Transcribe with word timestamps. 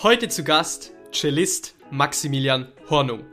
Heute 0.00 0.28
zu 0.28 0.44
Gast 0.44 0.94
Cellist 1.12 1.74
Maximilian 1.90 2.68
Hornung. 2.88 3.24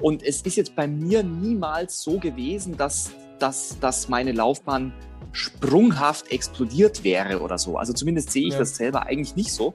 Und 0.00 0.22
es 0.22 0.42
ist 0.42 0.56
jetzt 0.56 0.76
bei 0.76 0.86
mir 0.86 1.22
niemals 1.22 2.02
so 2.02 2.18
gewesen, 2.18 2.76
dass, 2.76 3.12
dass, 3.38 3.78
dass 3.80 4.08
meine 4.08 4.32
Laufbahn 4.32 4.92
sprunghaft 5.32 6.30
explodiert 6.30 7.02
wäre 7.02 7.40
oder 7.40 7.58
so. 7.58 7.76
Also 7.76 7.92
zumindest 7.92 8.30
sehe 8.30 8.46
ich 8.46 8.52
ja. 8.52 8.58
das 8.58 8.76
selber 8.76 9.06
eigentlich 9.06 9.36
nicht 9.36 9.52
so, 9.52 9.74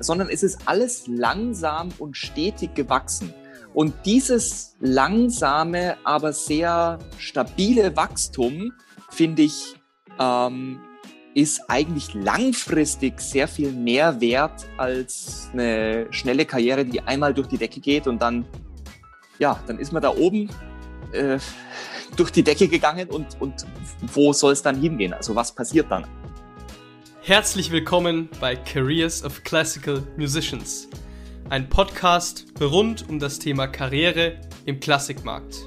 sondern 0.00 0.28
es 0.28 0.42
ist 0.42 0.60
alles 0.66 1.06
langsam 1.06 1.90
und 1.98 2.16
stetig 2.16 2.74
gewachsen. 2.74 3.32
Und 3.76 3.92
dieses 4.06 4.74
langsame, 4.80 5.98
aber 6.02 6.32
sehr 6.32 6.98
stabile 7.18 7.94
Wachstum, 7.94 8.72
finde 9.10 9.42
ich, 9.42 9.74
ähm, 10.18 10.80
ist 11.34 11.60
eigentlich 11.68 12.14
langfristig 12.14 13.20
sehr 13.20 13.46
viel 13.46 13.72
mehr 13.72 14.18
wert 14.22 14.64
als 14.78 15.50
eine 15.52 16.06
schnelle 16.08 16.46
Karriere, 16.46 16.86
die 16.86 17.02
einmal 17.02 17.34
durch 17.34 17.48
die 17.48 17.58
Decke 17.58 17.80
geht 17.80 18.06
und 18.06 18.22
dann, 18.22 18.46
ja, 19.38 19.62
dann 19.66 19.78
ist 19.78 19.92
man 19.92 20.00
da 20.00 20.08
oben 20.08 20.48
äh, 21.12 21.38
durch 22.16 22.30
die 22.30 22.42
Decke 22.42 22.68
gegangen 22.68 23.10
und, 23.10 23.38
und 23.42 23.66
wo 24.14 24.32
soll 24.32 24.54
es 24.54 24.62
dann 24.62 24.80
hingehen? 24.80 25.12
Also 25.12 25.34
was 25.34 25.54
passiert 25.54 25.90
dann? 25.90 26.06
Herzlich 27.20 27.70
willkommen 27.70 28.30
bei 28.40 28.56
Careers 28.56 29.22
of 29.22 29.44
Classical 29.44 30.02
Musicians, 30.16 30.88
ein 31.48 31.68
Podcast 31.68 32.46
rund 32.60 33.08
um 33.08 33.20
das 33.20 33.38
Thema 33.38 33.68
Karriere 33.68 34.40
im 34.64 34.80
Klassikmarkt. 34.80 35.66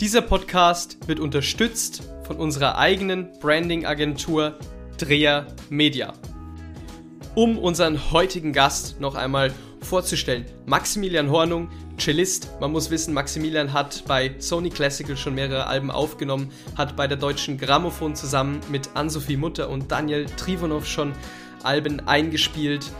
Dieser 0.00 0.22
Podcast 0.22 0.96
wird 1.08 1.18
unterstützt 1.18 2.04
von 2.22 2.36
unserer 2.36 2.78
eigenen 2.78 3.28
Branding-Agentur 3.40 4.58
Dreher 4.96 5.48
Media. 5.70 6.12
Um 7.34 7.58
unseren 7.58 8.12
heutigen 8.12 8.52
Gast 8.52 9.00
noch 9.00 9.16
einmal 9.16 9.52
vorzustellen, 9.80 10.44
Maximilian 10.66 11.30
Hornung, 11.30 11.68
Cellist. 11.98 12.48
Man 12.60 12.70
muss 12.70 12.90
wissen, 12.90 13.12
Maximilian 13.12 13.72
hat 13.72 14.04
bei 14.06 14.34
Sony 14.38 14.70
Classical 14.70 15.16
schon 15.16 15.34
mehrere 15.34 15.66
Alben 15.66 15.90
aufgenommen, 15.90 16.52
hat 16.76 16.94
bei 16.94 17.08
der 17.08 17.16
Deutschen 17.18 17.58
Grammophon 17.58 18.14
zusammen 18.14 18.60
mit 18.70 18.90
Ann-Sophie 18.94 19.36
Mutter 19.36 19.68
und 19.68 19.90
Daniel 19.90 20.26
Trivonov 20.26 20.86
schon 20.86 21.12
Alben 21.62 22.06
eingespielt. 22.06 22.90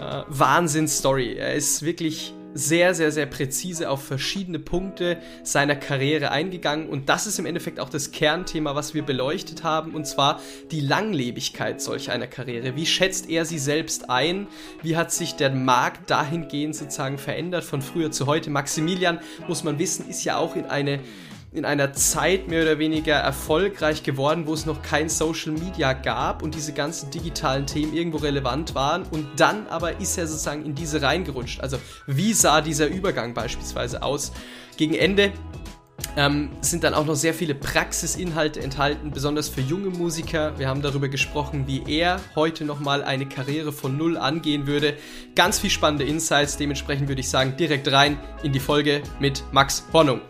Äh, 0.00 0.24
Wahnsinnsstory. 0.28 1.36
Er 1.36 1.54
ist 1.54 1.82
wirklich 1.82 2.34
sehr, 2.52 2.94
sehr, 2.94 3.12
sehr 3.12 3.26
präzise 3.26 3.88
auf 3.90 4.02
verschiedene 4.02 4.58
Punkte 4.58 5.18
seiner 5.44 5.76
Karriere 5.76 6.30
eingegangen. 6.30 6.88
Und 6.88 7.08
das 7.08 7.26
ist 7.26 7.38
im 7.38 7.46
Endeffekt 7.46 7.78
auch 7.78 7.90
das 7.90 8.10
Kernthema, 8.10 8.74
was 8.74 8.94
wir 8.94 9.02
beleuchtet 9.02 9.62
haben, 9.62 9.94
und 9.94 10.06
zwar 10.06 10.40
die 10.70 10.80
Langlebigkeit 10.80 11.80
solch 11.80 12.10
einer 12.10 12.26
Karriere. 12.26 12.74
Wie 12.74 12.86
schätzt 12.86 13.28
er 13.28 13.44
sie 13.44 13.58
selbst 13.58 14.10
ein? 14.10 14.48
Wie 14.82 14.96
hat 14.96 15.12
sich 15.12 15.36
der 15.36 15.50
Markt 15.50 16.10
dahingehend 16.10 16.74
sozusagen 16.74 17.18
verändert 17.18 17.62
von 17.62 17.82
früher 17.82 18.10
zu 18.10 18.26
heute? 18.26 18.50
Maximilian, 18.50 19.20
muss 19.46 19.62
man 19.62 19.78
wissen, 19.78 20.08
ist 20.08 20.24
ja 20.24 20.36
auch 20.36 20.56
in 20.56 20.64
eine 20.64 21.00
in 21.52 21.64
einer 21.64 21.92
Zeit 21.92 22.46
mehr 22.46 22.62
oder 22.62 22.78
weniger 22.78 23.14
erfolgreich 23.14 24.04
geworden, 24.04 24.46
wo 24.46 24.54
es 24.54 24.66
noch 24.66 24.82
kein 24.82 25.08
Social 25.08 25.52
Media 25.52 25.94
gab 25.94 26.42
und 26.42 26.54
diese 26.54 26.72
ganzen 26.72 27.10
digitalen 27.10 27.66
Themen 27.66 27.92
irgendwo 27.92 28.18
relevant 28.18 28.74
waren. 28.76 29.02
Und 29.10 29.26
dann 29.36 29.66
aber 29.66 30.00
ist 30.00 30.16
er 30.16 30.28
sozusagen 30.28 30.64
in 30.64 30.76
diese 30.76 31.02
reingerutscht. 31.02 31.60
Also 31.60 31.78
wie 32.06 32.34
sah 32.34 32.60
dieser 32.60 32.86
Übergang 32.86 33.34
beispielsweise 33.34 34.02
aus? 34.02 34.30
Gegen 34.76 34.94
Ende 34.94 35.32
ähm, 36.16 36.50
sind 36.60 36.84
dann 36.84 36.94
auch 36.94 37.04
noch 37.04 37.16
sehr 37.16 37.34
viele 37.34 37.56
Praxisinhalte 37.56 38.60
enthalten, 38.60 39.10
besonders 39.10 39.48
für 39.48 39.60
junge 39.60 39.90
Musiker. 39.90 40.56
Wir 40.56 40.68
haben 40.68 40.82
darüber 40.82 41.08
gesprochen, 41.08 41.66
wie 41.66 41.82
er 41.86 42.20
heute 42.36 42.64
nochmal 42.64 43.02
eine 43.02 43.26
Karriere 43.26 43.72
von 43.72 43.96
Null 43.96 44.16
angehen 44.16 44.68
würde. 44.68 44.94
Ganz 45.34 45.58
viel 45.58 45.70
spannende 45.70 46.04
Insights. 46.04 46.56
Dementsprechend 46.56 47.08
würde 47.08 47.20
ich 47.20 47.28
sagen, 47.28 47.56
direkt 47.56 47.90
rein 47.90 48.18
in 48.44 48.52
die 48.52 48.60
Folge 48.60 49.02
mit 49.18 49.42
Max 49.52 49.84
Hornung. 49.92 50.20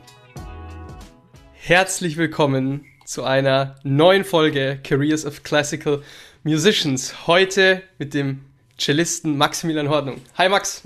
Herzlich 1.71 2.17
willkommen 2.17 2.85
zu 3.05 3.23
einer 3.23 3.77
neuen 3.85 4.25
Folge 4.25 4.81
Careers 4.83 5.25
of 5.25 5.45
Classical 5.45 6.03
Musicians. 6.43 7.29
Heute 7.29 7.83
mit 7.97 8.13
dem 8.13 8.41
Cellisten 8.77 9.39
Maximilian 9.39 9.89
Hornung. 9.89 10.21
Hi 10.37 10.49
Max. 10.49 10.83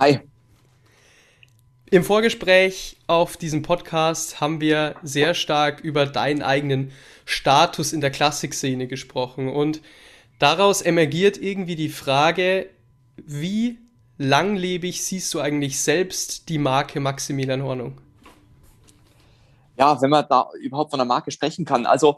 Hi. 0.00 0.18
Im 1.92 2.02
Vorgespräch 2.02 2.96
auf 3.06 3.36
diesem 3.36 3.62
Podcast 3.62 4.40
haben 4.40 4.60
wir 4.60 4.96
sehr 5.04 5.34
stark 5.34 5.78
über 5.82 6.04
deinen 6.04 6.42
eigenen 6.42 6.90
Status 7.24 7.92
in 7.92 8.00
der 8.00 8.10
Klassikszene 8.10 8.88
gesprochen 8.88 9.48
und 9.48 9.82
daraus 10.40 10.82
emergiert 10.82 11.40
irgendwie 11.40 11.76
die 11.76 11.90
Frage, 11.90 12.68
wie 13.24 13.78
langlebig 14.16 15.00
siehst 15.00 15.32
du 15.32 15.38
eigentlich 15.38 15.78
selbst 15.78 16.48
die 16.48 16.58
Marke 16.58 16.98
Maximilian 16.98 17.62
Hornung? 17.62 18.00
Ja, 19.78 20.00
wenn 20.02 20.10
man 20.10 20.26
da 20.28 20.50
überhaupt 20.60 20.90
von 20.90 21.00
einer 21.00 21.06
Marke 21.06 21.30
sprechen 21.30 21.64
kann. 21.64 21.86
Also 21.86 22.16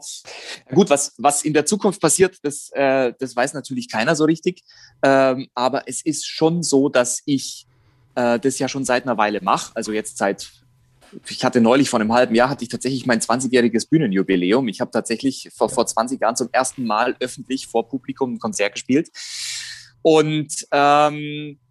gut, 0.73 0.89
was, 0.89 1.13
was 1.17 1.43
in 1.43 1.53
der 1.53 1.65
Zukunft 1.65 2.01
passiert, 2.01 2.37
das, 2.41 2.71
äh, 2.73 3.13
das 3.19 3.35
weiß 3.35 3.53
natürlich 3.53 3.89
keiner 3.89 4.15
so 4.15 4.25
richtig. 4.25 4.63
Ähm, 5.03 5.47
aber 5.53 5.87
es 5.87 6.03
ist 6.03 6.27
schon 6.27 6.63
so, 6.63 6.89
dass 6.89 7.21
ich 7.25 7.67
äh, 8.15 8.39
das 8.39 8.57
ja 8.57 8.67
schon 8.67 8.83
seit 8.83 9.03
einer 9.03 9.17
Weile 9.17 9.41
mache. 9.41 9.71
Also 9.75 9.91
jetzt 9.91 10.17
seit, 10.17 10.51
ich 11.29 11.45
hatte 11.45 11.61
neulich 11.61 11.89
vor 11.89 11.99
einem 11.99 12.13
halben 12.13 12.33
Jahr, 12.33 12.49
hatte 12.49 12.63
ich 12.63 12.69
tatsächlich 12.69 13.05
mein 13.05 13.19
20-jähriges 13.19 13.87
Bühnenjubiläum. 13.89 14.67
Ich 14.67 14.81
habe 14.81 14.89
tatsächlich 14.89 15.49
vor, 15.55 15.69
vor 15.69 15.85
20 15.85 16.19
Jahren 16.19 16.35
zum 16.35 16.49
ersten 16.51 16.85
Mal 16.85 17.15
öffentlich 17.19 17.67
vor 17.67 17.87
Publikum 17.87 18.33
ein 18.33 18.39
Konzert 18.39 18.73
gespielt. 18.73 19.09
Und 20.01 20.65
ähm, 20.71 21.13
äh, 21.13 21.70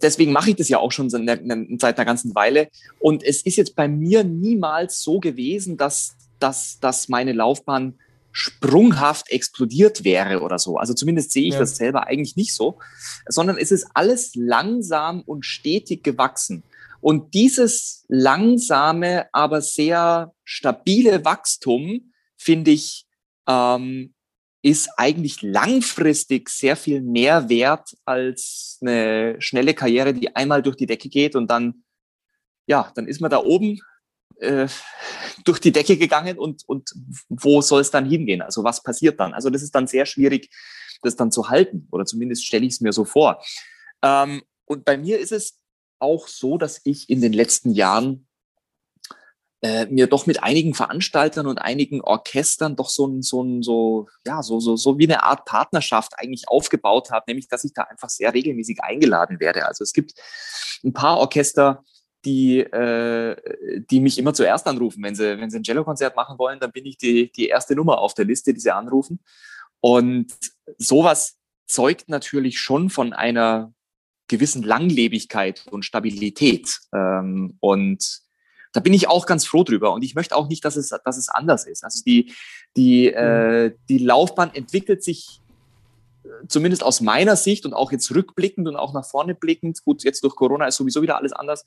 deswegen 0.00 0.32
mache 0.32 0.50
ich 0.50 0.56
das 0.56 0.68
ja 0.68 0.78
auch 0.78 0.92
schon 0.92 1.10
seit 1.10 1.28
einer 1.28 2.04
ganzen 2.04 2.34
Weile. 2.34 2.68
Und 2.98 3.22
es 3.22 3.42
ist 3.42 3.56
jetzt 3.56 3.76
bei 3.76 3.88
mir 3.88 4.24
niemals 4.24 5.02
so 5.02 5.20
gewesen, 5.20 5.76
dass, 5.76 6.16
dass, 6.38 6.78
dass 6.80 7.08
meine 7.08 7.32
Laufbahn 7.32 7.98
sprunghaft 8.32 9.30
explodiert 9.30 10.04
wäre 10.04 10.40
oder 10.40 10.58
so. 10.58 10.78
Also 10.78 10.94
zumindest 10.94 11.32
sehe 11.32 11.46
ich 11.46 11.54
ja. 11.54 11.60
das 11.60 11.76
selber 11.76 12.06
eigentlich 12.06 12.34
nicht 12.34 12.54
so, 12.54 12.78
sondern 13.26 13.58
es 13.58 13.70
ist 13.70 13.86
alles 13.94 14.34
langsam 14.34 15.20
und 15.20 15.44
stetig 15.44 16.02
gewachsen. 16.02 16.62
Und 17.02 17.34
dieses 17.34 18.04
langsame, 18.08 19.26
aber 19.32 19.60
sehr 19.60 20.32
stabile 20.44 21.24
Wachstum, 21.24 22.12
finde 22.36 22.70
ich, 22.70 23.06
ähm, 23.46 24.14
ist 24.62 24.90
eigentlich 24.96 25.42
langfristig 25.42 26.48
sehr 26.48 26.76
viel 26.76 27.02
mehr 27.02 27.48
wert 27.48 27.96
als 28.04 28.78
eine 28.80 29.36
schnelle 29.40 29.74
Karriere, 29.74 30.14
die 30.14 30.34
einmal 30.34 30.62
durch 30.62 30.76
die 30.76 30.86
Decke 30.86 31.08
geht 31.08 31.34
und 31.34 31.50
dann, 31.50 31.82
ja, 32.66 32.90
dann 32.94 33.08
ist 33.08 33.20
man 33.20 33.30
da 33.30 33.38
oben 33.38 33.80
äh, 34.38 34.68
durch 35.44 35.58
die 35.58 35.72
Decke 35.72 35.96
gegangen 35.96 36.38
und, 36.38 36.62
und 36.66 36.92
wo 37.28 37.60
soll 37.60 37.80
es 37.80 37.90
dann 37.90 38.08
hingehen? 38.08 38.40
Also 38.40 38.62
was 38.62 38.82
passiert 38.82 39.18
dann? 39.18 39.34
Also 39.34 39.50
das 39.50 39.62
ist 39.62 39.74
dann 39.74 39.88
sehr 39.88 40.06
schwierig, 40.06 40.48
das 41.02 41.16
dann 41.16 41.32
zu 41.32 41.48
halten 41.48 41.88
oder 41.90 42.04
zumindest 42.04 42.46
stelle 42.46 42.64
ich 42.64 42.74
es 42.74 42.80
mir 42.80 42.92
so 42.92 43.04
vor. 43.04 43.42
Ähm, 44.02 44.42
und 44.64 44.84
bei 44.84 44.96
mir 44.96 45.18
ist 45.18 45.32
es 45.32 45.58
auch 45.98 46.28
so, 46.28 46.56
dass 46.56 46.80
ich 46.84 47.10
in 47.10 47.20
den 47.20 47.32
letzten 47.32 47.72
Jahren 47.72 48.28
äh, 49.62 49.86
mir 49.86 50.08
doch 50.08 50.26
mit 50.26 50.42
einigen 50.42 50.74
Veranstaltern 50.74 51.46
und 51.46 51.58
einigen 51.58 52.00
Orchestern 52.00 52.74
doch 52.74 52.88
so 52.88 53.06
ein, 53.06 53.22
so 53.22 53.42
ein, 53.42 53.62
so, 53.62 54.08
ja, 54.26 54.42
so, 54.42 54.58
so, 54.58 54.76
so 54.76 54.98
wie 54.98 55.04
eine 55.04 55.22
Art 55.22 55.44
Partnerschaft 55.44 56.14
eigentlich 56.18 56.48
aufgebaut 56.48 57.12
habe, 57.12 57.24
nämlich, 57.28 57.46
dass 57.48 57.62
ich 57.62 57.72
da 57.72 57.82
einfach 57.82 58.10
sehr 58.10 58.34
regelmäßig 58.34 58.82
eingeladen 58.82 59.38
werde. 59.38 59.66
Also 59.66 59.84
es 59.84 59.92
gibt 59.92 60.14
ein 60.84 60.92
paar 60.92 61.18
Orchester, 61.18 61.84
die, 62.24 62.58
äh, 62.58 63.36
die 63.90 64.00
mich 64.00 64.18
immer 64.18 64.34
zuerst 64.34 64.66
anrufen. 64.66 65.02
Wenn 65.02 65.14
sie, 65.14 65.38
wenn 65.38 65.50
sie 65.50 65.58
ein 65.58 65.64
Cello-Konzert 65.64 66.16
machen 66.16 66.38
wollen, 66.38 66.58
dann 66.58 66.72
bin 66.72 66.84
ich 66.84 66.98
die, 66.98 67.30
die 67.30 67.46
erste 67.46 67.76
Nummer 67.76 67.98
auf 67.98 68.14
der 68.14 68.24
Liste, 68.24 68.52
die 68.52 68.60
sie 68.60 68.74
anrufen. 68.74 69.20
Und 69.80 70.32
sowas 70.76 71.38
zeugt 71.66 72.08
natürlich 72.08 72.58
schon 72.58 72.90
von 72.90 73.12
einer 73.12 73.72
gewissen 74.26 74.64
Langlebigkeit 74.64 75.66
und 75.70 75.84
Stabilität. 75.84 76.80
Ähm, 76.92 77.56
und 77.60 78.22
da 78.72 78.80
bin 78.80 78.94
ich 78.94 79.08
auch 79.08 79.26
ganz 79.26 79.46
froh 79.46 79.64
drüber. 79.64 79.92
Und 79.92 80.02
ich 80.02 80.14
möchte 80.14 80.34
auch 80.36 80.48
nicht, 80.48 80.64
dass 80.64 80.76
es, 80.76 80.88
dass 81.04 81.16
es 81.16 81.28
anders 81.28 81.66
ist. 81.66 81.84
Also 81.84 82.02
die, 82.04 82.32
die, 82.76 83.10
mhm. 83.10 83.16
äh, 83.16 83.72
die 83.88 83.98
Laufbahn 83.98 84.54
entwickelt 84.54 85.02
sich 85.02 85.40
äh, 86.24 86.28
zumindest 86.48 86.82
aus 86.82 87.00
meiner 87.00 87.36
Sicht 87.36 87.66
und 87.66 87.74
auch 87.74 87.92
jetzt 87.92 88.14
rückblickend 88.14 88.68
und 88.68 88.76
auch 88.76 88.92
nach 88.92 89.04
vorne 89.04 89.34
blickend, 89.34 89.82
gut, 89.84 90.04
jetzt 90.04 90.24
durch 90.24 90.34
Corona 90.34 90.66
ist 90.66 90.76
sowieso 90.76 91.02
wieder 91.02 91.16
alles 91.16 91.32
anders, 91.32 91.64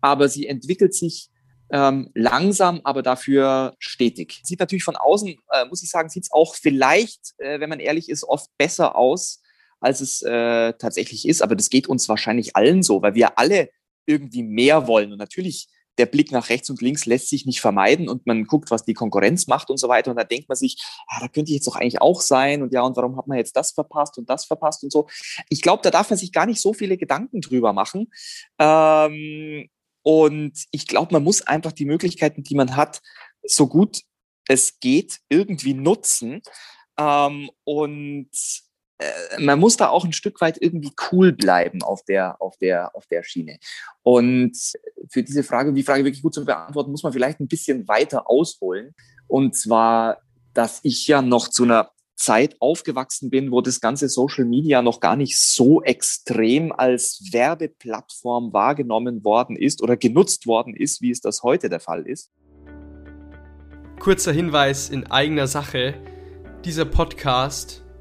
aber 0.00 0.28
sie 0.28 0.46
entwickelt 0.46 0.94
sich 0.94 1.30
ähm, 1.70 2.10
langsam, 2.14 2.82
aber 2.84 3.02
dafür 3.02 3.74
stetig. 3.78 4.40
Sieht 4.44 4.60
natürlich 4.60 4.84
von 4.84 4.96
außen, 4.96 5.34
äh, 5.50 5.64
muss 5.66 5.82
ich 5.82 5.88
sagen, 5.88 6.10
sieht 6.10 6.24
es 6.24 6.32
auch 6.32 6.54
vielleicht, 6.54 7.32
äh, 7.38 7.60
wenn 7.60 7.70
man 7.70 7.80
ehrlich 7.80 8.10
ist, 8.10 8.24
oft 8.24 8.50
besser 8.58 8.94
aus, 8.94 9.40
als 9.80 10.02
es 10.02 10.20
äh, 10.20 10.74
tatsächlich 10.74 11.26
ist. 11.26 11.40
Aber 11.40 11.56
das 11.56 11.70
geht 11.70 11.88
uns 11.88 12.08
wahrscheinlich 12.10 12.56
allen 12.56 12.82
so, 12.82 13.00
weil 13.00 13.14
wir 13.14 13.38
alle 13.38 13.70
irgendwie 14.04 14.42
mehr 14.42 14.86
wollen. 14.86 15.12
Und 15.12 15.18
natürlich 15.18 15.68
der 15.98 16.06
Blick 16.06 16.32
nach 16.32 16.48
rechts 16.48 16.70
und 16.70 16.80
links 16.80 17.06
lässt 17.06 17.28
sich 17.28 17.44
nicht 17.44 17.60
vermeiden 17.60 18.08
und 18.08 18.26
man 18.26 18.44
guckt, 18.44 18.70
was 18.70 18.84
die 18.84 18.94
Konkurrenz 18.94 19.46
macht 19.46 19.70
und 19.70 19.76
so 19.76 19.88
weiter. 19.88 20.10
Und 20.10 20.16
da 20.16 20.24
denkt 20.24 20.48
man 20.48 20.56
sich, 20.56 20.82
ah, 21.06 21.20
da 21.20 21.28
könnte 21.28 21.50
ich 21.50 21.56
jetzt 21.56 21.66
doch 21.66 21.76
eigentlich 21.76 22.00
auch 22.00 22.20
sein 22.20 22.62
und 22.62 22.72
ja, 22.72 22.82
und 22.82 22.96
warum 22.96 23.16
hat 23.16 23.26
man 23.26 23.38
jetzt 23.38 23.56
das 23.56 23.72
verpasst 23.72 24.16
und 24.18 24.28
das 24.30 24.44
verpasst 24.44 24.82
und 24.84 24.92
so. 24.92 25.06
Ich 25.48 25.60
glaube, 25.60 25.82
da 25.82 25.90
darf 25.90 26.08
man 26.10 26.18
sich 26.18 26.32
gar 26.32 26.46
nicht 26.46 26.60
so 26.60 26.72
viele 26.72 26.96
Gedanken 26.96 27.40
drüber 27.40 27.72
machen. 27.72 28.10
Ähm, 28.58 29.68
und 30.02 30.52
ich 30.70 30.86
glaube, 30.86 31.12
man 31.12 31.22
muss 31.22 31.42
einfach 31.42 31.72
die 31.72 31.84
Möglichkeiten, 31.84 32.42
die 32.42 32.54
man 32.54 32.76
hat, 32.76 33.00
so 33.44 33.66
gut 33.66 34.02
es 34.48 34.80
geht, 34.80 35.20
irgendwie 35.28 35.74
nutzen. 35.74 36.42
Ähm, 36.98 37.50
und 37.64 38.30
man 39.38 39.58
muss 39.58 39.76
da 39.76 39.88
auch 39.88 40.04
ein 40.04 40.12
Stück 40.12 40.40
weit 40.40 40.58
irgendwie 40.60 40.92
cool 41.10 41.32
bleiben 41.32 41.82
auf 41.82 42.02
der, 42.04 42.40
auf 42.40 42.56
der, 42.58 42.94
auf 42.94 43.06
der 43.06 43.22
Schiene. 43.22 43.58
Und 44.02 44.56
für 45.08 45.22
diese 45.22 45.42
Frage, 45.42 45.70
um 45.70 45.74
die 45.74 45.82
Frage 45.82 46.04
wirklich 46.04 46.22
gut 46.22 46.34
zu 46.34 46.44
beantworten, 46.44 46.90
muss 46.90 47.02
man 47.02 47.12
vielleicht 47.12 47.40
ein 47.40 47.48
bisschen 47.48 47.88
weiter 47.88 48.28
ausholen. 48.28 48.94
Und 49.26 49.56
zwar, 49.56 50.18
dass 50.54 50.80
ich 50.82 51.06
ja 51.06 51.22
noch 51.22 51.48
zu 51.48 51.64
einer 51.64 51.90
Zeit 52.14 52.56
aufgewachsen 52.60 53.30
bin, 53.30 53.50
wo 53.50 53.60
das 53.60 53.80
ganze 53.80 54.08
Social 54.08 54.44
Media 54.44 54.80
noch 54.82 55.00
gar 55.00 55.16
nicht 55.16 55.38
so 55.38 55.82
extrem 55.82 56.72
als 56.72 57.30
Werbeplattform 57.32 58.52
wahrgenommen 58.52 59.24
worden 59.24 59.56
ist 59.56 59.82
oder 59.82 59.96
genutzt 59.96 60.46
worden 60.46 60.76
ist, 60.76 61.02
wie 61.02 61.10
es 61.10 61.20
das 61.20 61.42
heute 61.42 61.68
der 61.68 61.80
Fall 61.80 62.06
ist. 62.06 62.30
Kurzer 63.98 64.32
Hinweis 64.32 64.90
in 64.90 65.10
eigener 65.10 65.46
Sache. 65.46 65.94
Dieser 66.64 66.84
Podcast 66.84 67.81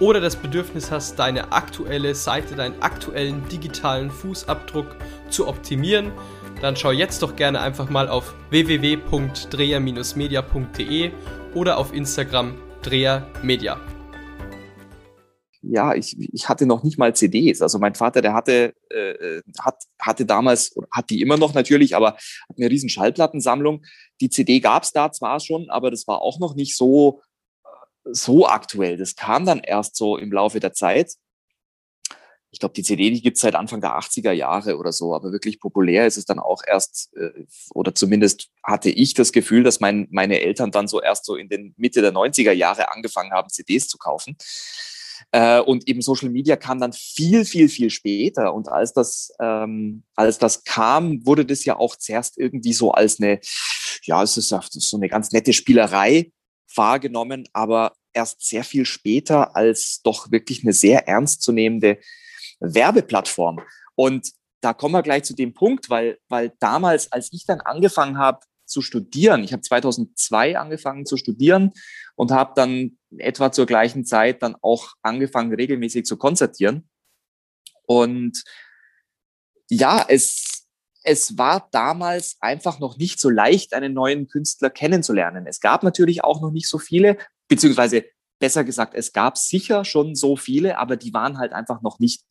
oder 0.00 0.20
das 0.20 0.36
Bedürfnis 0.36 0.90
hast, 0.90 1.18
deine 1.18 1.52
aktuelle 1.52 2.14
Seite, 2.14 2.54
deinen 2.56 2.82
aktuellen 2.82 3.46
digitalen 3.48 4.10
Fußabdruck 4.10 4.96
zu 5.28 5.46
optimieren, 5.46 6.12
dann 6.60 6.76
schau 6.76 6.90
jetzt 6.90 7.22
doch 7.22 7.36
gerne 7.36 7.60
einfach 7.60 7.88
mal 7.90 8.08
auf 8.08 8.34
www.dreher-media.de 8.50 11.12
oder 11.54 11.78
auf 11.78 11.94
Instagram 11.94 12.56
drehermedia. 12.82 13.80
Ja, 15.62 15.94
ich, 15.94 16.16
ich 16.18 16.48
hatte 16.48 16.64
noch 16.64 16.82
nicht 16.82 16.98
mal 16.98 17.14
CDs. 17.14 17.60
Also 17.60 17.78
mein 17.78 17.94
Vater, 17.94 18.22
der 18.22 18.32
hatte, 18.32 18.72
äh, 18.88 19.42
hat, 19.58 19.76
hatte 20.00 20.24
damals, 20.24 20.74
hat 20.90 21.10
die 21.10 21.20
immer 21.20 21.36
noch 21.36 21.52
natürlich, 21.52 21.94
aber 21.94 22.14
hat 22.14 22.56
eine 22.56 22.70
riesen 22.70 22.88
Schallplattensammlung. 22.88 23.84
Die 24.22 24.30
CD 24.30 24.60
gab 24.60 24.84
es 24.84 24.92
da 24.92 25.12
zwar 25.12 25.38
schon, 25.38 25.68
aber 25.68 25.90
das 25.90 26.06
war 26.06 26.22
auch 26.22 26.40
noch 26.40 26.54
nicht 26.54 26.74
so 26.76 27.20
so 28.12 28.46
aktuell. 28.46 28.96
Das 28.96 29.16
kam 29.16 29.44
dann 29.46 29.60
erst 29.60 29.96
so 29.96 30.16
im 30.16 30.32
Laufe 30.32 30.60
der 30.60 30.72
Zeit. 30.72 31.12
Ich 32.52 32.58
glaube, 32.58 32.74
die 32.74 32.82
CD, 32.82 33.10
die 33.10 33.22
gibt 33.22 33.36
es 33.36 33.42
seit 33.42 33.54
Anfang 33.54 33.80
der 33.80 33.96
80er 33.96 34.32
Jahre 34.32 34.76
oder 34.76 34.90
so, 34.90 35.14
aber 35.14 35.30
wirklich 35.30 35.60
populär 35.60 36.06
ist 36.06 36.16
es 36.16 36.24
dann 36.24 36.40
auch 36.40 36.62
erst, 36.66 37.14
äh, 37.16 37.46
oder 37.72 37.94
zumindest 37.94 38.48
hatte 38.64 38.90
ich 38.90 39.14
das 39.14 39.30
Gefühl, 39.30 39.62
dass 39.62 39.78
mein, 39.78 40.08
meine 40.10 40.40
Eltern 40.40 40.72
dann 40.72 40.88
so 40.88 41.00
erst 41.00 41.24
so 41.26 41.36
in 41.36 41.48
den 41.48 41.74
Mitte 41.76 42.02
der 42.02 42.12
90er 42.12 42.52
Jahre 42.52 42.90
angefangen 42.92 43.32
haben, 43.32 43.50
CDs 43.50 43.86
zu 43.86 43.98
kaufen. 43.98 44.36
Äh, 45.32 45.60
und 45.60 45.86
eben 45.86 46.02
Social 46.02 46.30
Media 46.30 46.56
kam 46.56 46.80
dann 46.80 46.92
viel, 46.92 47.44
viel, 47.44 47.68
viel 47.68 47.90
später. 47.90 48.52
Und 48.52 48.68
als 48.68 48.92
das, 48.92 49.32
ähm, 49.40 50.02
als 50.16 50.38
das 50.38 50.64
kam, 50.64 51.24
wurde 51.24 51.44
das 51.44 51.64
ja 51.64 51.76
auch 51.76 51.96
zuerst 51.96 52.36
irgendwie 52.38 52.72
so 52.72 52.90
als 52.92 53.20
eine, 53.20 53.40
ja, 54.02 54.22
es 54.22 54.36
ist 54.36 54.48
so 54.48 54.96
eine 54.96 55.08
ganz 55.08 55.30
nette 55.30 55.52
Spielerei 55.52 56.32
wahrgenommen, 56.74 57.48
aber 57.52 57.92
erst 58.12 58.46
sehr 58.46 58.64
viel 58.64 58.84
später 58.84 59.56
als 59.56 60.00
doch 60.02 60.30
wirklich 60.30 60.62
eine 60.62 60.72
sehr 60.72 61.08
ernstzunehmende 61.08 61.98
Werbeplattform. 62.60 63.60
Und 63.94 64.32
da 64.60 64.74
kommen 64.74 64.94
wir 64.94 65.02
gleich 65.02 65.24
zu 65.24 65.34
dem 65.34 65.54
Punkt, 65.54 65.90
weil, 65.90 66.18
weil 66.28 66.52
damals, 66.60 67.10
als 67.12 67.32
ich 67.32 67.46
dann 67.46 67.60
angefangen 67.60 68.18
habe 68.18 68.40
zu 68.66 68.82
studieren, 68.82 69.42
ich 69.42 69.52
habe 69.52 69.62
2002 69.62 70.58
angefangen 70.58 71.06
zu 71.06 71.16
studieren 71.16 71.72
und 72.14 72.30
habe 72.30 72.52
dann 72.54 72.98
etwa 73.18 73.50
zur 73.50 73.66
gleichen 73.66 74.04
Zeit 74.04 74.42
dann 74.42 74.56
auch 74.60 74.94
angefangen, 75.02 75.54
regelmäßig 75.54 76.04
zu 76.04 76.16
konzertieren. 76.16 76.88
Und 77.86 78.44
ja, 79.68 80.04
es, 80.08 80.66
es 81.02 81.38
war 81.38 81.68
damals 81.72 82.36
einfach 82.40 82.78
noch 82.78 82.96
nicht 82.98 83.18
so 83.18 83.30
leicht, 83.30 83.74
einen 83.74 83.94
neuen 83.94 84.28
Künstler 84.28 84.70
kennenzulernen. 84.70 85.46
Es 85.46 85.60
gab 85.60 85.82
natürlich 85.82 86.22
auch 86.22 86.40
noch 86.40 86.52
nicht 86.52 86.68
so 86.68 86.78
viele, 86.78 87.18
beziehungsweise 87.50 88.04
besser 88.38 88.64
gesagt, 88.64 88.94
es 88.94 89.12
gab 89.12 89.36
sicher 89.36 89.84
schon 89.84 90.14
so 90.14 90.36
viele, 90.36 90.78
aber 90.78 90.96
die 90.96 91.12
waren 91.12 91.36
halt 91.36 91.52
einfach 91.52 91.82
noch 91.82 91.98
nicht 91.98 92.22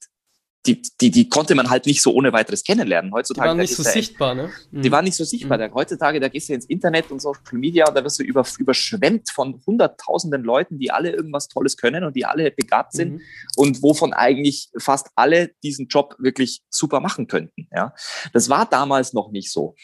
die, 0.66 0.82
die, 1.00 1.10
die 1.10 1.30
konnte 1.30 1.56
man 1.56 1.70
halt 1.70 1.86
nicht 1.86 2.02
so 2.02 2.14
ohne 2.14 2.34
weiteres 2.34 2.64
kennenlernen. 2.64 3.14
Heutzutage. 3.14 3.46
Die 3.46 3.50
waren 3.50 3.58
nicht 3.58 3.76
so 3.76 3.84
sichtbar, 3.84 4.36
ne? 4.36 4.52
Mhm. 4.72 4.82
Die 4.82 4.92
waren 4.92 5.06
nicht 5.06 5.16
so 5.16 5.24
sichtbar. 5.24 5.58
Mhm. 5.58 5.74
Heutzutage, 5.74 6.20
da 6.20 6.28
gehst 6.28 6.50
du 6.50 6.54
ins 6.54 6.66
Internet 6.66 7.10
und 7.12 7.22
Social 7.22 7.42
Media 7.54 7.88
und 7.88 7.96
da 7.96 8.04
wirst 8.04 8.20
du 8.20 8.24
über, 8.24 8.46
überschwemmt 8.58 9.30
von 9.32 9.62
hunderttausenden 9.66 10.44
Leuten, 10.44 10.78
die 10.78 10.92
alle 10.92 11.12
irgendwas 11.12 11.48
Tolles 11.48 11.78
können 11.78 12.04
und 12.04 12.16
die 12.16 12.26
alle 12.26 12.52
begabt 12.52 12.92
sind 12.92 13.14
mhm. 13.14 13.22
und 13.56 13.82
wovon 13.82 14.12
eigentlich 14.12 14.70
fast 14.78 15.08
alle 15.16 15.52
diesen 15.64 15.88
Job 15.88 16.16
wirklich 16.20 16.62
super 16.70 17.00
machen 17.00 17.28
könnten. 17.28 17.70
Ja, 17.74 17.94
das 18.34 18.50
war 18.50 18.66
damals 18.66 19.14
noch 19.14 19.32
nicht 19.32 19.52
so. 19.52 19.76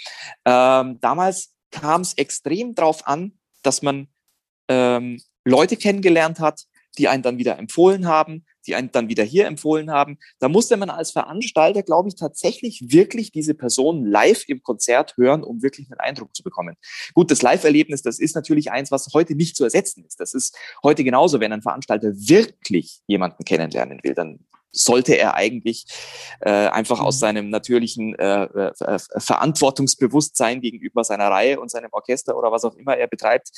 Ähm, 0.44 1.00
damals 1.00 1.54
kam 1.72 2.02
es 2.02 2.14
extrem 2.16 2.76
drauf 2.76 3.08
an, 3.08 3.40
dass 3.64 3.82
man 3.82 4.10
ähm, 4.68 5.22
Leute 5.44 5.78
kennengelernt 5.78 6.40
hat, 6.40 6.66
die 6.98 7.08
einen 7.08 7.24
dann 7.24 7.38
wieder 7.38 7.58
empfohlen 7.60 8.08
haben, 8.08 8.46
die 8.68 8.76
einen 8.76 8.92
dann 8.92 9.10
wieder 9.10 9.24
hier 9.24 9.46
empfohlen 9.48 9.92
haben. 9.92 10.18
Da 10.40 10.50
musste 10.50 10.78
man 10.78 10.90
als 10.90 11.12
Veranstalter, 11.12 11.84
glaube 11.84 12.10
ich, 12.10 12.16
tatsächlich 12.16 12.86
wirklich 12.92 13.32
diese 13.32 13.54
Person 13.54 14.06
live 14.06 14.44
im 14.48 14.64
Konzert 14.64 15.16
hören, 15.18 15.44
um 15.44 15.62
wirklich 15.62 15.92
einen 15.92 16.00
Eindruck 16.00 16.36
zu 16.36 16.44
bekommen. 16.44 16.76
Gut, 17.14 17.32
das 17.32 17.42
Live-Erlebnis, 17.42 18.02
das 18.02 18.20
ist 18.20 18.36
natürlich 18.36 18.72
eins, 18.72 18.92
was 18.92 19.10
heute 19.14 19.36
nicht 19.36 19.56
zu 19.56 19.64
ersetzen 19.64 20.06
ist. 20.06 20.20
Das 20.20 20.34
ist 20.34 20.58
heute 20.84 21.04
genauso, 21.04 21.40
wenn 21.40 21.54
ein 21.54 21.62
Veranstalter 21.62 22.14
wirklich 22.16 23.02
jemanden 23.08 23.44
kennenlernen 23.44 24.00
will, 24.04 24.14
dann 24.14 24.40
sollte 24.76 25.18
er 25.18 25.36
eigentlich 25.36 25.86
äh, 26.42 26.50
einfach 26.50 27.00
aus 27.00 27.16
mhm. 27.18 27.20
seinem 27.20 27.50
natürlichen 27.50 28.16
äh, 28.16 28.44
äh, 28.44 29.00
Verantwortungsbewusstsein 29.18 30.62
gegenüber 30.62 31.04
seiner 31.04 31.30
Reihe 31.30 31.60
und 31.60 31.72
seinem 31.72 31.90
Orchester 31.92 32.38
oder 32.38 32.52
was 32.52 32.66
auch 32.66 32.76
immer 32.76 32.98
er 32.98 33.08
betreibt, 33.08 33.50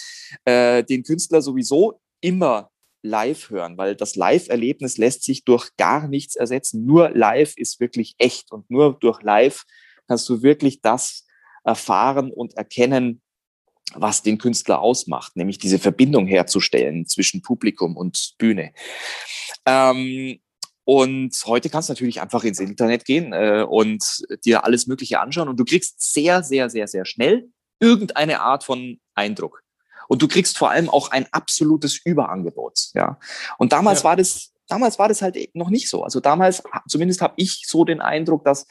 äh, 0.46 0.84
den 0.84 1.04
Künstler 1.04 1.42
sowieso 1.42 2.00
immer 2.22 2.70
live 3.04 3.50
hören, 3.50 3.78
weil 3.78 3.96
das 3.96 4.16
Live-Erlebnis 4.16 4.98
lässt 4.98 5.24
sich 5.24 5.44
durch 5.46 5.70
gar 5.78 6.08
nichts 6.08 6.36
ersetzen. 6.36 6.86
Nur 6.86 7.10
live 7.12 7.56
ist 7.58 7.80
wirklich 7.80 8.16
echt 8.18 8.52
und 8.52 8.70
nur 8.70 8.98
durch 9.00 9.22
live 9.22 9.64
kannst 10.08 10.28
du 10.30 10.42
wirklich 10.42 10.82
das 10.82 11.26
erfahren 11.64 12.32
und 12.32 12.56
erkennen, 12.56 13.22
was 13.94 14.22
den 14.22 14.38
Künstler 14.38 14.82
ausmacht, 14.82 15.36
nämlich 15.36 15.60
diese 15.60 15.80
Verbindung 15.80 16.28
herzustellen 16.28 17.06
zwischen 17.08 17.42
Publikum 17.42 17.96
und 17.96 18.36
Bühne. 18.38 18.74
Ähm, 19.66 20.40
und 20.89 21.36
heute 21.46 21.70
kannst 21.70 21.89
du 21.89 21.91
natürlich 21.91 22.22
einfach 22.22 22.46
ins 22.46 22.62
Internet 22.62 23.03
gehen 23.03 23.34
äh, 23.34 23.65
und 23.67 24.24
dir 24.46 24.63
alles 24.63 24.88
Mögliche 24.88 25.20
anschauen 25.20 25.50
und 25.50 25.60
du 25.60 25.65
kriegst 25.65 26.13
sehr, 26.13 26.44
sehr, 26.44 26.70
sehr, 26.70 26.88
sehr 26.88 27.03
schnell 27.03 27.50
irgendeine 27.82 28.39
Art 28.39 28.63
von 28.63 28.98
Eindruck. 29.13 29.63
Und 30.08 30.22
du 30.22 30.29
kriegst 30.29 30.58
vor 30.58 30.72
allem 30.72 30.89
auch 30.89 31.12
ein 31.12 31.27
absolutes 31.34 32.00
Überangebot. 32.06 32.91
Ja. 32.94 33.20
Und 33.58 33.74
damals 33.74 34.00
ja. 34.00 34.03
war 34.06 34.15
das, 34.15 34.53
damals 34.70 34.98
war 34.98 35.10
das 35.10 35.22
halt 35.22 35.38
noch 35.53 35.70
nicht 35.70 35.89
so. 35.89 36.06
Also 36.06 36.22
damals, 36.22 36.63
zumindest 36.88 37.20
habe 37.20 37.34
ich 37.36 37.63
so 37.67 37.84
den 37.84 38.00
Eindruck, 38.00 38.46
dass, 38.46 38.65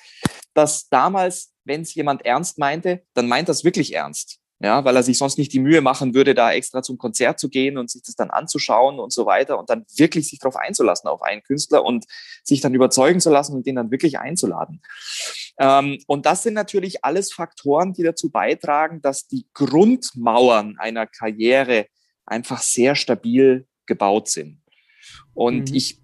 dass 0.55 0.89
damals, 0.89 1.53
wenn 1.65 1.83
es 1.83 1.95
jemand 1.95 2.25
ernst 2.25 2.57
meinte, 2.57 3.03
dann 3.13 3.29
meint 3.29 3.51
das 3.51 3.63
wirklich 3.63 3.93
ernst 3.93 4.41
ja, 4.59 4.85
weil 4.85 4.97
er 4.97 5.03
sich 5.03 5.19
sonst 5.19 5.37
nicht 5.37 5.53
die 5.53 5.59
Mühe 5.59 5.83
machen 5.83 6.15
würde, 6.15 6.35
da 6.35 6.53
extra 6.53 6.83
zum 6.83 6.97
Konzert 6.97 7.39
zu 7.39 7.51
gehen 7.51 7.77
und 7.77 7.91
sich 7.91 8.03
das 8.03 8.15
dann 8.15 8.31
anzuschauen 8.31 8.99
und 8.99 9.13
so 9.13 9.27
weiter 9.27 9.59
und 9.59 9.69
dann 9.69 9.85
wirklich 9.97 10.29
sich 10.29 10.39
darauf 10.39 10.57
einzulassen 10.57 11.09
auf 11.09 11.23
einen 11.23 11.43
Künstler 11.43 11.85
und 11.85 12.07
sich 12.43 12.63
dann 12.63 12.75
überzeugen 12.75 13.21
zu 13.21 13.31
lassen 13.31 13.55
und 13.55 13.67
den 13.67 13.77
dann 13.77 13.91
wirklich 13.91 14.19
einzuladen. 14.19 14.81
Ähm, 15.59 15.99
und 16.07 16.25
das 16.25 16.43
sind 16.43 16.55
natürlich 16.55 17.05
alles 17.05 17.33
Faktoren, 17.33 17.93
die 17.93 18.03
dazu 18.03 18.31
beitragen, 18.31 19.03
dass 19.03 19.27
die 19.27 19.47
Grundmauern 19.53 20.77
einer 20.79 21.07
Karriere 21.07 21.87
einfach 22.25 22.63
sehr 22.63 22.95
stabil 22.95 23.67
gebaut 23.85 24.29
sind. 24.29 24.63
Und 25.35 25.71
mhm. 25.71 25.77
ich 25.77 26.01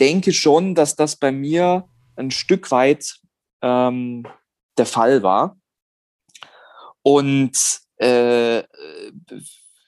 denke 0.00 0.32
schon, 0.32 0.74
dass 0.74 0.96
das 0.96 1.16
bei 1.16 1.30
mir 1.30 1.88
ein 2.16 2.32
Stück 2.32 2.70
weit 2.72 3.20
ähm, 3.62 4.26
der 4.76 4.86
Fall 4.86 5.22
war. 5.22 5.56
Und 7.02 7.81
äh, 8.02 8.64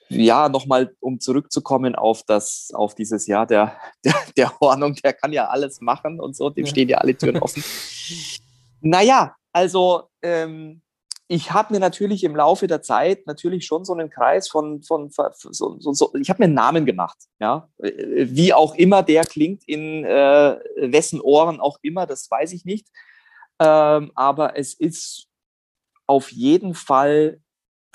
ja, 0.09 0.49
nochmal, 0.49 0.95
um 0.99 1.19
zurückzukommen 1.19 1.95
auf 1.95 2.23
das, 2.23 2.71
auf 2.73 2.95
dieses 2.95 3.27
Jahr 3.27 3.45
der, 3.47 3.75
der, 4.03 4.15
der 4.37 4.61
Ordnung, 4.61 4.95
der 4.95 5.13
kann 5.13 5.33
ja 5.33 5.47
alles 5.47 5.81
machen 5.81 6.19
und 6.19 6.35
so, 6.35 6.49
dem 6.49 6.65
ja. 6.65 6.71
stehen 6.71 6.89
ja 6.89 6.97
alle 6.97 7.15
Türen 7.15 7.37
offen. 7.37 7.63
naja, 8.81 9.35
also 9.51 10.03
ähm, 10.21 10.81
ich 11.27 11.51
habe 11.51 11.73
mir 11.73 11.79
natürlich 11.79 12.23
im 12.23 12.35
Laufe 12.35 12.67
der 12.67 12.83
Zeit 12.83 13.25
natürlich 13.25 13.65
schon 13.65 13.83
so 13.83 13.93
einen 13.93 14.11
Kreis 14.11 14.47
von, 14.47 14.83
von, 14.83 15.09
von 15.09 15.31
so, 15.33 15.79
so, 15.79 15.93
so, 15.93 16.13
ich 16.15 16.29
habe 16.29 16.39
mir 16.39 16.45
einen 16.45 16.53
Namen 16.53 16.85
gemacht, 16.85 17.17
ja, 17.39 17.67
wie 17.79 18.53
auch 18.53 18.75
immer 18.75 19.01
der 19.01 19.25
klingt, 19.25 19.67
in 19.67 20.05
äh, 20.05 20.59
wessen 20.75 21.19
Ohren 21.19 21.59
auch 21.59 21.79
immer, 21.81 22.05
das 22.05 22.29
weiß 22.29 22.53
ich 22.53 22.63
nicht, 22.63 22.87
ähm, 23.59 24.11
aber 24.13 24.55
es 24.55 24.75
ist 24.75 25.27
auf 26.05 26.31
jeden 26.31 26.75
Fall 26.75 27.41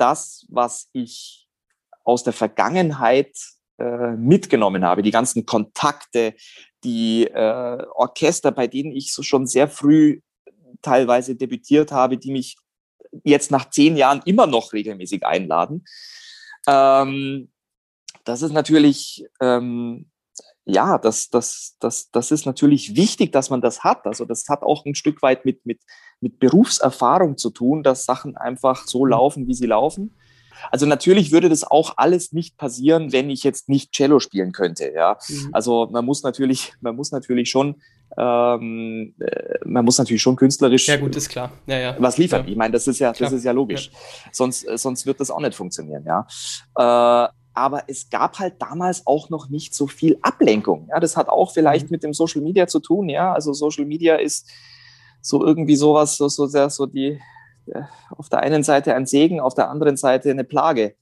das, 0.01 0.47
was 0.49 0.89
ich 0.93 1.49
aus 2.05 2.25
der 2.25 2.33
Vergangenheit 2.33 3.37
äh, 3.79 4.13
mitgenommen 4.17 4.85
habe, 4.85 5.03
die 5.03 5.11
ganzen 5.11 5.47
Kontakte, 5.47 6.35
die 6.85 7.27
äh, 7.27 7.85
Orchester, 7.95 8.53
bei 8.53 8.67
denen 8.67 8.93
ich 8.93 9.13
so 9.13 9.23
schon 9.23 9.47
sehr 9.47 9.69
früh 9.69 10.21
teilweise 10.83 11.37
debütiert 11.37 11.93
habe, 11.93 12.17
die 12.17 12.33
mich 12.33 12.57
jetzt 13.25 13.51
nach 13.51 13.71
zehn 13.71 13.97
Jahren 13.97 14.23
immer 14.25 14.47
noch 14.47 14.73
regelmäßig 14.73 15.25
einladen. 15.25 15.85
Ähm, 16.67 17.51
das 18.25 18.43
ist 18.43 18.53
natürlich, 18.53 19.25
ähm, 19.41 20.10
ja, 20.71 20.99
das, 20.99 21.31
das, 21.31 21.77
das, 21.81 22.11
das 22.11 22.31
ist 22.31 22.47
natürlich 22.47 22.97
wichtig, 22.97 23.33
dass 23.33 23.51
man 23.51 23.61
das 23.61 23.85
hat. 23.85 24.07
Also 24.07 24.25
das 24.25 24.49
hat 24.49 24.63
auch 24.63 24.85
ein 24.87 24.95
Stück 24.95 25.23
weit 25.23 25.45
mit, 25.45 25.67
mit, 25.67 25.81
mit 26.21 26.39
Berufserfahrung 26.39 27.37
zu 27.37 27.51
tun, 27.51 27.83
dass 27.83 28.05
Sachen 28.05 28.37
einfach 28.37 28.87
so 28.87 29.05
mhm. 29.05 29.11
laufen, 29.11 29.47
wie 29.47 29.55
sie 29.55 29.67
laufen. 29.67 30.17
Also 30.71 30.85
natürlich 30.85 31.33
würde 31.33 31.49
das 31.49 31.65
auch 31.65 31.95
alles 31.97 32.33
nicht 32.33 32.59
passieren, 32.59 33.13
wenn 33.13 33.31
ich 33.31 33.45
jetzt 33.45 33.69
nicht 33.69 33.93
Cello 33.93 34.21
spielen 34.21 34.53
könnte. 34.53 34.93
Ja, 34.95 35.17
mhm. 35.29 35.49
also 35.53 35.89
man 35.91 36.05
muss 36.05 36.23
natürlich, 36.23 36.75
man 36.81 36.97
muss 36.97 37.13
natürlich 37.13 37.51
schon 37.51 37.77
ähm, 38.19 39.15
äh, 39.21 39.59
man 39.65 39.85
muss 39.85 39.99
natürlich 39.99 40.23
schon 40.23 40.37
künstlerisch 40.37 40.89
ja, 40.89 40.97
gut, 40.97 41.15
ist 41.15 41.29
klar. 41.29 41.53
Ja, 41.67 41.79
ja. 41.79 41.97
was 41.99 42.19
liefern. 42.19 42.45
Ja. 42.45 42.51
Ich 42.51 42.57
meine, 42.57 42.73
das 42.73 42.87
ist 42.89 42.99
ja, 42.99 43.13
das 43.13 43.33
ist 43.33 43.45
ja 43.45 43.53
logisch. 43.53 43.91
Sonst, 44.33 44.67
äh, 44.69 44.77
sonst 44.77 45.07
wird 45.07 45.21
das 45.21 45.31
auch 45.31 45.41
nicht 45.41 45.55
funktionieren, 45.55 46.05
ja. 46.05 46.27
Äh, 46.77 47.29
aber 47.55 47.85
es 47.89 48.11
gab 48.11 48.39
halt 48.39 48.55
damals 48.61 49.07
auch 49.07 49.29
noch 49.29 49.49
nicht 49.49 49.75
so 49.75 49.87
viel 49.87 50.19
Ablenkung. 50.23 50.89
Ja, 50.91 51.01
das 51.01 51.17
hat 51.17 51.29
auch 51.29 51.53
vielleicht 51.53 51.87
mhm. 51.87 51.93
mit 51.93 52.03
dem 52.03 52.15
Social 52.15 52.43
Media 52.43 52.67
zu 52.67 52.81
tun. 52.81 53.09
Ja, 53.09 53.33
also 53.33 53.53
Social 53.53 53.85
Media 53.85 54.17
ist 54.17 54.49
so 55.21 55.45
irgendwie 55.45 55.77
sowas, 55.77 56.17
so, 56.17 56.29
so 56.29 56.47
sehr 56.47 56.71
so 56.71 56.87
die 56.87 57.21
äh, 57.67 57.83
auf 58.11 58.29
der 58.29 58.41
einen 58.41 58.63
Seite 58.63 58.95
ein 58.95 59.07
Segen, 59.07 59.41
auf 59.41 59.55
der 59.55 59.71
anderen 59.71 59.97
Seite 59.97 60.31
eine 60.31 60.45
Plage 60.45 60.95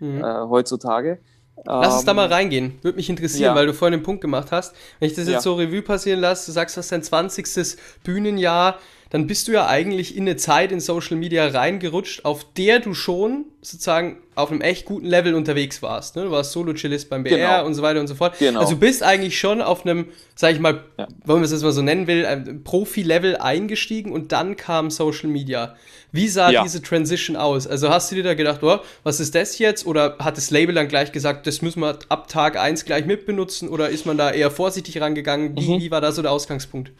mhm. 0.00 0.22
äh, 0.22 0.40
heutzutage. 0.48 1.20
Lass 1.66 1.94
uns 1.94 2.04
da 2.04 2.14
mal 2.14 2.26
ähm, 2.26 2.32
reingehen. 2.32 2.78
Würde 2.82 2.96
mich 2.96 3.08
interessieren, 3.08 3.52
ja. 3.52 3.54
weil 3.54 3.66
du 3.66 3.72
vorhin 3.72 3.98
den 3.98 4.02
Punkt 4.02 4.20
gemacht 4.20 4.50
hast. 4.50 4.74
Wenn 4.98 5.08
ich 5.08 5.14
das 5.14 5.26
jetzt 5.26 5.34
ja. 5.34 5.40
so 5.40 5.54
Revue 5.54 5.82
passieren 5.82 6.20
lasse, 6.20 6.46
du 6.46 6.52
sagst, 6.52 6.76
du 6.76 6.80
hast 6.80 6.90
dein 6.90 7.02
20. 7.02 7.78
Bühnenjahr, 8.02 8.78
dann 9.10 9.26
bist 9.26 9.48
du 9.48 9.52
ja 9.52 9.66
eigentlich 9.66 10.16
in 10.16 10.24
eine 10.24 10.36
Zeit 10.36 10.72
in 10.72 10.80
Social 10.80 11.16
Media 11.16 11.46
reingerutscht, 11.46 12.24
auf 12.24 12.44
der 12.54 12.80
du 12.80 12.94
schon 12.94 13.44
sozusagen 13.62 14.18
auf 14.34 14.50
einem 14.50 14.60
echt 14.60 14.84
guten 14.84 15.06
Level 15.06 15.34
unterwegs 15.34 15.82
warst. 15.82 16.16
Ne? 16.16 16.24
Du 16.24 16.30
warst 16.30 16.52
Solo-Cellist 16.52 17.08
beim 17.08 17.22
BR 17.22 17.36
genau. 17.36 17.66
und 17.66 17.74
so 17.74 17.82
weiter 17.82 18.00
und 18.00 18.08
so 18.08 18.14
fort. 18.14 18.38
Genau. 18.38 18.60
Also 18.60 18.74
du 18.74 18.80
bist 18.80 19.02
eigentlich 19.02 19.38
schon 19.38 19.62
auf 19.62 19.86
einem, 19.86 20.06
sag 20.34 20.52
ich 20.52 20.60
mal, 20.60 20.82
ja. 20.98 21.06
wenn 21.24 21.36
man 21.36 21.44
es 21.44 21.52
jetzt 21.52 21.62
mal 21.62 21.72
so 21.72 21.82
nennen 21.82 22.06
will, 22.06 22.60
Profi-Level 22.64 23.36
eingestiegen 23.36 24.12
und 24.12 24.32
dann 24.32 24.56
kam 24.56 24.90
Social 24.90 25.28
Media. 25.28 25.76
Wie 26.10 26.28
sah 26.28 26.50
ja. 26.50 26.62
diese 26.62 26.82
Transition 26.82 27.36
aus? 27.36 27.66
Also 27.66 27.90
hast 27.90 28.10
du 28.10 28.16
dir 28.16 28.22
da 28.22 28.34
gedacht, 28.34 28.62
oh, 28.62 28.78
was 29.02 29.20
ist 29.20 29.34
das 29.34 29.58
jetzt? 29.58 29.86
Oder 29.86 30.16
hat 30.18 30.36
das 30.36 30.50
Label 30.50 30.74
dann 30.74 30.88
gleich 30.88 31.12
gesagt, 31.12 31.46
das 31.46 31.62
müssen 31.62 31.80
wir 31.80 31.98
ab 32.08 32.28
Tag 32.28 32.56
1 32.56 32.84
gleich 32.84 33.06
mitbenutzen? 33.06 33.68
Oder 33.68 33.88
ist 33.88 34.06
man 34.06 34.18
da 34.18 34.30
eher 34.30 34.50
vorsichtig 34.50 35.00
rangegangen? 35.00 35.56
Wie, 35.56 35.74
mhm. 35.74 35.80
wie 35.80 35.90
war 35.90 36.00
da 36.00 36.12
so 36.12 36.22
der 36.22 36.32
Ausgangspunkt? 36.32 36.92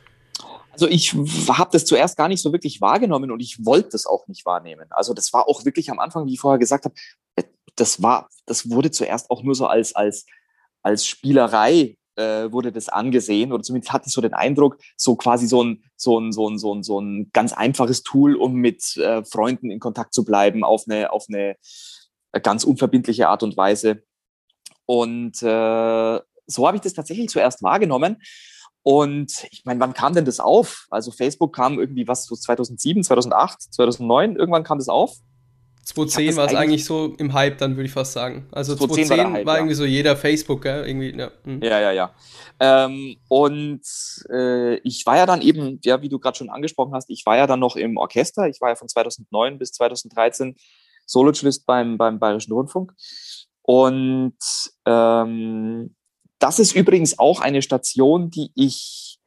Also 0.74 0.88
ich 0.88 1.14
habe 1.14 1.70
das 1.72 1.84
zuerst 1.84 2.16
gar 2.16 2.26
nicht 2.26 2.42
so 2.42 2.52
wirklich 2.52 2.80
wahrgenommen 2.80 3.30
und 3.30 3.38
ich 3.38 3.64
wollte 3.64 3.90
das 3.90 4.06
auch 4.06 4.26
nicht 4.26 4.44
wahrnehmen. 4.44 4.86
Also 4.90 5.14
das 5.14 5.32
war 5.32 5.48
auch 5.48 5.64
wirklich 5.64 5.88
am 5.90 6.00
Anfang, 6.00 6.26
wie 6.26 6.34
ich 6.34 6.40
vorher 6.40 6.58
gesagt 6.58 6.84
habe, 6.84 6.94
äh, 7.36 7.44
das 7.76 8.02
war, 8.02 8.28
das 8.44 8.70
wurde 8.70 8.90
zuerst 8.90 9.30
auch 9.30 9.44
nur 9.44 9.54
so 9.54 9.66
als 9.66 9.94
als 9.94 10.26
als 10.82 11.06
Spielerei 11.06 11.96
äh, 12.16 12.50
wurde 12.50 12.72
das 12.72 12.88
angesehen 12.88 13.52
oder 13.52 13.62
zumindest 13.62 13.92
hatte 13.92 14.08
ich 14.08 14.12
so 14.12 14.20
den 14.20 14.34
Eindruck, 14.34 14.78
so 14.96 15.14
quasi 15.14 15.46
so 15.46 15.62
ein 15.62 15.84
so 15.96 16.18
ein 16.18 16.32
so 16.32 16.50
ein 16.50 16.58
so 16.58 16.74
ein, 16.74 16.82
so 16.82 17.00
ein 17.00 17.30
ganz 17.32 17.52
einfaches 17.52 18.02
Tool, 18.02 18.34
um 18.34 18.54
mit 18.54 18.96
äh, 18.96 19.24
Freunden 19.24 19.70
in 19.70 19.78
Kontakt 19.78 20.12
zu 20.12 20.24
bleiben 20.24 20.64
auf 20.64 20.84
eine 20.88 21.12
auf 21.12 21.26
eine 21.28 21.56
ganz 22.42 22.64
unverbindliche 22.64 23.28
Art 23.28 23.44
und 23.44 23.56
Weise. 23.56 24.02
Und 24.86 25.40
äh, 25.40 26.20
so 26.46 26.66
habe 26.66 26.76
ich 26.76 26.82
das 26.82 26.94
tatsächlich 26.94 27.28
zuerst 27.28 27.62
wahrgenommen. 27.62 28.16
Und 28.84 29.46
ich 29.50 29.64
meine, 29.64 29.80
wann 29.80 29.94
kam 29.94 30.12
denn 30.12 30.26
das 30.26 30.40
auf? 30.40 30.86
Also 30.90 31.10
Facebook 31.10 31.54
kam 31.54 31.78
irgendwie 31.78 32.06
was 32.06 32.26
so 32.26 32.36
2007, 32.36 33.02
2008, 33.02 33.62
2009, 33.74 34.36
irgendwann 34.36 34.62
kam 34.62 34.78
das 34.78 34.88
auf. 34.88 35.16
2010 35.84 36.36
war 36.36 36.46
es 36.46 36.54
eigentlich 36.54 36.84
so 36.84 37.14
im 37.18 37.32
Hype, 37.32 37.58
dann 37.58 37.76
würde 37.76 37.86
ich 37.86 37.92
fast 37.92 38.12
sagen. 38.12 38.46
Also 38.52 38.74
2010, 38.74 39.06
2010 39.06 39.18
war, 39.24 39.32
Hype, 39.32 39.46
war, 39.46 39.56
irgendwie 39.56 39.72
ja. 39.72 39.78
so 39.78 39.84
jeder 39.86 40.16
Facebook, 40.16 40.62
gell? 40.62 40.86
irgendwie, 40.86 41.18
ja. 41.18 41.30
Mhm. 41.44 41.62
Ja, 41.62 41.80
ja, 41.80 41.92
ja. 41.92 42.14
Ähm, 42.60 43.16
und 43.28 43.82
äh, 44.30 44.76
ich 44.76 45.04
war 45.06 45.16
ja 45.16 45.24
dann 45.24 45.40
eben, 45.40 45.80
ja, 45.82 46.02
wie 46.02 46.10
du 46.10 46.18
gerade 46.18 46.36
schon 46.36 46.50
angesprochen 46.50 46.94
hast, 46.94 47.08
ich 47.08 47.24
war 47.24 47.38
ja 47.38 47.46
dann 47.46 47.60
noch 47.60 47.76
im 47.76 47.96
Orchester. 47.96 48.48
Ich 48.48 48.60
war 48.60 48.68
ja 48.68 48.76
von 48.76 48.88
2009 48.88 49.58
bis 49.58 49.72
2013 49.72 50.56
Solo-Cellist 51.06 51.64
beim, 51.64 51.96
beim 51.96 52.18
Bayerischen 52.18 52.52
Rundfunk. 52.52 52.92
Und 53.62 54.36
ähm, 54.84 55.94
das 56.44 56.58
ist 56.58 56.76
übrigens 56.76 57.18
auch 57.18 57.40
eine 57.40 57.62
Station, 57.62 58.28
die 58.28 58.50
ich 58.54 59.18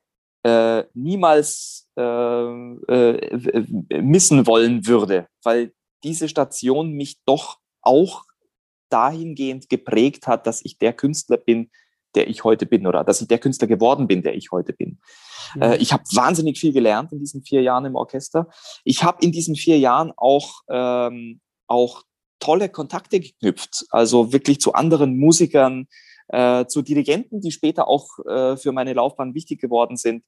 äh, 0.43 0.83
niemals 0.93 1.89
äh, 1.97 2.03
äh, 2.03 3.65
missen 4.03 4.45
wollen 4.45 4.85
würde, 4.85 5.27
weil 5.41 5.73
diese 6.03 6.29
Station 6.29 6.91
mich 6.91 7.17
doch 7.25 7.57
auch 7.81 8.23
dahingehend 8.91 9.67
geprägt 9.67 10.27
hat, 10.27 10.45
dass 10.45 10.63
ich 10.63 10.77
der 10.77 10.93
Künstler 10.93 11.37
bin, 11.37 11.71
der 12.13 12.29
ich 12.29 12.43
heute 12.43 12.67
bin 12.67 12.85
oder 12.85 13.03
dass 13.03 13.19
ich 13.19 13.27
der 13.27 13.39
Künstler 13.39 13.65
geworden 13.67 14.07
bin, 14.07 14.21
der 14.21 14.35
ich 14.35 14.51
heute 14.51 14.73
bin. 14.73 14.99
Mhm. 15.55 15.73
Ich 15.79 15.93
habe 15.93 16.03
wahnsinnig 16.13 16.59
viel 16.59 16.71
gelernt 16.71 17.13
in 17.13 17.19
diesen 17.19 17.41
vier 17.41 17.63
Jahren 17.63 17.85
im 17.85 17.95
Orchester. 17.95 18.47
Ich 18.83 19.03
habe 19.03 19.25
in 19.25 19.31
diesen 19.31 19.55
vier 19.55 19.79
Jahren 19.79 20.13
auch, 20.15 20.61
ähm, 20.69 21.41
auch 21.65 22.03
tolle 22.39 22.69
Kontakte 22.69 23.19
geknüpft, 23.19 23.87
also 23.89 24.33
wirklich 24.33 24.61
zu 24.61 24.73
anderen 24.73 25.17
Musikern, 25.17 25.87
äh, 26.29 26.65
zu 26.65 26.81
Dirigenten, 26.81 27.41
die 27.41 27.51
später 27.51 27.87
auch 27.87 28.19
äh, 28.25 28.57
für 28.57 28.71
meine 28.71 28.93
Laufbahn 28.93 29.33
wichtig 29.33 29.61
geworden 29.61 29.97
sind. 29.97 30.23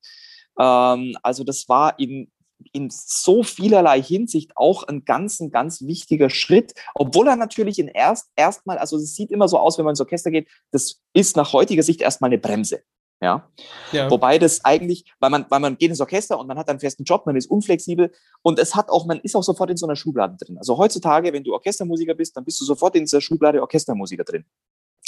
Ähm, 0.59 1.17
also 1.23 1.43
das 1.43 1.67
war 1.69 1.99
in, 1.99 2.31
in 2.73 2.89
so 2.91 3.43
vielerlei 3.43 4.01
Hinsicht 4.01 4.51
auch 4.55 4.83
ein 4.83 5.05
ganz, 5.05 5.39
ein 5.39 5.51
ganz 5.51 5.81
wichtiger 5.81 6.29
Schritt, 6.29 6.73
obwohl 6.93 7.27
er 7.27 7.35
natürlich 7.35 7.79
in 7.79 7.87
erst 7.87 8.29
erstmal, 8.35 8.77
also 8.77 8.97
es 8.97 9.15
sieht 9.15 9.31
immer 9.31 9.47
so 9.47 9.57
aus, 9.57 9.77
wenn 9.77 9.85
man 9.85 9.93
ins 9.93 10.01
Orchester 10.01 10.31
geht, 10.31 10.47
das 10.71 11.01
ist 11.13 11.35
nach 11.35 11.53
heutiger 11.53 11.83
Sicht 11.83 12.01
erstmal 12.01 12.29
eine 12.29 12.37
Bremse. 12.37 12.81
Ja? 13.21 13.49
ja. 13.91 14.09
Wobei 14.09 14.39
das 14.39 14.63
eigentlich, 14.63 15.13
weil 15.19 15.29
man, 15.29 15.45
weil 15.49 15.59
man 15.59 15.77
geht 15.77 15.89
ins 15.89 15.99
Orchester 15.99 16.39
und 16.39 16.47
man 16.47 16.57
hat 16.57 16.69
einen 16.69 16.79
festen 16.79 17.03
Job, 17.03 17.25
man 17.25 17.35
ist 17.35 17.49
unflexibel 17.49 18.11
und 18.41 18.59
es 18.59 18.75
hat 18.75 18.89
auch, 18.89 19.05
man 19.05 19.19
ist 19.19 19.35
auch 19.35 19.43
sofort 19.43 19.69
in 19.69 19.77
so 19.77 19.85
einer 19.85 19.97
Schublade 19.97 20.37
drin. 20.39 20.57
Also 20.57 20.77
heutzutage, 20.77 21.33
wenn 21.33 21.43
du 21.43 21.53
Orchestermusiker 21.53 22.13
bist, 22.13 22.37
dann 22.37 22.45
bist 22.45 22.61
du 22.61 22.65
sofort 22.65 22.95
in 22.95 23.03
dieser 23.03 23.19
Schublade 23.19 23.61
Orchestermusiker 23.61 24.23
drin. 24.23 24.45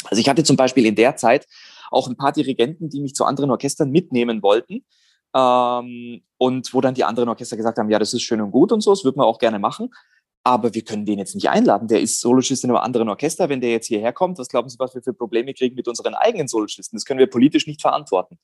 Also 0.05 0.19
ich 0.19 0.29
hatte 0.29 0.43
zum 0.43 0.55
Beispiel 0.55 0.85
in 0.85 0.95
der 0.95 1.15
Zeit 1.15 1.47
auch 1.91 2.07
ein 2.07 2.17
paar 2.17 2.31
Dirigenten, 2.31 2.89
die 2.89 3.01
mich 3.01 3.13
zu 3.13 3.25
anderen 3.25 3.51
Orchestern 3.51 3.91
mitnehmen 3.91 4.41
wollten. 4.41 4.85
Ähm, 5.33 6.23
und 6.37 6.73
wo 6.73 6.81
dann 6.81 6.93
die 6.93 7.03
anderen 7.03 7.29
Orchester 7.29 7.55
gesagt 7.57 7.77
haben, 7.77 7.89
ja, 7.89 7.99
das 7.99 8.13
ist 8.13 8.23
schön 8.23 8.41
und 8.41 8.51
gut 8.51 8.71
und 8.71 8.81
so, 8.81 8.91
das 8.91 9.03
würden 9.03 9.17
wir 9.17 9.25
auch 9.25 9.39
gerne 9.39 9.59
machen. 9.59 9.89
Aber 10.43 10.73
wir 10.73 10.83
können 10.83 11.05
den 11.05 11.19
jetzt 11.19 11.35
nicht 11.35 11.49
einladen. 11.49 11.87
Der 11.87 12.01
ist 12.01 12.19
Soloschist 12.19 12.63
in 12.63 12.71
einem 12.71 12.79
anderen 12.79 13.09
Orchester. 13.09 13.47
Wenn 13.47 13.61
der 13.61 13.69
jetzt 13.69 13.87
hierher 13.87 14.11
kommt, 14.11 14.39
was 14.39 14.47
glauben 14.47 14.69
Sie, 14.69 14.79
was 14.79 14.95
wir 14.95 15.03
für 15.03 15.13
Probleme 15.13 15.53
kriegen 15.53 15.75
mit 15.75 15.87
unseren 15.87 16.15
eigenen 16.15 16.47
Soloschisten? 16.47 16.97
Das 16.97 17.05
können 17.05 17.19
wir 17.19 17.27
politisch 17.27 17.67
nicht 17.67 17.81
verantworten. 17.81 18.39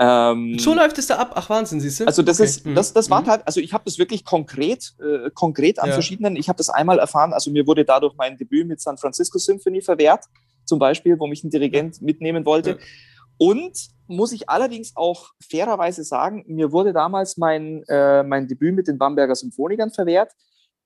Ähm, 0.00 0.58
so 0.58 0.74
läuft 0.74 0.98
es 0.98 1.08
da 1.08 1.16
ab. 1.16 1.32
Ach 1.34 1.50
Wahnsinn, 1.50 1.80
siehst 1.80 2.00
du? 2.00 2.06
Also 2.06 2.22
das 2.22 2.38
okay. 2.38 2.48
ist, 2.48 2.66
mhm. 2.66 2.74
das, 2.74 2.92
das 2.92 3.10
war 3.10 3.22
mhm. 3.22 3.26
halt, 3.26 3.46
also 3.46 3.60
ich 3.60 3.72
habe 3.72 3.84
das 3.84 3.98
wirklich 3.98 4.24
konkret, 4.24 4.94
äh, 5.00 5.30
konkret 5.30 5.78
an 5.80 5.88
ja. 5.88 5.94
verschiedenen. 5.94 6.36
Ich 6.36 6.48
habe 6.48 6.56
das 6.56 6.70
einmal 6.70 6.98
erfahren. 6.98 7.32
Also 7.32 7.50
mir 7.50 7.66
wurde 7.66 7.84
dadurch 7.84 8.14
mein 8.16 8.36
Debüt 8.36 8.66
mit 8.68 8.80
San 8.80 8.96
Francisco 8.96 9.38
Symphony 9.38 9.82
verwehrt 9.82 10.24
zum 10.68 10.78
Beispiel, 10.78 11.18
wo 11.18 11.26
mich 11.26 11.42
ein 11.42 11.50
Dirigent 11.50 12.00
mitnehmen 12.02 12.44
wollte. 12.44 12.70
Ja. 12.70 12.76
Und 13.38 13.88
muss 14.06 14.32
ich 14.32 14.48
allerdings 14.48 14.92
auch 14.94 15.30
fairerweise 15.50 16.04
sagen, 16.04 16.44
mir 16.46 16.72
wurde 16.72 16.92
damals 16.92 17.36
mein, 17.36 17.82
äh, 17.88 18.22
mein 18.22 18.48
Debüt 18.48 18.74
mit 18.74 18.88
den 18.88 18.98
Bamberger 18.98 19.34
Symphonikern 19.34 19.90
verwehrt, 19.90 20.32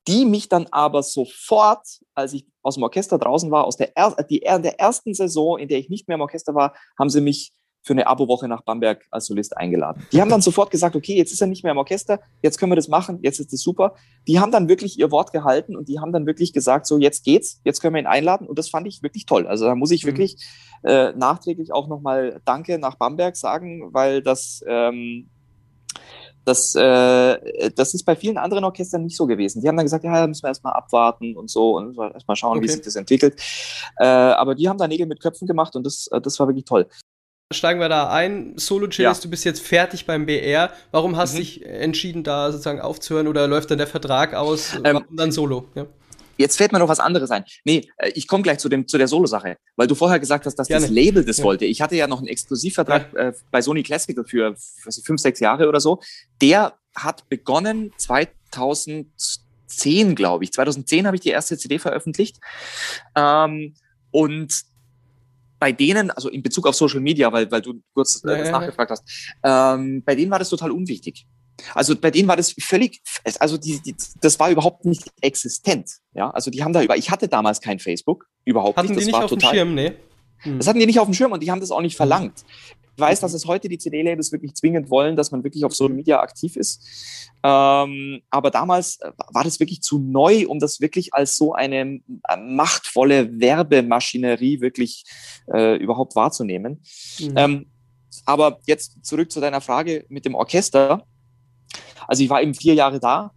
die 0.08 0.24
mich 0.24 0.48
dann 0.48 0.66
aber 0.70 1.02
sofort, 1.02 1.86
als 2.14 2.32
ich 2.32 2.46
aus 2.62 2.74
dem 2.74 2.82
Orchester 2.82 3.18
draußen 3.18 3.50
war, 3.50 3.64
aus 3.64 3.76
der, 3.76 3.96
er 3.96 4.14
die, 4.24 4.40
der 4.40 4.80
ersten 4.80 5.14
Saison, 5.14 5.58
in 5.58 5.68
der 5.68 5.78
ich 5.78 5.88
nicht 5.88 6.08
mehr 6.08 6.16
im 6.16 6.20
Orchester 6.20 6.54
war, 6.54 6.74
haben 6.98 7.10
sie 7.10 7.20
mich 7.20 7.52
für 7.82 7.92
eine 7.92 8.06
Abo-Woche 8.06 8.48
nach 8.48 8.62
Bamberg 8.62 9.04
als 9.10 9.26
Solist 9.26 9.56
eingeladen. 9.56 10.06
Die 10.12 10.20
haben 10.20 10.30
dann 10.30 10.40
sofort 10.40 10.70
gesagt, 10.70 10.94
okay, 10.94 11.16
jetzt 11.16 11.32
ist 11.32 11.40
er 11.40 11.48
nicht 11.48 11.64
mehr 11.64 11.72
im 11.72 11.78
Orchester, 11.78 12.20
jetzt 12.42 12.58
können 12.58 12.70
wir 12.70 12.76
das 12.76 12.88
machen, 12.88 13.18
jetzt 13.22 13.40
ist 13.40 13.52
es 13.52 13.60
super. 13.60 13.94
Die 14.28 14.38
haben 14.38 14.52
dann 14.52 14.68
wirklich 14.68 14.98
ihr 14.98 15.10
Wort 15.10 15.32
gehalten 15.32 15.76
und 15.76 15.88
die 15.88 15.98
haben 15.98 16.12
dann 16.12 16.26
wirklich 16.26 16.52
gesagt, 16.52 16.86
so 16.86 16.98
jetzt 16.98 17.24
geht's, 17.24 17.60
jetzt 17.64 17.80
können 17.80 17.94
wir 17.94 18.00
ihn 18.00 18.06
einladen 18.06 18.46
und 18.46 18.58
das 18.58 18.68
fand 18.68 18.86
ich 18.86 19.02
wirklich 19.02 19.26
toll. 19.26 19.46
Also 19.46 19.64
da 19.64 19.74
muss 19.74 19.90
ich 19.90 20.04
mhm. 20.04 20.08
wirklich 20.08 20.36
äh, 20.84 21.12
nachträglich 21.12 21.72
auch 21.72 21.88
nochmal 21.88 22.40
Danke 22.44 22.78
nach 22.78 22.96
Bamberg 22.96 23.36
sagen, 23.36 23.92
weil 23.92 24.22
das 24.22 24.62
ähm, 24.66 25.28
das, 26.44 26.74
äh, 26.74 27.70
das 27.70 27.94
ist 27.94 28.04
bei 28.04 28.16
vielen 28.16 28.36
anderen 28.36 28.64
Orchestern 28.64 29.04
nicht 29.04 29.16
so 29.16 29.26
gewesen. 29.26 29.62
Die 29.62 29.68
haben 29.68 29.76
dann 29.76 29.86
gesagt, 29.86 30.04
ja, 30.04 30.12
da 30.12 30.26
müssen 30.26 30.42
wir 30.42 30.48
erstmal 30.48 30.72
abwarten 30.72 31.36
und 31.36 31.50
so 31.50 31.76
und 31.76 31.96
erstmal 31.96 32.36
schauen, 32.36 32.58
okay. 32.58 32.64
wie 32.64 32.72
sich 32.72 32.80
das 32.80 32.96
entwickelt. 32.96 33.40
Äh, 33.98 34.06
aber 34.06 34.54
die 34.54 34.68
haben 34.68 34.78
da 34.78 34.88
Nägel 34.88 35.06
mit 35.06 35.20
Köpfen 35.20 35.46
gemacht 35.46 35.76
und 35.76 35.84
das, 35.84 36.08
das 36.22 36.38
war 36.40 36.48
wirklich 36.48 36.64
toll. 36.64 36.88
Steigen 37.52 37.80
wir 37.80 37.88
da 37.88 38.10
ein. 38.10 38.54
Solo 38.56 38.88
Chillist, 38.88 39.22
ja. 39.22 39.24
du 39.24 39.30
bist 39.30 39.44
jetzt 39.44 39.60
fertig 39.60 40.06
beim 40.06 40.26
BR. 40.26 40.72
Warum 40.90 41.16
hast 41.16 41.34
du 41.34 41.38
mhm. 41.38 41.42
dich 41.42 41.66
entschieden, 41.66 42.24
da 42.24 42.52
sozusagen 42.52 42.80
aufzuhören 42.80 43.28
oder 43.28 43.46
läuft 43.46 43.70
dann 43.70 43.78
der 43.78 43.86
Vertrag 43.86 44.34
aus? 44.34 44.74
Ähm, 44.74 44.82
Warum 44.84 45.16
dann 45.16 45.32
Solo? 45.32 45.68
Ja. 45.74 45.86
Jetzt 46.38 46.56
fällt 46.56 46.72
mir 46.72 46.78
noch 46.78 46.88
was 46.88 47.00
anderes 47.00 47.30
ein. 47.30 47.44
Nee, 47.64 47.88
äh, 47.98 48.10
ich 48.14 48.26
komme 48.26 48.42
gleich 48.42 48.58
zu, 48.58 48.68
dem, 48.68 48.88
zu 48.88 48.98
der 48.98 49.08
Solo-Sache, 49.08 49.56
weil 49.76 49.86
du 49.86 49.94
vorher 49.94 50.18
gesagt 50.18 50.46
hast, 50.46 50.56
dass 50.56 50.68
Gerne. 50.68 50.86
das 50.86 50.90
Label 50.90 51.24
das 51.24 51.38
ja. 51.38 51.44
wollte. 51.44 51.64
Ich 51.66 51.80
hatte 51.80 51.96
ja 51.96 52.06
noch 52.06 52.18
einen 52.18 52.28
Exklusivvertrag 52.28 53.14
äh, 53.14 53.32
bei 53.50 53.62
Sony 53.62 53.82
Classical 53.82 54.24
für 54.24 54.54
was 54.84 54.98
ich, 54.98 55.04
fünf, 55.04 55.20
sechs 55.20 55.40
Jahre 55.40 55.68
oder 55.68 55.80
so. 55.80 56.00
Der 56.40 56.74
hat 56.96 57.28
begonnen 57.28 57.92
2010, 57.96 60.14
glaube 60.14 60.44
ich. 60.44 60.52
2010 60.52 61.06
habe 61.06 61.16
ich 61.16 61.22
die 61.22 61.30
erste 61.30 61.56
CD 61.56 61.78
veröffentlicht. 61.78 62.38
Ähm, 63.14 63.74
und 64.10 64.64
bei 65.62 65.70
denen, 65.70 66.10
also 66.10 66.28
in 66.28 66.42
Bezug 66.42 66.66
auf 66.66 66.74
Social 66.74 66.98
Media, 66.98 67.32
weil, 67.32 67.48
weil 67.52 67.62
du 67.62 67.80
kurz 67.94 68.24
äh, 68.24 68.36
das 68.36 68.50
nachgefragt 68.50 68.90
hast, 68.90 69.04
ähm, 69.44 70.02
bei 70.04 70.16
denen 70.16 70.28
war 70.28 70.40
das 70.40 70.48
total 70.48 70.72
unwichtig. 70.72 71.24
Also 71.72 71.94
bei 71.94 72.10
denen 72.10 72.26
war 72.26 72.36
das 72.36 72.52
völlig, 72.60 73.00
also 73.38 73.56
die, 73.58 73.80
die, 73.80 73.94
das 74.20 74.40
war 74.40 74.50
überhaupt 74.50 74.84
nicht 74.86 75.04
existent. 75.20 75.88
Ja, 76.14 76.30
also 76.30 76.50
die 76.50 76.64
haben 76.64 76.72
da 76.72 76.82
über, 76.82 76.96
ich 76.96 77.12
hatte 77.12 77.28
damals 77.28 77.60
kein 77.60 77.78
Facebook, 77.78 78.26
überhaupt 78.44 78.76
hatten 78.76 78.88
nicht. 78.88 78.96
Das 78.96 79.04
die 79.04 79.06
nicht 79.06 79.14
war 79.14 79.24
auf 79.26 79.30
total, 79.30 79.52
dem 79.52 79.56
Schirm, 79.56 79.74
nee. 79.76 79.92
Hm. 80.42 80.58
Das 80.58 80.66
hatten 80.66 80.78
die 80.78 80.86
nicht 80.86 81.00
auf 81.00 81.06
dem 81.06 81.14
Schirm 81.14 81.32
und 81.32 81.42
die 81.42 81.50
haben 81.50 81.60
das 81.60 81.70
auch 81.70 81.80
nicht 81.80 81.96
verlangt. 81.96 82.44
Ich 82.94 83.00
weiß, 83.00 83.20
dass 83.20 83.32
es 83.32 83.46
heute 83.46 83.68
die 83.68 83.78
CD-Labels 83.78 84.32
wirklich 84.32 84.54
zwingend 84.54 84.90
wollen, 84.90 85.16
dass 85.16 85.30
man 85.30 85.42
wirklich 85.44 85.64
auf 85.64 85.74
Social 85.74 85.94
Media 85.94 86.20
aktiv 86.20 86.56
ist. 86.56 86.84
Ähm, 87.42 88.20
aber 88.30 88.50
damals 88.50 89.00
äh, 89.00 89.10
war 89.32 89.44
das 89.44 89.58
wirklich 89.60 89.82
zu 89.82 89.98
neu, 89.98 90.46
um 90.46 90.58
das 90.58 90.80
wirklich 90.80 91.14
als 91.14 91.36
so 91.36 91.54
eine 91.54 92.00
äh, 92.28 92.36
machtvolle 92.36 93.40
Werbemaschinerie 93.40 94.60
wirklich 94.60 95.04
äh, 95.52 95.76
überhaupt 95.76 96.14
wahrzunehmen. 96.14 96.82
Mhm. 97.18 97.32
Ähm, 97.36 97.66
aber 98.26 98.60
jetzt 98.66 99.04
zurück 99.04 99.32
zu 99.32 99.40
deiner 99.40 99.60
Frage 99.60 100.04
mit 100.08 100.24
dem 100.24 100.34
Orchester. 100.34 101.06
Also 102.06 102.22
ich 102.22 102.30
war 102.30 102.42
eben 102.42 102.54
vier 102.54 102.74
Jahre 102.74 103.00
da 103.00 103.32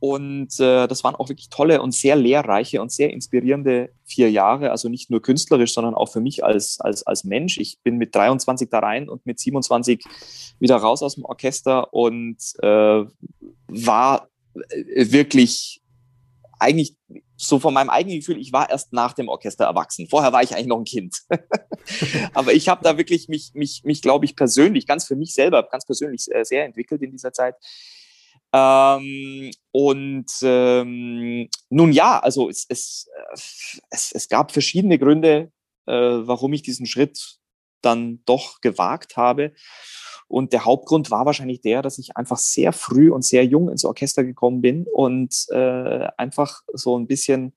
und 0.00 0.58
äh, 0.60 0.88
das 0.88 1.04
waren 1.04 1.14
auch 1.14 1.28
wirklich 1.28 1.50
tolle 1.50 1.82
und 1.82 1.92
sehr 1.92 2.16
lehrreiche 2.16 2.80
und 2.80 2.90
sehr 2.90 3.12
inspirierende 3.12 3.90
vier 4.04 4.30
Jahre. 4.30 4.70
Also 4.70 4.88
nicht 4.88 5.10
nur 5.10 5.20
künstlerisch, 5.20 5.74
sondern 5.74 5.94
auch 5.94 6.10
für 6.10 6.22
mich 6.22 6.42
als, 6.42 6.80
als, 6.80 7.06
als 7.06 7.24
Mensch. 7.24 7.58
Ich 7.58 7.80
bin 7.82 7.98
mit 7.98 8.14
23 8.14 8.70
da 8.70 8.78
rein 8.78 9.10
und 9.10 9.26
mit 9.26 9.38
27 9.38 10.02
wieder 10.58 10.76
raus 10.76 11.02
aus 11.02 11.16
dem 11.16 11.26
Orchester 11.26 11.92
und 11.92 12.38
äh, 12.62 13.04
war 13.68 14.28
äh, 14.54 15.12
wirklich 15.12 15.82
eigentlich 16.58 16.96
so 17.36 17.58
von 17.58 17.74
meinem 17.74 17.90
eigenen 17.90 18.18
Gefühl, 18.18 18.38
ich 18.38 18.54
war 18.54 18.70
erst 18.70 18.94
nach 18.94 19.12
dem 19.12 19.28
Orchester 19.28 19.64
erwachsen. 19.64 20.08
Vorher 20.08 20.32
war 20.32 20.42
ich 20.42 20.54
eigentlich 20.54 20.66
noch 20.66 20.78
ein 20.78 20.84
Kind. 20.84 21.16
Aber 22.34 22.54
ich 22.54 22.70
habe 22.70 22.82
da 22.84 22.96
wirklich 22.96 23.28
mich, 23.28 23.52
mich, 23.52 23.82
mich 23.84 24.00
glaube 24.00 24.24
ich, 24.24 24.34
persönlich, 24.34 24.86
ganz 24.86 25.06
für 25.06 25.16
mich 25.16 25.34
selber, 25.34 25.62
ganz 25.70 25.84
persönlich 25.84 26.24
sehr, 26.24 26.44
sehr 26.46 26.64
entwickelt 26.64 27.02
in 27.02 27.10
dieser 27.10 27.32
Zeit. 27.32 27.54
Ähm, 28.52 29.50
und 29.72 30.26
ähm, 30.42 31.48
nun 31.68 31.92
ja, 31.92 32.18
also 32.18 32.48
es, 32.48 32.66
es, 32.68 33.08
äh, 33.16 33.38
es, 33.90 34.12
es 34.12 34.28
gab 34.28 34.52
verschiedene 34.52 34.98
Gründe, 34.98 35.52
äh, 35.86 35.92
warum 35.92 36.52
ich 36.52 36.62
diesen 36.62 36.86
Schritt 36.86 37.38
dann 37.82 38.22
doch 38.24 38.60
gewagt 38.60 39.16
habe. 39.16 39.52
Und 40.28 40.52
der 40.52 40.64
Hauptgrund 40.64 41.10
war 41.10 41.26
wahrscheinlich 41.26 41.60
der, 41.60 41.82
dass 41.82 41.98
ich 41.98 42.16
einfach 42.16 42.38
sehr 42.38 42.72
früh 42.72 43.10
und 43.10 43.24
sehr 43.24 43.44
jung 43.44 43.68
ins 43.68 43.84
Orchester 43.84 44.22
gekommen 44.22 44.60
bin 44.60 44.86
und 44.92 45.46
äh, 45.50 46.08
einfach 46.16 46.62
so 46.72 46.98
ein 46.98 47.06
bisschen 47.06 47.52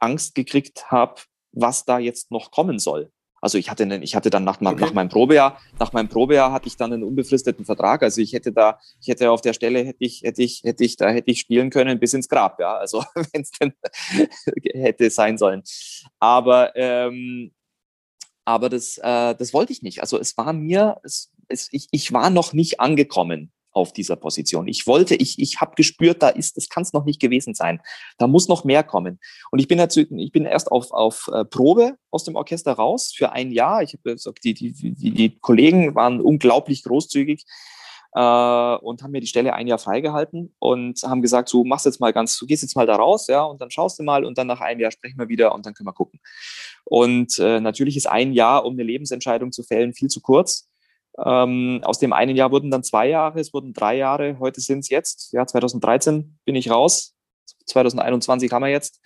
Angst 0.00 0.34
gekriegt 0.34 0.90
habe, 0.90 1.22
was 1.52 1.84
da 1.84 1.98
jetzt 1.98 2.30
noch 2.30 2.50
kommen 2.50 2.78
soll. 2.78 3.12
Also 3.46 3.58
ich 3.58 3.70
hatte, 3.70 3.84
einen, 3.84 4.02
ich 4.02 4.16
hatte 4.16 4.28
dann 4.28 4.42
nach, 4.42 4.60
okay. 4.60 4.74
nach 4.80 4.92
meinem 4.92 5.08
Probejahr, 5.08 5.60
nach 5.78 5.92
meinem 5.92 6.08
Probejahr 6.08 6.50
hatte 6.50 6.66
ich 6.66 6.76
dann 6.76 6.92
einen 6.92 7.04
unbefristeten 7.04 7.64
Vertrag. 7.64 8.02
Also 8.02 8.20
ich 8.20 8.32
hätte 8.32 8.50
da, 8.50 8.80
ich 9.00 9.06
hätte 9.06 9.30
auf 9.30 9.40
der 9.40 9.52
Stelle 9.52 9.84
hätte 9.84 10.02
ich, 10.04 10.22
hätte 10.22 10.42
ich, 10.42 10.64
hätte 10.64 10.82
ich, 10.82 10.96
da 10.96 11.10
hätte 11.10 11.30
ich 11.30 11.38
spielen 11.38 11.70
können 11.70 12.00
bis 12.00 12.12
ins 12.12 12.28
Grab, 12.28 12.58
ja. 12.58 12.76
Also 12.76 13.04
wenn 13.14 13.42
es 13.42 13.52
denn 13.52 13.72
hätte 14.74 15.10
sein 15.10 15.38
sollen. 15.38 15.62
Aber 16.18 16.74
ähm, 16.74 17.52
aber 18.44 18.68
das, 18.68 18.98
äh, 18.98 19.36
das 19.36 19.54
wollte 19.54 19.72
ich 19.72 19.82
nicht. 19.82 20.00
Also 20.00 20.18
es 20.18 20.36
war 20.36 20.52
mir, 20.52 20.96
es, 21.04 21.30
es, 21.46 21.68
ich, 21.70 21.86
ich 21.92 22.12
war 22.12 22.30
noch 22.30 22.52
nicht 22.52 22.80
angekommen 22.80 23.52
auf 23.76 23.92
dieser 23.92 24.16
Position. 24.16 24.68
Ich 24.68 24.86
wollte, 24.86 25.14
ich, 25.14 25.38
ich 25.38 25.60
habe 25.60 25.74
gespürt, 25.76 26.22
da 26.22 26.30
ist, 26.30 26.56
das 26.56 26.70
kann 26.70 26.82
es 26.82 26.94
noch 26.94 27.04
nicht 27.04 27.20
gewesen 27.20 27.54
sein. 27.54 27.82
Da 28.16 28.26
muss 28.26 28.48
noch 28.48 28.64
mehr 28.64 28.82
kommen. 28.82 29.20
Und 29.50 29.58
ich 29.58 29.68
bin 29.68 29.76
dazu, 29.76 30.00
ich 30.00 30.32
bin 30.32 30.46
erst 30.46 30.72
auf, 30.72 30.90
auf 30.92 31.28
äh, 31.30 31.44
Probe 31.44 31.96
aus 32.10 32.24
dem 32.24 32.36
Orchester 32.36 32.72
raus 32.72 33.12
für 33.14 33.32
ein 33.32 33.52
Jahr. 33.52 33.82
Ich 33.82 33.92
habe 33.92 34.14
gesagt, 34.14 34.42
die, 34.44 34.54
die, 34.54 34.72
die, 34.72 35.10
die 35.10 35.38
Kollegen 35.38 35.94
waren 35.94 36.22
unglaublich 36.22 36.84
großzügig 36.84 37.44
äh, 38.14 38.18
und 38.76 39.02
haben 39.02 39.10
mir 39.10 39.20
die 39.20 39.26
Stelle 39.26 39.52
ein 39.52 39.66
Jahr 39.66 39.78
freigehalten 39.78 40.54
und 40.58 41.02
haben 41.02 41.20
gesagt, 41.20 41.50
so 41.50 41.62
machst 41.62 41.84
jetzt 41.84 42.00
mal 42.00 42.14
ganz, 42.14 42.38
du 42.38 42.46
gehst 42.46 42.62
jetzt 42.62 42.76
mal 42.76 42.86
da 42.86 42.96
raus, 42.96 43.26
ja, 43.26 43.42
und 43.42 43.60
dann 43.60 43.70
schaust 43.70 43.98
du 43.98 44.04
mal 44.04 44.24
und 44.24 44.38
dann 44.38 44.46
nach 44.46 44.62
einem 44.62 44.80
Jahr 44.80 44.90
sprechen 44.90 45.18
wir 45.18 45.28
wieder 45.28 45.54
und 45.54 45.66
dann 45.66 45.74
können 45.74 45.88
wir 45.88 45.92
gucken. 45.92 46.18
Und 46.84 47.38
äh, 47.38 47.60
natürlich 47.60 47.98
ist 47.98 48.08
ein 48.08 48.32
Jahr, 48.32 48.64
um 48.64 48.72
eine 48.72 48.84
Lebensentscheidung 48.84 49.52
zu 49.52 49.62
fällen, 49.62 49.92
viel 49.92 50.08
zu 50.08 50.22
kurz. 50.22 50.70
Ähm, 51.24 51.80
aus 51.82 51.98
dem 51.98 52.12
einen 52.12 52.36
Jahr 52.36 52.50
wurden 52.50 52.70
dann 52.70 52.82
zwei 52.82 53.08
Jahre, 53.08 53.40
es 53.40 53.54
wurden 53.54 53.72
drei 53.72 53.96
Jahre, 53.96 54.38
heute 54.38 54.60
sind 54.60 54.80
es 54.80 54.90
jetzt, 54.90 55.32
ja, 55.32 55.46
2013 55.46 56.38
bin 56.44 56.56
ich 56.56 56.70
raus, 56.70 57.14
2021 57.66 58.52
haben 58.52 58.62
wir 58.62 58.70
jetzt. 58.70 59.00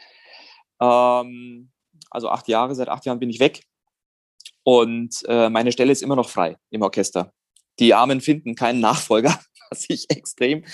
Ähm, 0.80 1.70
also 2.10 2.28
acht 2.28 2.48
Jahre, 2.48 2.74
seit 2.74 2.88
acht 2.88 3.06
Jahren 3.06 3.20
bin 3.20 3.30
ich 3.30 3.40
weg. 3.40 3.62
Und 4.62 5.22
äh, 5.28 5.48
meine 5.48 5.72
Stelle 5.72 5.92
ist 5.92 6.02
immer 6.02 6.16
noch 6.16 6.28
frei 6.28 6.56
im 6.70 6.82
Orchester. 6.82 7.32
Die 7.78 7.94
Armen 7.94 8.20
finden 8.20 8.54
keinen 8.54 8.80
Nachfolger 8.80 9.38
was 9.70 9.86
ich 9.88 10.10
extrem 10.10 10.64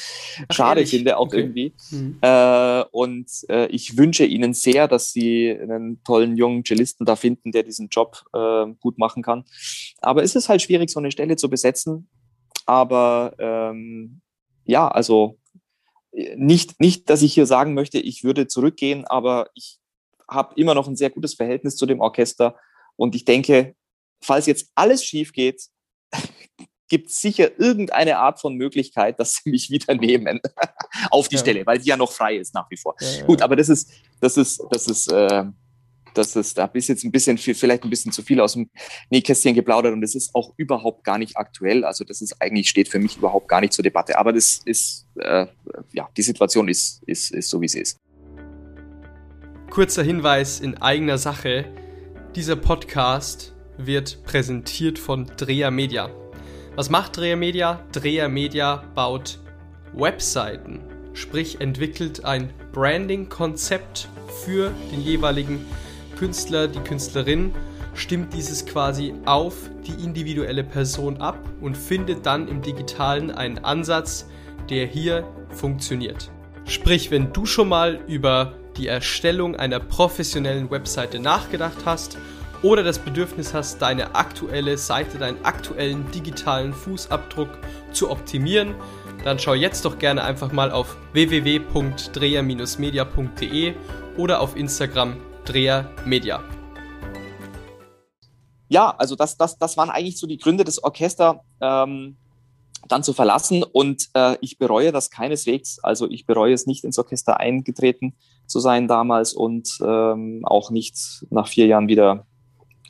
Ach, 0.49 0.55
schade 0.55 0.81
ehrlich? 0.81 0.91
finde, 0.91 1.17
auch 1.19 1.27
okay. 1.27 1.41
irgendwie. 1.41 1.75
Mhm. 1.91 2.19
Äh, 2.21 2.85
und 2.91 3.31
äh, 3.49 3.67
ich 3.67 3.97
wünsche 3.97 4.25
Ihnen 4.25 4.55
sehr, 4.55 4.89
dass 4.89 5.13
Sie 5.13 5.51
einen 5.51 6.03
tollen 6.03 6.37
jungen 6.37 6.65
Cellisten 6.65 7.07
da 7.07 7.17
finden, 7.17 7.53
der 7.53 7.63
diesen 7.63 7.89
Job 7.89 8.25
äh, 8.33 8.67
gut 8.81 8.99
machen 8.99 9.23
kann. 9.23 9.45
Aber 10.01 10.23
es 10.23 10.35
ist 10.35 10.49
halt 10.49 10.63
schwierig, 10.63 10.91
so 10.91 10.99
eine 10.99 11.13
Stelle 11.13 11.37
zu 11.37 11.49
besetzen. 11.49 12.09
Aber 12.65 13.35
ähm, 13.39 14.21
ja, 14.65 14.89
also 14.89 15.39
nicht, 16.37 16.81
nicht, 16.81 17.11
dass 17.11 17.23
ich 17.23 17.35
hier 17.35 17.47
sagen 17.47 17.75
möchte, 17.75 17.99
ich 17.99 18.25
würde 18.25 18.49
zurückgehen, 18.49 19.05
aber 19.05 19.51
ich 19.55 19.79
habe 20.29 20.55
immer 20.57 20.75
noch 20.75 20.89
ein 20.89 20.97
sehr 20.97 21.11
gutes 21.11 21.35
Verhältnis 21.35 21.77
zu 21.77 21.87
dem 21.87 22.01
Orchester. 22.01 22.57
Und 22.97 23.15
ich 23.15 23.25
denke, 23.25 23.77
falls 24.21 24.47
jetzt 24.47 24.71
alles 24.75 25.05
schief 25.05 25.33
geht, 25.33 25.63
gibt 26.89 27.11
es 27.11 27.21
sicher 27.21 27.59
irgendeine 27.59 28.19
Art 28.19 28.41
von 28.41 28.55
Möglichkeit, 28.55 29.19
dass 29.19 29.35
sie 29.35 29.51
mich 29.51 29.71
wieder 29.71 29.95
nehmen 29.95 30.41
auf 31.11 31.29
die 31.29 31.37
ja. 31.37 31.41
Stelle, 31.41 31.67
weil 31.67 31.79
die 31.79 31.89
ja 31.89 31.97
noch 31.97 32.13
frei 32.13 32.37
ist 32.37 32.55
nach 32.55 32.71
wie 32.71 32.77
vor. 32.77 32.95
Ja, 33.01 33.25
Gut, 33.25 33.43
aber 33.43 33.57
das 33.57 33.69
ist, 33.69 33.91
das 34.21 34.37
ist, 34.37 34.63
das 34.71 34.87
ist, 34.87 35.11
äh, 35.11 35.45
das 36.15 36.35
ist, 36.35 36.57
da 36.57 36.65
ist 36.73 36.89
jetzt 36.89 37.05
ein 37.05 37.13
bisschen 37.13 37.37
viel, 37.37 37.55
vielleicht 37.55 37.85
ein 37.85 37.91
bisschen 37.91 38.13
zu 38.13 38.23
viel 38.23 38.41
aus 38.41 38.55
dem 38.55 38.71
Nähkästchen 39.11 39.55
geplaudert 39.55 39.93
und 39.93 40.01
das 40.01 40.15
ist 40.15 40.35
auch 40.35 40.55
überhaupt 40.57 41.05
gar 41.05 41.19
nicht 41.19 41.37
aktuell. 41.37 41.85
Also 41.85 42.05
das 42.05 42.23
ist 42.23 42.41
eigentlich 42.41 42.69
steht 42.69 42.89
für 42.89 42.99
mich 42.99 43.17
überhaupt 43.17 43.49
gar 43.49 43.61
nicht 43.61 43.73
zur 43.73 43.83
Debatte. 43.83 44.19
Aber 44.19 44.33
das 44.33 44.63
ist, 44.65 45.07
äh, 45.17 45.47
ja, 45.93 46.09
die 46.17 46.23
Situation 46.23 46.69
ist, 46.69 47.03
ist, 47.07 47.33
ist 47.33 47.51
so, 47.51 47.61
wie 47.61 47.69
sie 47.69 47.81
ist. 47.81 47.99
Kurzer 49.71 50.03
Hinweis 50.03 50.61
in 50.61 50.79
eigener 50.79 51.19
Sache. 51.19 51.67
Dieser 52.35 52.57
Podcast 52.57 53.55
wird 53.77 54.23
präsentiert 54.25 54.99
von 54.99 55.27
Drea 55.37 55.71
Media. 55.71 56.11
Was 56.77 56.91
macht 56.91 57.17
Dreher 57.17 57.37
Media? 57.37 57.81
Dreher 57.93 58.29
Media 58.29 58.85
baut 58.95 59.39
Webseiten, 59.95 60.81
sprich 61.15 61.63
entwickelt 61.63 62.27
ein 62.27 62.53
Branding-Konzept 62.73 64.11
für 64.45 64.71
den 64.93 65.01
jeweiligen 65.01 65.65
Künstler, 66.19 66.69
die 66.69 66.81
Künstlerin, 66.81 67.55
stimmt 67.95 68.35
dieses 68.35 68.67
quasi 68.67 69.15
auf 69.25 69.55
die 69.87 70.05
individuelle 70.05 70.65
Person 70.65 71.17
ab 71.17 71.39
und 71.63 71.79
findet 71.79 72.27
dann 72.27 72.47
im 72.47 72.61
digitalen 72.61 73.31
einen 73.31 73.65
Ansatz, 73.65 74.29
der 74.69 74.85
hier 74.85 75.27
funktioniert. 75.49 76.31
Sprich, 76.67 77.11
wenn 77.11 77.33
du 77.33 77.47
schon 77.47 77.71
mal 77.71 78.01
über 78.07 78.53
die 78.77 78.89
Erstellung 78.89 79.57
einer 79.57 79.81
professionellen 79.81 80.71
Webseite 80.71 81.21
nachgedacht 81.21 81.87
hast 81.87 82.19
oder 82.67 82.83
das 82.83 82.99
Bedürfnis 82.99 83.55
hast, 83.55 83.81
deine 83.81 84.17
aktuelle 84.17 84.77
Seite, 84.77 85.19
deinen 85.19 85.45
aktuellen 85.45 86.11
digitalen 86.11 86.73
Fußabdruck 86.73 87.51
zu 87.93 88.11
optimieren, 88.11 88.75
dann 89.23 89.39
schau 89.39 89.55
jetzt 89.55 89.85
doch 89.85 90.01
gerne 90.01 90.25
einfach 90.25 90.51
mal 90.51 90.73
auf 90.73 90.97
www.dreher-media.de 91.13 93.75
oder 94.17 94.41
auf 94.41 94.57
Instagram 94.57 95.17
drehermedia. 95.45 96.43
Ja, 98.69 98.91
also 98.99 99.15
das, 99.15 99.37
das, 99.37 99.59
das 99.59 99.77
waren 99.77 99.91
eigentlich 99.91 100.19
so 100.19 100.27
die 100.27 100.39
Gründe, 100.39 100.65
das 100.65 100.83
Orchester 100.83 101.45
ähm, 101.61 102.17
dann 102.89 103.05
zu 103.05 103.13
verlassen 103.13 103.63
und 103.63 104.09
äh, 104.15 104.39
ich 104.41 104.59
bereue 104.59 104.91
das 104.91 105.11
keineswegs. 105.11 105.79
Also 105.85 106.11
ich 106.11 106.27
bereue 106.27 106.53
es 106.53 106.67
nicht, 106.67 106.83
ins 106.83 106.99
Orchester 106.99 107.39
eingetreten 107.39 108.17
zu 108.49 108.59
sein 108.59 108.89
damals 108.89 109.35
und 109.35 109.79
ähm, 109.85 110.43
auch 110.45 110.73
nicht 110.73 111.25
nach 111.31 111.47
vier 111.47 111.67
Jahren 111.67 111.87
wieder 111.87 112.27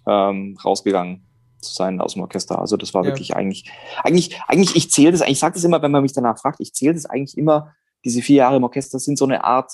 ähm, 0.07 0.57
rausgegangen 0.65 1.27
zu 1.61 1.75
sein 1.75 2.01
aus 2.01 2.15
dem 2.15 2.23
Orchester. 2.23 2.61
Also 2.61 2.77
das 2.77 2.95
war 2.95 3.05
ja. 3.05 3.11
wirklich 3.11 3.37
eigentlich, 3.37 3.71
eigentlich, 4.03 4.41
eigentlich, 4.47 4.77
ich 4.77 4.91
zähle 4.91 5.13
das, 5.13 5.23
ich 5.23 5.39
sage 5.39 5.55
das 5.55 5.65
immer, 5.65 5.83
wenn 5.83 5.91
man 5.91 6.03
mich 6.03 6.13
danach 6.13 6.39
fragt, 6.39 6.61
ich 6.61 6.75
zähle 6.75 6.95
das 6.95 7.07
eigentlich 7.07 7.37
immer, 7.37 7.75
diese 8.05 8.23
vier 8.23 8.37
Jahre 8.37 8.57
im 8.57 8.65
Orchester 8.65 8.99
sind 8.99 9.19
so 9.19 9.25
eine 9.25 9.45
Art, 9.45 9.73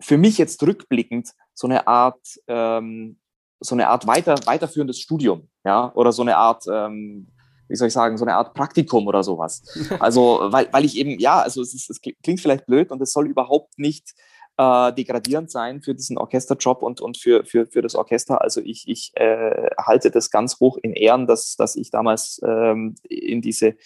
für 0.00 0.16
mich 0.16 0.38
jetzt 0.38 0.62
rückblickend, 0.62 1.30
so 1.54 1.66
eine 1.66 1.86
Art, 1.86 2.20
ähm, 2.46 3.18
so 3.60 3.74
eine 3.74 3.88
Art 3.88 4.06
weiter, 4.06 4.36
weiterführendes 4.44 5.00
Studium, 5.00 5.48
ja, 5.64 5.92
oder 5.94 6.12
so 6.12 6.22
eine 6.22 6.36
Art, 6.36 6.64
ähm, 6.72 7.28
wie 7.68 7.76
soll 7.76 7.88
ich 7.88 7.94
sagen, 7.94 8.16
so 8.16 8.24
eine 8.24 8.36
Art 8.36 8.54
Praktikum 8.54 9.06
oder 9.06 9.22
sowas. 9.22 9.62
Also, 10.00 10.40
weil, 10.50 10.68
weil 10.72 10.84
ich 10.84 10.96
eben, 10.96 11.18
ja, 11.18 11.40
also 11.40 11.60
es, 11.62 11.74
ist, 11.74 11.90
es 11.90 12.00
klingt 12.00 12.40
vielleicht 12.40 12.66
blöd 12.66 12.90
und 12.90 13.02
es 13.02 13.12
soll 13.12 13.26
überhaupt 13.26 13.78
nicht 13.78 14.14
äh, 14.58 14.92
degradierend 14.92 15.50
sein 15.50 15.80
für 15.80 15.94
diesen 15.94 16.18
Orchesterjob 16.18 16.82
und, 16.82 17.00
und 17.00 17.16
für, 17.16 17.44
für, 17.44 17.66
für 17.66 17.80
das 17.80 17.94
Orchester. 17.94 18.42
Also 18.42 18.60
ich, 18.60 18.88
ich 18.88 19.12
äh, 19.14 19.70
halte 19.78 20.10
das 20.10 20.30
ganz 20.30 20.60
hoch 20.60 20.76
in 20.82 20.92
Ehren, 20.92 21.26
dass, 21.26 21.56
dass 21.56 21.76
ich 21.76 21.90
damals 21.90 22.40
ähm, 22.44 22.96
in 23.08 23.40
diese 23.40 23.76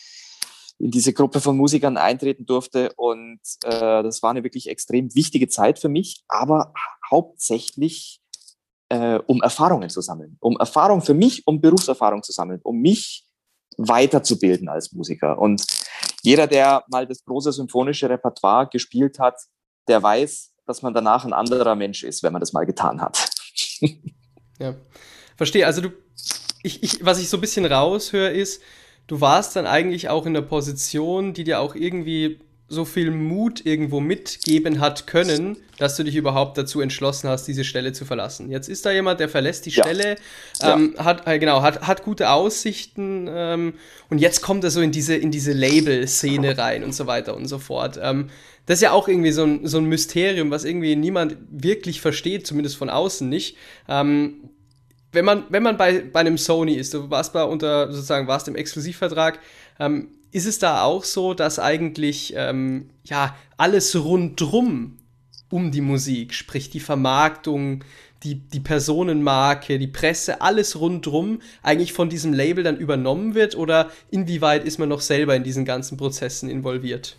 in 0.78 0.90
diese 0.90 1.12
Gruppe 1.12 1.40
von 1.40 1.56
Musikern 1.56 1.96
eintreten 1.96 2.44
durfte. 2.44 2.92
Und 2.96 3.38
äh, 3.62 4.02
das 4.02 4.20
war 4.22 4.30
eine 4.30 4.42
wirklich 4.42 4.68
extrem 4.68 5.14
wichtige 5.14 5.48
Zeit 5.48 5.78
für 5.78 5.88
mich, 5.88 6.24
aber 6.26 6.72
hauptsächlich 7.08 8.20
äh, 8.88 9.20
um 9.26 9.42
Erfahrungen 9.42 9.90
zu 9.90 10.00
sammeln. 10.00 10.38
Um 10.40 10.56
Erfahrung 10.58 11.00
für 11.00 11.14
mich, 11.14 11.46
um 11.46 11.60
Berufserfahrung 11.60 12.24
zu 12.24 12.32
sammeln, 12.32 12.60
um 12.64 12.80
mich 12.80 13.28
weiterzubilden 13.76 14.68
als 14.68 14.92
Musiker. 14.92 15.38
Und 15.38 15.64
jeder, 16.22 16.48
der 16.48 16.84
mal 16.90 17.06
das 17.06 17.24
große 17.24 17.52
symphonische 17.52 18.10
Repertoire 18.10 18.68
gespielt 18.68 19.20
hat, 19.20 19.36
der 19.86 20.02
weiß, 20.02 20.51
dass 20.66 20.82
man 20.82 20.94
danach 20.94 21.24
ein 21.24 21.32
anderer 21.32 21.74
Mensch 21.74 22.02
ist, 22.04 22.22
wenn 22.22 22.32
man 22.32 22.40
das 22.40 22.52
mal 22.52 22.66
getan 22.66 23.00
hat. 23.00 23.30
ja, 24.58 24.74
verstehe. 25.36 25.66
Also 25.66 25.80
du, 25.82 25.90
ich, 26.62 26.82
ich, 26.82 27.04
was 27.04 27.18
ich 27.20 27.28
so 27.28 27.36
ein 27.36 27.40
bisschen 27.40 27.64
raushöre, 27.64 28.30
ist, 28.30 28.62
du 29.06 29.20
warst 29.20 29.56
dann 29.56 29.66
eigentlich 29.66 30.08
auch 30.08 30.26
in 30.26 30.34
der 30.34 30.42
Position, 30.42 31.34
die 31.34 31.44
dir 31.44 31.60
auch 31.60 31.74
irgendwie 31.74 32.40
so 32.72 32.84
viel 32.84 33.10
Mut 33.10 33.64
irgendwo 33.66 34.00
mitgeben 34.00 34.80
hat 34.80 35.06
können, 35.06 35.58
dass 35.78 35.96
du 35.96 36.04
dich 36.04 36.16
überhaupt 36.16 36.56
dazu 36.56 36.80
entschlossen 36.80 37.28
hast, 37.28 37.44
diese 37.46 37.64
Stelle 37.64 37.92
zu 37.92 38.04
verlassen. 38.04 38.50
Jetzt 38.50 38.68
ist 38.68 38.86
da 38.86 38.92
jemand, 38.92 39.20
der 39.20 39.28
verlässt 39.28 39.66
die 39.66 39.70
ja. 39.70 39.84
Stelle, 39.84 40.16
ähm, 40.62 40.94
ja. 40.96 41.04
hat 41.04 41.26
äh, 41.26 41.38
genau 41.38 41.62
hat, 41.62 41.86
hat 41.86 42.02
gute 42.02 42.30
Aussichten 42.30 43.28
ähm, 43.30 43.74
und 44.08 44.18
jetzt 44.18 44.42
kommt 44.42 44.64
er 44.64 44.70
so 44.70 44.80
in 44.80 44.90
diese 44.90 45.14
in 45.14 45.30
diese 45.30 45.52
Label-Szene 45.52 46.56
rein 46.56 46.82
und 46.82 46.94
so 46.94 47.06
weiter 47.06 47.36
und 47.36 47.46
so 47.46 47.58
fort. 47.58 47.98
Ähm, 48.02 48.30
das 48.66 48.78
ist 48.78 48.82
ja 48.82 48.92
auch 48.92 49.08
irgendwie 49.08 49.32
so 49.32 49.44
ein, 49.44 49.66
so 49.66 49.78
ein 49.78 49.86
Mysterium, 49.86 50.50
was 50.50 50.64
irgendwie 50.64 50.94
niemand 50.94 51.36
wirklich 51.50 52.00
versteht, 52.00 52.46
zumindest 52.46 52.76
von 52.76 52.90
außen 52.90 53.28
nicht. 53.28 53.56
Ähm, 53.88 54.50
wenn 55.10 55.24
man, 55.24 55.44
wenn 55.50 55.62
man 55.62 55.76
bei, 55.76 56.00
bei 56.00 56.20
einem 56.20 56.38
Sony 56.38 56.74
ist, 56.74 56.94
du 56.94 57.10
warst 57.10 57.32
bei 57.32 57.44
unter, 57.44 57.92
sozusagen, 57.92 58.28
warst 58.28 58.48
im 58.48 58.56
Exklusivvertrag, 58.56 59.40
ähm, 59.78 60.08
ist 60.32 60.46
es 60.46 60.58
da 60.58 60.82
auch 60.82 61.04
so, 61.04 61.34
dass 61.34 61.58
eigentlich 61.58 62.32
ähm, 62.36 62.90
ja 63.04 63.36
alles 63.56 63.94
rundrum 63.94 64.98
um 65.50 65.70
die 65.70 65.82
Musik, 65.82 66.32
sprich 66.32 66.70
die 66.70 66.80
Vermarktung, 66.80 67.84
die, 68.22 68.36
die 68.36 68.60
Personenmarke, 68.60 69.78
die 69.78 69.88
Presse, 69.88 70.40
alles 70.40 70.80
rundrum 70.80 71.40
eigentlich 71.62 71.92
von 71.92 72.08
diesem 72.08 72.32
Label 72.32 72.64
dann 72.64 72.78
übernommen 72.78 73.34
wird 73.34 73.56
oder 73.56 73.90
inwieweit 74.10 74.64
ist 74.64 74.78
man 74.78 74.88
noch 74.88 75.00
selber 75.00 75.36
in 75.36 75.44
diesen 75.44 75.64
ganzen 75.64 75.98
Prozessen 75.98 76.48
involviert? 76.48 77.16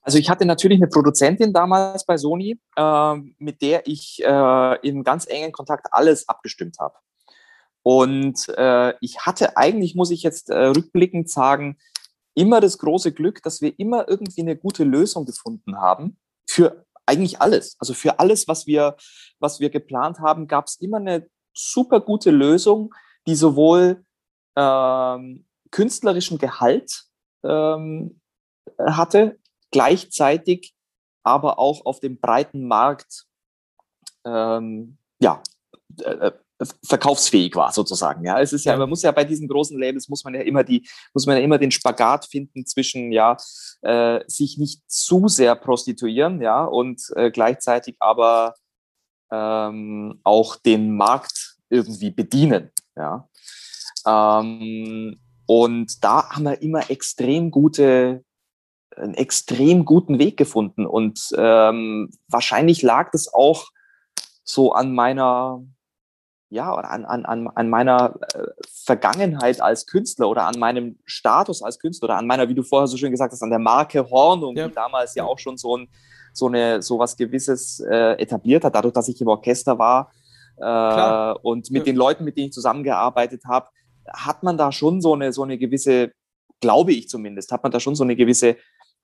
Also 0.00 0.18
ich 0.18 0.28
hatte 0.30 0.44
natürlich 0.46 0.78
eine 0.78 0.88
Produzentin 0.88 1.52
damals 1.52 2.04
bei 2.04 2.16
Sony, 2.16 2.58
äh, 2.76 3.14
mit 3.38 3.62
der 3.62 3.86
ich 3.86 4.22
äh, 4.24 4.86
in 4.86 5.02
ganz 5.02 5.26
engen 5.26 5.52
Kontakt 5.52 5.88
alles 5.90 6.28
abgestimmt 6.28 6.76
habe. 6.78 6.94
Und 7.84 8.48
äh, 8.56 8.94
ich 9.00 9.20
hatte 9.20 9.56
eigentlich, 9.56 9.94
muss 9.94 10.10
ich 10.10 10.22
jetzt 10.22 10.48
äh, 10.50 10.66
rückblickend 10.66 11.28
sagen, 11.28 11.76
immer 12.34 12.60
das 12.60 12.78
große 12.78 13.12
Glück, 13.12 13.42
dass 13.42 13.60
wir 13.60 13.78
immer 13.78 14.08
irgendwie 14.08 14.40
eine 14.40 14.56
gute 14.56 14.84
Lösung 14.84 15.26
gefunden 15.26 15.76
haben 15.76 16.16
für 16.48 16.84
eigentlich 17.06 17.40
alles. 17.40 17.76
Also 17.78 17.92
für 17.92 18.18
alles, 18.18 18.48
was 18.48 18.66
wir, 18.66 18.96
was 19.38 19.60
wir 19.60 19.68
geplant 19.68 20.18
haben, 20.18 20.48
gab 20.48 20.66
es 20.66 20.80
immer 20.80 20.96
eine 20.96 21.28
super 21.52 22.00
gute 22.00 22.30
Lösung, 22.30 22.94
die 23.26 23.34
sowohl 23.34 24.04
ähm, 24.56 25.46
künstlerischen 25.70 26.38
Gehalt 26.38 27.04
ähm, 27.44 28.20
hatte, 28.78 29.38
gleichzeitig 29.70 30.74
aber 31.22 31.58
auch 31.58 31.84
auf 31.84 32.00
dem 32.00 32.18
breiten 32.18 32.66
Markt 32.66 33.26
ähm, 34.24 34.98
ja, 35.20 35.42
äh, 36.00 36.28
äh, 36.28 36.32
verkaufsfähig 36.84 37.56
war 37.56 37.72
sozusagen. 37.72 38.24
Ja, 38.24 38.40
es 38.40 38.52
ist 38.52 38.64
ja, 38.64 38.76
man 38.76 38.88
muss 38.88 39.02
ja 39.02 39.10
bei 39.12 39.24
diesen 39.24 39.48
großen 39.48 39.78
Labels 39.78 40.08
muss 40.08 40.24
man 40.24 40.34
ja 40.34 40.42
immer 40.42 40.64
die, 40.64 40.88
muss 41.12 41.26
man 41.26 41.36
ja 41.36 41.42
immer 41.42 41.58
den 41.58 41.70
Spagat 41.70 42.26
finden 42.26 42.66
zwischen 42.66 43.12
ja 43.12 43.36
äh, 43.82 44.20
sich 44.26 44.58
nicht 44.58 44.82
zu 44.86 45.28
sehr 45.28 45.56
prostituieren, 45.56 46.40
ja 46.40 46.64
und 46.64 47.02
äh, 47.16 47.30
gleichzeitig 47.30 47.96
aber 47.98 48.54
ähm, 49.32 50.20
auch 50.22 50.56
den 50.56 50.96
Markt 50.96 51.56
irgendwie 51.70 52.10
bedienen, 52.10 52.70
ja. 52.96 53.28
Ähm, 54.06 55.20
und 55.46 56.04
da 56.04 56.30
haben 56.30 56.44
wir 56.44 56.62
immer 56.62 56.90
extrem 56.90 57.50
gute 57.50 58.24
einen 58.96 59.14
extrem 59.14 59.84
guten 59.84 60.18
Weg 60.18 60.36
gefunden. 60.36 60.86
Und 60.86 61.28
ähm, 61.36 62.10
wahrscheinlich 62.28 62.82
lag 62.82 63.10
das 63.10 63.32
auch 63.32 63.66
so 64.44 64.72
an 64.72 64.94
meiner, 64.94 65.62
ja, 66.54 66.72
an, 66.72 67.04
an, 67.04 67.24
an, 67.26 67.48
an 67.48 67.68
meiner 67.68 68.14
äh, 68.32 68.46
Vergangenheit 68.84 69.60
als 69.60 69.86
Künstler 69.86 70.28
oder 70.28 70.46
an 70.46 70.58
meinem 70.58 70.98
Status 71.04 71.62
als 71.62 71.78
Künstler 71.80 72.06
oder 72.06 72.16
an 72.16 72.26
meiner, 72.26 72.48
wie 72.48 72.54
du 72.54 72.62
vorher 72.62 72.86
so 72.86 72.96
schön 72.96 73.10
gesagt 73.10 73.32
hast, 73.32 73.42
an 73.42 73.50
der 73.50 73.58
Marke 73.58 74.08
Hornung, 74.08 74.56
ja. 74.56 74.68
die 74.68 74.74
damals 74.74 75.14
ja 75.16 75.24
auch 75.24 75.38
schon 75.38 75.58
so 75.58 75.76
ein 75.76 75.88
so 76.32 76.46
eine 76.46 76.82
so 76.82 76.98
was 76.98 77.16
Gewisses 77.16 77.80
äh, 77.80 78.12
etabliert 78.14 78.64
hat, 78.64 78.74
dadurch, 78.74 78.94
dass 78.94 79.08
ich 79.08 79.20
im 79.20 79.28
Orchester 79.28 79.78
war 79.78 80.12
äh, 80.56 81.38
und 81.42 81.70
mit 81.70 81.80
ja. 81.80 81.84
den 81.84 81.96
Leuten, 81.96 82.24
mit 82.24 82.36
denen 82.36 82.46
ich 82.46 82.52
zusammengearbeitet 82.52 83.42
habe, 83.46 83.68
hat 84.12 84.42
man 84.42 84.56
da 84.56 84.70
schon 84.70 85.00
so 85.00 85.14
eine 85.14 85.32
so 85.32 85.42
eine 85.42 85.58
gewisse, 85.58 86.12
glaube 86.60 86.92
ich 86.92 87.08
zumindest, 87.08 87.50
hat 87.50 87.62
man 87.62 87.72
da 87.72 87.80
schon 87.80 87.96
so 87.96 88.04
eine 88.04 88.16
gewisse 88.16 88.56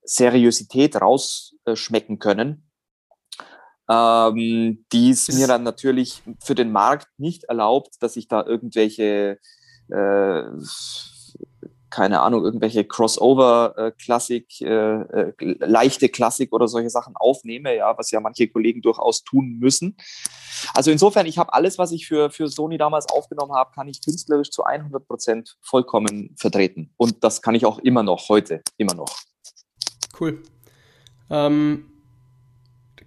Seriosität 0.03 1.01
rausschmecken 1.01 2.19
können, 2.19 2.70
ähm, 3.91 4.85
die 4.93 5.11
es 5.11 5.29
mir 5.33 5.49
dann 5.49 5.65
natürlich 5.65 6.23
für 6.39 6.55
den 6.55 6.71
Markt 6.71 7.09
nicht 7.19 7.45
erlaubt, 7.45 7.97
dass 8.01 8.17
ich 8.17 8.29
da 8.29 8.47
irgendwelche, 8.47 9.41
äh, 9.89 10.43
keine 11.91 12.21
Ahnung, 12.21 12.45
irgendwelche 12.45 12.85
Crossover-Klassik, 12.85 14.61
äh, 14.61 14.67
äh, 14.67 15.33
äh, 15.41 15.57
leichte 15.59 16.09
Klassik 16.09 16.53
oder 16.53 16.69
solche 16.69 16.89
Sachen 16.89 17.17
aufnehme, 17.17 17.77
ja, 17.77 17.99
was 17.99 18.13
ja 18.13 18.21
manche 18.21 18.47
Kollegen 18.47 18.81
durchaus 18.81 19.25
tun 19.25 19.57
müssen. 19.59 19.97
Also 20.73 20.93
insofern, 20.93 21.27
ich 21.27 21.39
habe 21.39 21.53
alles, 21.53 21.77
was 21.77 21.91
ich 21.91 22.07
für, 22.07 22.31
für 22.31 22.47
Sony 22.47 22.79
damals 22.79 23.09
aufgenommen 23.09 23.55
habe, 23.55 23.73
kann 23.75 23.89
ich 23.89 24.05
künstlerisch 24.05 24.51
zu 24.51 24.63
100 24.63 25.05
Prozent 25.05 25.57
vollkommen 25.63 26.37
vertreten. 26.39 26.95
Und 26.97 27.25
das 27.25 27.43
kann 27.43 27.57
ich 27.57 27.67
auch 27.67 27.81
immer 27.81 28.05
noch, 28.05 28.29
heute, 28.29 28.63
immer 28.77 28.95
noch. 28.95 29.17
Cool. 30.21 30.45
Ähm, 31.29 31.91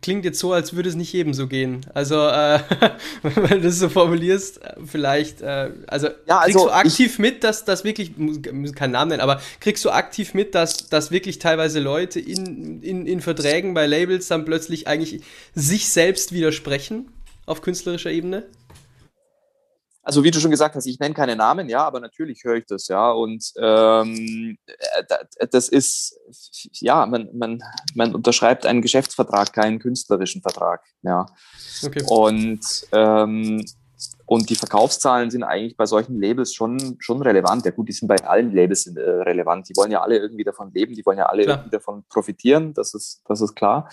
klingt 0.04 0.26
jetzt 0.26 0.38
so, 0.38 0.54
als 0.54 0.76
würde 0.76 0.90
es 0.90 0.96
nicht 0.96 1.12
jedem 1.12 1.34
so 1.34 1.48
gehen. 1.48 1.82
Also, 1.96 2.28
äh, 2.28 2.60
wenn 3.24 3.62
du 3.62 3.62
das 3.62 3.80
so 3.80 3.90
formulierst, 3.90 4.60
vielleicht, 4.86 5.42
äh, 5.42 5.72
also, 5.88 6.10
ja, 6.28 6.40
also 6.40 6.60
kriegst 6.60 6.66
du 6.66 6.70
aktiv 6.70 7.20
mit, 7.20 7.44
dass 7.44 7.66
das 7.66 7.84
wirklich, 7.84 8.18
muss 8.18 8.74
keinen 8.74 8.92
Namen 8.92 9.10
nennen, 9.10 9.22
aber 9.22 9.42
kriegst 9.60 9.84
du 9.84 9.90
aktiv 9.90 10.36
mit, 10.36 10.54
dass, 10.54 10.90
dass 10.90 11.10
wirklich 11.10 11.40
teilweise 11.40 11.80
Leute 11.80 12.20
in, 12.20 12.84
in, 12.84 13.08
in 13.08 13.22
Verträgen 13.22 13.74
bei 13.74 13.88
Labels 13.88 14.28
dann 14.28 14.46
plötzlich 14.46 14.88
eigentlich 14.88 15.22
sich 15.56 15.90
selbst 15.90 16.34
widersprechen 16.34 17.08
auf 17.46 17.62
künstlerischer 17.62 18.12
Ebene? 18.12 18.46
Also 20.04 20.24
wie 20.24 20.32
du 20.32 20.40
schon 20.40 20.52
gesagt 20.52 20.76
hast, 20.76 20.86
ich 20.86 21.00
nenne 21.00 21.16
keine 21.16 21.36
Namen, 21.36 21.70
ja, 21.70 21.84
aber 21.86 22.00
natürlich 22.00 22.44
höre 22.44 22.58
ich 22.58 22.66
das, 22.66 22.88
ja. 22.90 23.10
Und 23.12 23.52
ähm, 23.58 24.58
äh, 24.68 25.48
das 25.50 25.70
ist, 25.70 26.20
ja, 26.74 27.06
man, 27.06 27.30
man, 27.34 27.64
man 27.96 28.14
unterschreibt 28.14 28.66
einen 28.66 28.82
Geschäftsvertrag, 28.82 29.54
keinen 29.54 29.80
künstlerischen 29.80 30.42
Vertrag, 30.42 30.84
ja. 31.04 31.26
Okay. 31.86 32.04
Und 32.08 32.86
ähm, 32.92 33.64
Und 34.26 34.50
die 34.50 34.56
Verkaufszahlen 34.56 35.30
sind 35.32 35.44
eigentlich 35.44 35.78
bei 35.78 35.86
solchen 35.86 36.20
Labels 36.20 36.54
schon, 36.54 36.96
schon 37.00 37.22
relevant. 37.22 37.66
Ja 37.66 37.72
gut, 37.72 37.88
die 37.90 37.94
sind 37.94 38.08
bei 38.08 38.16
allen 38.26 38.54
Labels 38.54 38.88
äh, 38.88 39.00
relevant. 39.00 39.68
Die 39.70 39.76
wollen 39.76 39.92
ja 39.92 40.02
alle 40.02 40.18
irgendwie 40.18 40.44
davon 40.44 40.72
leben, 40.74 40.96
die 40.96 41.06
wollen 41.06 41.18
ja 41.18 41.26
alle 41.26 41.44
irgendwie 41.44 41.70
davon 41.70 42.04
profitieren, 42.10 42.74
das 42.74 42.94
ist, 42.94 43.22
das 43.28 43.42
ist 43.42 43.54
klar. 43.54 43.90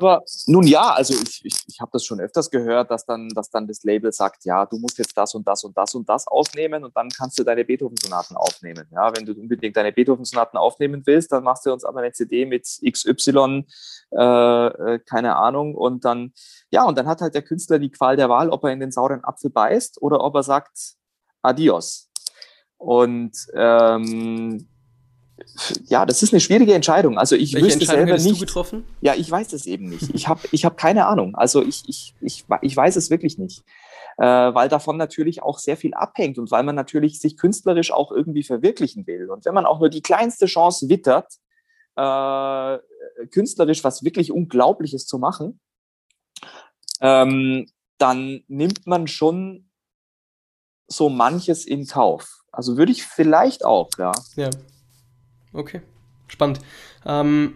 Aber 0.00 0.24
nun 0.46 0.66
ja, 0.66 0.94
also 0.94 1.12
ich, 1.12 1.44
ich, 1.44 1.54
ich 1.66 1.78
habe 1.78 1.90
das 1.92 2.06
schon 2.06 2.20
öfters 2.20 2.50
gehört, 2.50 2.90
dass 2.90 3.04
dann, 3.04 3.28
dass 3.28 3.50
dann 3.50 3.68
das 3.68 3.82
Label 3.82 4.10
sagt, 4.12 4.46
ja, 4.46 4.64
du 4.64 4.78
musst 4.78 4.96
jetzt 4.96 5.14
das 5.14 5.34
und 5.34 5.46
das 5.46 5.62
und 5.62 5.76
das 5.76 5.94
und 5.94 6.08
das 6.08 6.26
aufnehmen 6.26 6.84
und 6.84 6.96
dann 6.96 7.10
kannst 7.10 7.38
du 7.38 7.44
deine 7.44 7.66
Beethoven-Sonaten 7.66 8.34
aufnehmen. 8.34 8.86
Ja, 8.92 9.14
wenn 9.14 9.26
du 9.26 9.34
unbedingt 9.34 9.76
deine 9.76 9.92
Beethoven-Sonaten 9.92 10.56
aufnehmen 10.56 11.02
willst, 11.04 11.32
dann 11.32 11.44
machst 11.44 11.66
du 11.66 11.72
uns 11.74 11.84
aber 11.84 12.00
eine 12.00 12.12
CD 12.12 12.46
mit 12.46 12.66
XY, 12.66 13.66
äh, 14.12 14.66
äh, 14.66 14.98
keine 15.00 15.36
Ahnung. 15.36 15.74
Und 15.74 16.06
dann, 16.06 16.32
ja, 16.70 16.84
und 16.84 16.96
dann 16.96 17.06
hat 17.06 17.20
halt 17.20 17.34
der 17.34 17.42
Künstler 17.42 17.78
die 17.78 17.90
Qual 17.90 18.16
der 18.16 18.30
Wahl, 18.30 18.48
ob 18.48 18.64
er 18.64 18.72
in 18.72 18.80
den 18.80 18.92
sauren 18.92 19.22
Apfel 19.22 19.50
beißt 19.50 20.00
oder 20.00 20.24
ob 20.24 20.34
er 20.34 20.42
sagt, 20.42 20.94
adios. 21.42 22.08
Und 22.78 23.36
ähm, 23.52 24.66
ja, 25.88 26.06
das 26.06 26.22
ist 26.22 26.32
eine 26.32 26.40
schwierige 26.40 26.74
Entscheidung. 26.74 27.18
Also 27.18 27.36
ich 27.36 27.54
Welche 27.54 27.66
wüsste 27.66 27.86
selber 27.86 28.16
nicht. 28.16 28.30
du 28.30 28.38
getroffen? 28.38 28.84
Ja, 29.00 29.14
ich 29.14 29.30
weiß 29.30 29.52
es 29.52 29.66
eben 29.66 29.88
nicht. 29.88 30.14
Ich 30.14 30.28
habe 30.28 30.40
ich 30.52 30.64
hab 30.64 30.76
keine 30.76 31.06
Ahnung. 31.06 31.34
Also 31.34 31.62
ich, 31.62 31.82
ich, 31.88 32.14
ich, 32.20 32.44
ich 32.62 32.76
weiß 32.76 32.96
es 32.96 33.10
wirklich 33.10 33.38
nicht. 33.38 33.62
Äh, 34.18 34.24
weil 34.24 34.68
davon 34.68 34.96
natürlich 34.96 35.42
auch 35.42 35.58
sehr 35.58 35.76
viel 35.76 35.94
abhängt 35.94 36.38
und 36.38 36.50
weil 36.50 36.62
man 36.62 36.74
natürlich 36.74 37.20
sich 37.20 37.38
künstlerisch 37.38 37.90
auch 37.90 38.12
irgendwie 38.12 38.42
verwirklichen 38.42 39.06
will. 39.06 39.30
Und 39.30 39.44
wenn 39.44 39.54
man 39.54 39.66
auch 39.66 39.78
nur 39.78 39.88
die 39.88 40.02
kleinste 40.02 40.46
Chance 40.46 40.88
wittert, 40.88 41.38
äh, 41.96 42.78
künstlerisch 43.28 43.82
was 43.82 44.04
wirklich 44.04 44.30
Unglaubliches 44.30 45.06
zu 45.06 45.18
machen, 45.18 45.60
ähm, 47.00 47.66
dann 47.98 48.44
nimmt 48.48 48.86
man 48.86 49.06
schon 49.06 49.70
so 50.86 51.08
manches 51.08 51.64
in 51.64 51.86
Kauf. 51.86 52.42
Also 52.52 52.76
würde 52.76 52.92
ich 52.92 53.04
vielleicht 53.04 53.64
auch, 53.64 53.88
ja. 53.98 54.12
Ja. 54.36 54.50
Okay. 55.52 55.80
Spannend. 56.28 56.60
Ähm, 57.04 57.54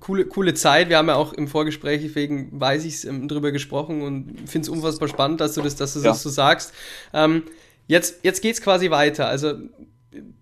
coole, 0.00 0.26
coole 0.26 0.54
Zeit. 0.54 0.88
Wir 0.88 0.98
haben 0.98 1.08
ja 1.08 1.14
auch 1.16 1.32
im 1.32 1.48
Vorgespräch, 1.48 2.02
deswegen 2.02 2.48
weiß 2.60 2.84
ich 2.84 2.94
es, 2.94 3.04
ähm, 3.04 3.28
drüber 3.28 3.52
gesprochen 3.52 4.02
und 4.02 4.48
finde 4.48 4.66
es 4.66 4.68
unfassbar 4.68 5.08
spannend, 5.08 5.40
dass 5.40 5.54
du 5.54 5.62
das, 5.62 5.76
dass 5.76 5.94
du 5.94 6.00
Ja. 6.00 6.08
das 6.10 6.22
so 6.22 6.28
sagst. 6.30 6.72
Ähm, 7.12 7.42
jetzt 7.86 8.20
jetzt 8.22 8.42
geht 8.42 8.54
es 8.54 8.60
quasi 8.62 8.90
weiter. 8.90 9.28
Also 9.28 9.54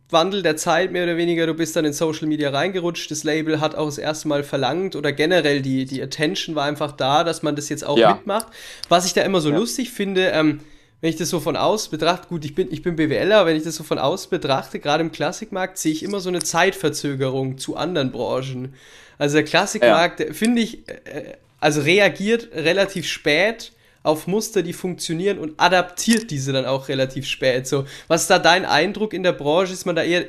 Wandel 0.09 0.43
der 0.43 0.57
Zeit 0.57 0.93
mehr 0.93 1.03
oder 1.03 1.17
weniger, 1.17 1.47
du 1.47 1.55
bist 1.55 1.75
dann 1.75 1.85
in 1.85 1.93
Social 1.93 2.29
Media 2.29 2.51
reingerutscht, 2.51 3.11
das 3.11 3.25
Label 3.25 3.61
hat 3.61 3.75
auch 3.75 3.87
das 3.87 3.99
erste 3.99 4.29
Mal 4.29 4.45
verlangt 4.45 4.95
oder 4.95 5.12
generell 5.12 5.62
die, 5.62 5.85
die 5.85 6.01
Attention 6.01 6.55
war 6.55 6.65
einfach 6.65 6.93
da, 6.93 7.25
dass 7.25 7.43
man 7.43 7.57
das 7.57 7.69
jetzt 7.69 7.85
auch 7.85 7.99
Ja. 7.99 8.15
mitmacht. 8.15 8.47
Was 8.89 9.05
ich 9.07 9.15
da 9.15 9.23
immer 9.23 9.41
so 9.41 9.51
Ja. 9.51 9.57
lustig 9.59 9.91
finde, 9.91 10.29
ähm, 10.29 10.61
wenn 11.07 11.11
ich 11.11 11.19
das 11.19 11.31
so 11.31 11.38
von 11.38 11.55
aus 11.55 11.87
betrachte, 11.87 12.27
gut, 12.27 12.45
ich 12.45 12.57
bin, 12.57 12.66
ich 12.73 12.83
bin 12.83 12.97
BWLer, 12.97 13.47
wenn 13.47 13.57
ich 13.57 13.62
das 13.62 13.77
so 13.77 13.85
von 13.85 14.01
aus 14.01 14.27
betrachte, 14.27 14.81
gerade 14.81 15.05
im 15.05 15.12
Klassikmarkt, 15.12 15.79
sehe 15.79 15.92
ich 15.92 16.03
immer 16.03 16.19
so 16.19 16.29
eine 16.29 16.40
Zeitverzögerung 16.40 17.59
zu 17.59 17.77
anderen 17.77 18.11
Branchen. 18.11 18.75
Also 19.16 19.37
der 19.37 19.45
Klassikmarkt, 19.45 20.19
der, 20.19 20.35
finde 20.35 20.62
ich, 20.62 20.88
äh, 20.88 21.35
also 21.61 21.83
reagiert 21.83 22.49
relativ 22.53 23.07
spät 23.07 23.71
auf 24.03 24.27
Muster, 24.27 24.64
die 24.64 24.73
funktionieren 24.73 25.38
und 25.38 25.61
adaptiert 25.61 26.33
diese 26.33 26.53
dann 26.53 26.66
auch 26.66 26.88
relativ 26.88 27.29
spät. 27.29 27.69
So, 27.69 27.85
was 28.09 28.23
ist 28.23 28.31
da 28.31 28.40
dein 28.40 28.64
Eindruck 28.64 29.14
in 29.14 29.23
der 29.23 29.31
Branche? 29.31 29.75
Ist 29.75 29.87
man 29.87 29.95
da 29.95 30.03
eher 30.03 30.25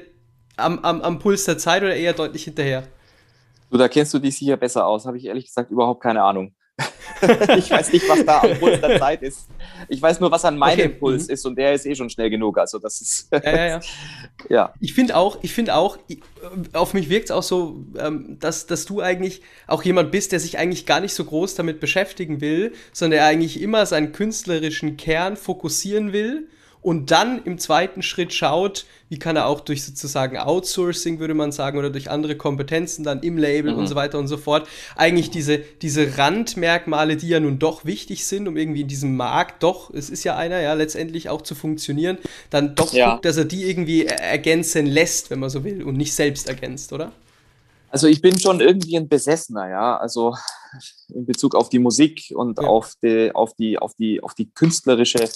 am, 0.57 0.77
am, 0.85 1.01
am 1.01 1.17
Puls 1.17 1.45
der 1.45 1.57
Zeit 1.57 1.81
oder 1.81 1.95
eher 1.95 2.13
deutlich 2.13 2.43
hinterher? 2.43 2.83
Du, 3.71 3.79
da 3.79 3.87
kennst 3.87 4.13
du 4.13 4.19
dich 4.19 4.37
sicher 4.37 4.57
besser 4.57 4.85
aus. 4.85 5.07
Habe 5.07 5.17
ich 5.17 5.25
ehrlich 5.25 5.47
gesagt 5.47 5.71
überhaupt 5.71 6.03
keine 6.03 6.21
Ahnung. 6.21 6.53
ich 7.57 7.69
weiß 7.71 7.93
nicht, 7.93 8.07
was 8.07 8.25
da 8.25 8.41
am 8.41 8.57
Puls 8.59 8.79
der 8.81 8.99
Zeit 8.99 9.21
ist. 9.21 9.47
Ich 9.89 10.01
weiß 10.01 10.19
nur, 10.19 10.31
was 10.31 10.45
an 10.45 10.57
meinem 10.57 10.79
Okay, 10.79 10.89
Puls 10.89 11.27
mhm. 11.27 11.33
ist 11.33 11.45
und 11.45 11.55
der 11.57 11.73
ist 11.73 11.85
eh 11.85 11.95
schon 11.95 12.09
schnell 12.09 12.29
genug. 12.29 12.57
Also 12.57 12.79
das 12.79 13.01
ist 13.01 13.29
Ja, 13.31 13.55
ja, 13.55 13.65
ja. 13.67 13.79
ja. 14.49 14.73
Ich 14.79 14.93
finde 14.93 15.15
auch, 15.15 15.39
ich 15.41 15.53
finde 15.53 15.75
auch, 15.75 15.97
auf 16.73 16.93
mich 16.93 17.09
wirkt 17.09 17.25
es 17.25 17.31
auch 17.31 17.43
so, 17.43 17.83
ähm, 17.97 18.37
dass, 18.39 18.67
dass 18.67 18.85
du 18.85 19.01
eigentlich 19.01 19.41
auch 19.67 19.83
jemand 19.83 20.11
bist, 20.11 20.31
der 20.31 20.39
sich 20.39 20.57
eigentlich 20.57 20.85
gar 20.85 20.99
nicht 20.99 21.13
so 21.13 21.25
groß 21.25 21.55
damit 21.55 21.79
beschäftigen 21.79 22.41
will, 22.41 22.73
sondern 22.93 23.19
der 23.19 23.25
eigentlich 23.25 23.61
immer 23.61 23.85
seinen 23.85 24.11
künstlerischen 24.11 24.97
Kern 24.97 25.37
fokussieren 25.37 26.13
will 26.13 26.47
und 26.87 27.11
dann 27.11 27.43
im 27.43 27.57
zweiten 27.59 28.01
Schritt 28.01 28.33
schaut, 28.33 28.85
wie 29.09 29.19
kann 29.19 29.35
er 29.35 29.47
auch 29.47 29.59
durch 29.59 29.83
sozusagen 29.83 30.37
Outsourcing, 30.37 31.19
würde 31.19 31.33
man 31.33 31.51
sagen, 31.51 31.77
oder 31.77 31.89
durch 31.89 32.09
andere 32.09 32.37
Kompetenzen 32.37 33.03
dann 33.03 33.19
im 33.23 33.37
Label 33.37 33.73
Mhm. 33.73 33.79
und 33.79 33.87
so 33.87 33.95
weiter 33.95 34.17
und 34.19 34.29
so 34.29 34.37
fort, 34.37 34.69
eigentlich 34.95 35.29
diese, 35.29 35.57
diese 35.57 36.17
Randmerkmale, 36.17 37.17
die 37.17 37.27
ja 37.27 37.41
nun 37.41 37.59
doch 37.59 37.83
wichtig 37.83 38.25
sind, 38.25 38.47
um 38.47 38.55
irgendwie 38.55 38.81
in 38.83 38.87
diesem 38.87 39.17
Markt 39.17 39.63
doch, 39.63 39.93
es 39.93 40.09
ist 40.09 40.23
ja 40.23 40.37
einer, 40.37 40.61
ja, 40.61 40.73
letztendlich 40.75 41.27
auch 41.27 41.41
zu 41.41 41.55
funktionieren, 41.55 42.19
dann 42.51 42.73
doch 42.75 42.93
Ja. 42.93 43.11
guckt, 43.15 43.25
dass 43.25 43.35
er 43.35 43.43
die 43.43 43.65
irgendwie 43.69 44.05
er- 44.05 44.21
ergänzen 44.21 44.85
lässt, 44.85 45.29
wenn 45.29 45.39
man 45.39 45.49
so 45.49 45.65
will, 45.65 45.83
und 45.83 45.97
nicht 45.97 46.13
selbst 46.13 46.47
ergänzt, 46.47 46.93
oder? 46.93 47.11
Also 47.89 48.07
ich 48.07 48.21
bin 48.21 48.39
schon 48.39 48.61
irgendwie 48.61 48.95
ein 48.95 49.09
Besessener, 49.09 49.69
ja. 49.69 49.97
Also 49.97 50.37
in 51.13 51.25
Bezug 51.25 51.53
auf 51.53 51.67
die 51.67 51.79
Musik 51.79 52.31
und 52.33 52.59
Ja. 52.61 52.65
auf, 52.67 52.93
die, 53.03 53.35
auf, 53.35 53.53
die, 53.55 53.77
auf, 53.77 53.93
die, 53.95 54.23
auf 54.23 54.33
die 54.35 54.49
künstlerische 54.51 55.27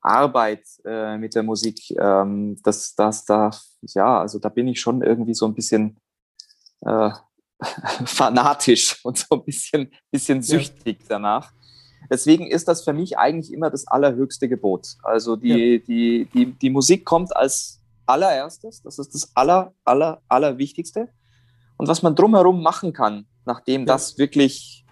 Arbeit 0.00 0.64
äh, 0.84 1.18
mit 1.18 1.34
der 1.34 1.42
Musik. 1.42 1.78
Ähm, 1.98 2.56
das, 2.62 2.94
das, 2.94 3.24
da, 3.24 3.50
ja, 3.82 4.20
also 4.20 4.38
da 4.38 4.48
bin 4.48 4.68
ich 4.68 4.80
schon 4.80 5.02
irgendwie 5.02 5.34
so 5.34 5.46
ein 5.46 5.54
bisschen 5.54 5.98
äh, 6.82 7.10
fanatisch 8.04 9.04
und 9.04 9.18
so 9.18 9.36
ein 9.36 9.44
bisschen, 9.44 9.90
bisschen 10.10 10.42
süchtig 10.42 11.00
danach. 11.08 11.52
Deswegen 12.10 12.46
ist 12.46 12.66
das 12.66 12.82
für 12.82 12.92
mich 12.92 13.18
eigentlich 13.18 13.52
immer 13.52 13.70
das 13.70 13.86
allerhöchste 13.86 14.48
Gebot. 14.48 14.96
Also 15.02 15.36
die, 15.36 15.82
die, 15.84 16.28
die, 16.32 16.46
die 16.46 16.70
Musik 16.70 17.04
kommt 17.04 17.36
als 17.36 17.80
allererstes, 18.06 18.82
das 18.82 18.98
ist 18.98 19.14
das 19.14 19.30
aller, 19.36 19.74
aller, 19.84 20.22
allerwichtigste. 20.28 21.08
Und 21.76 21.88
was 21.88 22.02
man 22.02 22.14
drumherum 22.16 22.62
machen 22.62 22.92
kann, 22.92 23.26
nachdem 23.44 23.82
Ja. 23.82 23.86
das 23.86 24.18
wirklich 24.18 24.84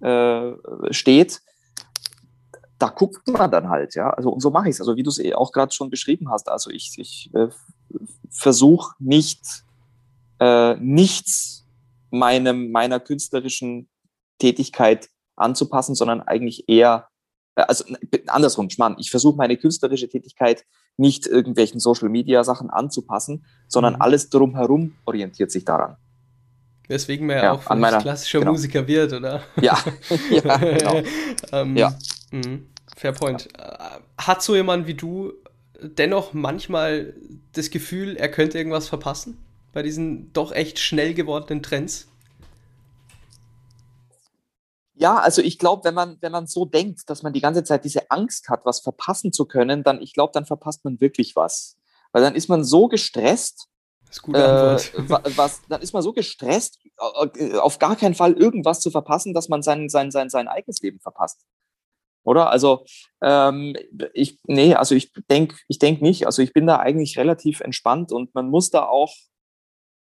äh, 0.00 0.52
steht, 0.90 1.40
da 2.78 2.88
guckt 2.88 3.26
man 3.28 3.50
dann 3.50 3.68
halt, 3.68 3.94
ja. 3.94 4.10
Also 4.10 4.30
und 4.30 4.40
so 4.40 4.50
mache 4.50 4.68
ich 4.68 4.74
es. 4.74 4.80
Also 4.80 4.96
wie 4.96 5.02
du 5.02 5.10
es 5.10 5.18
eh 5.18 5.34
auch 5.34 5.52
gerade 5.52 5.72
schon 5.72 5.88
beschrieben 5.90 6.30
hast. 6.30 6.48
Also 6.48 6.70
ich, 6.70 6.94
ich 6.98 7.30
äh, 7.34 7.48
versuche 8.30 8.94
nicht 8.98 9.40
äh, 10.40 10.74
nichts 10.76 11.64
meinem 12.10 12.70
meiner 12.70 13.00
künstlerischen 13.00 13.88
Tätigkeit 14.38 15.08
anzupassen, 15.36 15.94
sondern 15.94 16.20
eigentlich 16.20 16.68
eher 16.68 17.08
äh, 17.54 17.62
also 17.62 17.84
andersrum, 18.26 18.68
Schmarrn. 18.70 18.96
Ich 18.98 19.10
versuche 19.10 19.36
meine 19.36 19.56
künstlerische 19.56 20.08
Tätigkeit 20.08 20.64
nicht 20.98 21.26
irgendwelchen 21.26 21.80
Social 21.80 22.08
Media 22.08 22.44
Sachen 22.44 22.70
anzupassen, 22.70 23.44
sondern 23.68 23.94
Mhm. 23.94 24.02
alles 24.02 24.28
drumherum 24.30 24.94
orientiert 25.06 25.50
sich 25.50 25.64
daran. 25.64 25.96
Weswegen 26.88 27.26
man 27.26 27.36
ja, 27.36 27.42
Ja, 27.44 27.52
auch 27.52 27.66
an 27.66 27.80
meiner- 27.80 27.98
klassischer 28.00 28.38
genau. 28.38 28.52
Musiker 28.52 28.86
wird, 28.86 29.12
oder? 29.12 29.42
Ja, 29.60 29.76
ja 30.30 30.56
genau. 30.58 31.02
ähm, 31.52 31.76
Ja. 31.76 31.94
Mh, 32.30 32.60
Fair 32.96 33.12
point. 33.12 33.48
Äh, 33.58 33.78
Hat 34.18 34.42
so 34.42 34.54
jemand 34.54 34.86
wie 34.86 34.94
du 34.94 35.32
dennoch 35.80 36.32
manchmal 36.32 37.14
das 37.52 37.70
Gefühl, 37.70 38.16
er 38.16 38.30
könnte 38.30 38.58
irgendwas 38.58 38.88
verpassen? 38.88 39.38
Bei 39.72 39.82
diesen 39.82 40.32
doch 40.32 40.52
echt 40.52 40.78
schnell 40.78 41.12
gewordenen 41.14 41.62
Trends? 41.62 42.08
Ja, 44.94 45.18
also 45.18 45.42
ich 45.42 45.58
glaube, 45.58 45.84
wenn 45.84 45.94
man, 45.94 46.16
wenn 46.22 46.32
man 46.32 46.46
so 46.46 46.64
denkt, 46.64 47.10
dass 47.10 47.22
man 47.22 47.34
die 47.34 47.42
ganze 47.42 47.64
Zeit 47.64 47.84
diese 47.84 48.10
Angst 48.10 48.48
hat, 48.48 48.64
was 48.64 48.80
verpassen 48.80 49.30
zu 49.32 49.44
können, 49.44 49.84
dann, 49.84 50.00
ich 50.00 50.14
glaube, 50.14 50.32
dann 50.32 50.46
verpasst 50.46 50.84
man 50.86 51.00
wirklich 51.02 51.36
was. 51.36 51.76
Weil 52.12 52.22
dann 52.22 52.34
ist 52.34 52.48
man 52.48 52.64
so 52.64 52.88
gestresst, 52.88 53.68
Das 54.06 54.16
ist 54.16 54.22
gute 54.22 54.38
äh, 54.38 54.42
Antwort. 54.42 55.36
was, 55.36 55.60
dann 55.68 55.82
ist 55.82 55.92
man 55.92 56.02
so 56.02 56.14
gestresst, 56.14 56.78
äh, 57.38 57.58
auf 57.58 57.78
gar 57.78 57.96
keinen 57.96 58.14
Fall 58.14 58.32
irgendwas 58.32 58.80
zu 58.80 58.90
verpassen, 58.90 59.34
dass 59.34 59.50
man 59.50 59.62
sein, 59.62 59.90
sein, 59.90 60.10
sein, 60.10 60.30
sein 60.30 60.48
eigenes 60.48 60.80
Leben 60.80 61.00
verpasst. 61.00 61.44
Oder? 62.26 62.50
Also, 62.50 62.84
ähm, 63.22 63.76
ich, 64.12 64.38
nee, 64.46 64.74
also 64.74 64.94
ich 64.94 65.12
denke 65.30 65.56
ich 65.68 65.78
denk 65.78 66.02
nicht. 66.02 66.26
Also 66.26 66.42
ich 66.42 66.52
bin 66.52 66.66
da 66.66 66.78
eigentlich 66.78 67.18
relativ 67.18 67.60
entspannt 67.60 68.10
und 68.10 68.34
man 68.34 68.50
muss 68.50 68.70
da 68.70 68.84
auch, 68.84 69.14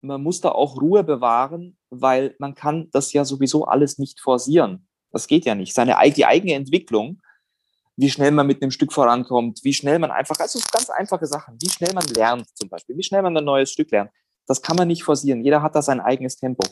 man 0.01 0.23
muss 0.23 0.39
da 0.39 0.51
auch 0.53 0.81
Ruhe 0.81 1.03
bewahren, 1.03 1.77
weil 1.89 2.35
man 2.39 2.55
kann 2.55 2.89
das 2.91 3.11
ja 3.11 3.25
sowieso 3.25 3.65
alles 3.65 3.97
nicht 3.97 4.21
forcieren. 4.21 4.87
Das 5.11 5.27
geht 5.27 5.45
ja 5.45 5.53
nicht. 5.53 5.73
Seine, 5.73 5.97
die 6.11 6.25
eigene 6.25 6.53
Entwicklung, 6.53 7.21
wie 7.97 8.09
schnell 8.09 8.31
man 8.31 8.47
mit 8.47 8.61
einem 8.61 8.71
Stück 8.71 8.93
vorankommt, 8.93 9.59
wie 9.63 9.73
schnell 9.73 9.99
man 9.99 10.11
einfach, 10.11 10.39
also 10.39 10.59
ganz 10.71 10.89
einfache 10.89 11.25
Sachen, 11.25 11.57
wie 11.61 11.69
schnell 11.69 11.93
man 11.93 12.05
lernt 12.15 12.47
zum 12.55 12.69
Beispiel, 12.69 12.95
wie 12.95 13.03
schnell 13.03 13.21
man 13.21 13.35
ein 13.35 13.43
neues 13.43 13.71
Stück 13.71 13.91
lernt, 13.91 14.11
das 14.45 14.61
kann 14.61 14.77
man 14.77 14.87
nicht 14.87 15.03
forcieren. 15.03 15.43
Jeder 15.43 15.61
hat 15.61 15.75
da 15.75 15.81
sein 15.81 15.99
eigenes 15.99 16.37
Tempo. 16.37 16.65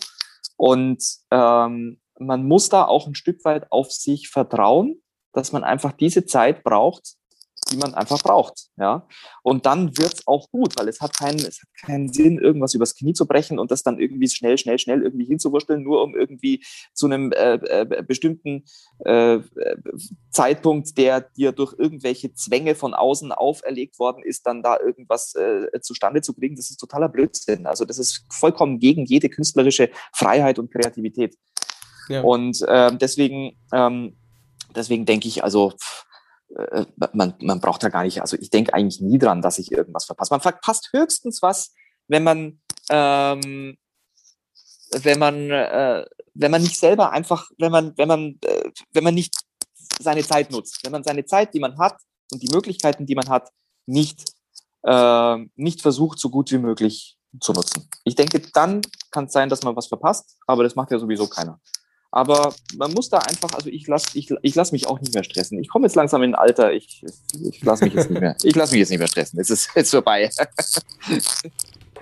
Und 0.56 1.04
ähm, 1.32 2.00
man 2.20 2.48
muss 2.48 2.70
da 2.70 2.86
auch 2.86 3.08
ein 3.08 3.16
Stück 3.16 3.44
weit 3.44 3.70
auf 3.72 3.92
sich 3.92 4.30
vertrauen, 4.30 5.02
dass 5.36 5.52
man 5.52 5.64
einfach 5.64 5.92
diese 5.92 6.26
Zeit 6.26 6.64
braucht, 6.64 7.16
die 7.72 7.78
man 7.78 7.94
einfach 7.96 8.22
braucht. 8.22 8.68
Ja? 8.78 9.08
Und 9.42 9.66
dann 9.66 9.98
wird 9.98 10.14
es 10.14 10.28
auch 10.28 10.50
gut, 10.52 10.78
weil 10.78 10.88
es 10.88 11.02
hat, 11.02 11.18
keinen, 11.18 11.40
es 11.40 11.62
hat 11.62 11.70
keinen 11.82 12.12
Sinn, 12.14 12.38
irgendwas 12.38 12.74
übers 12.74 12.96
Knie 12.96 13.14
zu 13.14 13.26
brechen 13.26 13.60
und 13.60 13.72
das 13.72 13.84
dann 13.84 14.00
irgendwie 14.00 14.30
schnell, 14.30 14.58
schnell, 14.58 14.78
schnell 14.78 15.02
irgendwie 15.02 15.26
hinzuwursteln, 15.26 15.84
nur 15.84 16.04
um 16.04 16.16
irgendwie 16.16 16.64
zu 16.94 17.08
einem 17.08 17.32
äh, 17.32 17.56
äh, 17.56 18.04
bestimmten 18.04 18.66
äh, 19.00 19.40
Zeitpunkt, 20.30 20.98
der 20.98 21.22
dir 21.22 21.52
durch 21.52 21.74
irgendwelche 21.78 22.34
Zwänge 22.34 22.76
von 22.76 22.94
außen 22.94 23.32
auferlegt 23.32 23.98
worden 24.00 24.24
ist, 24.24 24.46
dann 24.46 24.62
da 24.62 24.78
irgendwas 24.80 25.34
äh, 25.36 25.80
zustande 25.82 26.22
zu 26.22 26.34
kriegen. 26.34 26.56
Das 26.56 26.70
ist 26.70 26.78
totaler 26.78 27.10
Blödsinn. 27.10 27.66
Also 27.66 27.86
das 27.86 27.98
ist 27.98 28.26
vollkommen 28.32 28.80
gegen 28.80 29.06
jede 29.06 29.30
künstlerische 29.30 29.90
Freiheit 30.14 30.60
und 30.60 30.72
Kreativität. 30.72 31.36
Ja. 32.10 32.22
Und 32.22 32.62
äh, 32.68 32.96
deswegen, 32.96 33.58
ähm, 33.74 34.16
deswegen 34.76 35.06
denke 35.06 35.28
ich, 35.28 35.44
also 35.44 35.74
äh, 36.56 36.86
man, 37.14 37.36
man 37.40 37.60
braucht 37.60 37.84
da 37.84 37.90
gar 37.90 38.04
nicht, 38.04 38.22
also 38.22 38.38
ich 38.40 38.50
denke 38.50 38.74
eigentlich 38.74 39.02
nie 39.02 39.18
dran, 39.18 39.42
dass 39.42 39.60
ich 39.60 39.72
irgendwas 39.72 40.06
verpasse. 40.06 40.34
Man 40.34 40.42
verpasst 40.42 40.90
höchstens 40.94 41.42
was, 41.42 41.74
wenn 42.08 42.24
man, 42.24 42.62
ähm, 42.90 43.78
wenn 44.92 45.20
man, 45.20 45.52
äh, 45.52 46.06
wenn 46.34 46.52
man 46.52 46.62
nicht 46.62 46.78
selber 46.78 47.12
einfach, 47.12 47.50
wenn 47.58 47.72
man, 47.72 47.98
wenn 47.98 48.08
man, 48.08 48.38
äh, 48.42 48.72
wenn 48.94 49.04
man 49.04 49.16
nicht 49.16 49.36
seine 50.00 50.24
Zeit 50.24 50.52
nutzt, 50.52 50.80
wenn 50.84 50.92
man 50.92 51.04
seine 51.04 51.26
Zeit, 51.26 51.54
die 51.54 51.60
man 51.60 51.78
hat 51.78 51.98
und 52.32 52.42
die 52.42 52.54
Möglichkeiten, 52.54 53.06
die 53.06 53.16
man 53.16 53.30
hat, 53.30 53.50
nicht, 53.86 54.24
äh, 54.84 55.38
nicht 55.56 55.82
versucht, 55.82 56.20
so 56.20 56.30
gut 56.30 56.52
wie 56.52 56.58
möglich 56.58 57.18
zu 57.42 57.54
nutzen. 57.54 57.90
Ich 58.04 58.16
denke, 58.16 58.40
dann 58.54 58.82
kann 59.12 59.26
es 59.26 59.34
sein, 59.34 59.50
dass 59.50 59.64
man 59.64 59.76
was 59.76 59.88
verpasst, 59.88 60.38
aber 60.48 60.64
das 60.64 60.76
macht 60.76 60.92
ja 60.92 61.00
sowieso 61.00 61.28
keiner. 61.28 61.60
Aber 62.12 62.54
man 62.78 62.94
muss 62.94 63.10
da 63.10 63.18
einfach, 63.20 63.54
also 63.54 63.70
ich 63.70 63.88
lasse 63.88 64.18
ich, 64.18 64.30
ich 64.42 64.56
lass 64.56 64.72
mich 64.72 64.88
auch 64.88 65.00
nicht 65.02 65.14
mehr 65.14 65.24
stressen. 65.24 65.60
Ich 65.60 65.68
komme 65.68 65.86
jetzt 65.86 65.96
langsam 65.96 66.24
in 66.24 66.34
ein 66.34 66.36
Alter, 66.36 66.72
ich, 66.72 67.04
ich 67.42 67.64
lasse 67.64 67.86
mich 67.86 67.94
jetzt 67.94 68.10
nicht 68.10 68.22
mehr, 68.22 68.38
ich 68.42 68.56
lasse 68.56 68.74
mich 68.74 68.80
jetzt 68.80 68.90
nicht 68.90 69.00
mehr 69.00 69.08
stressen. 69.08 69.40
Es 69.40 69.50
ist 69.50 69.70
jetzt 69.76 69.92
vorbei. 69.92 70.30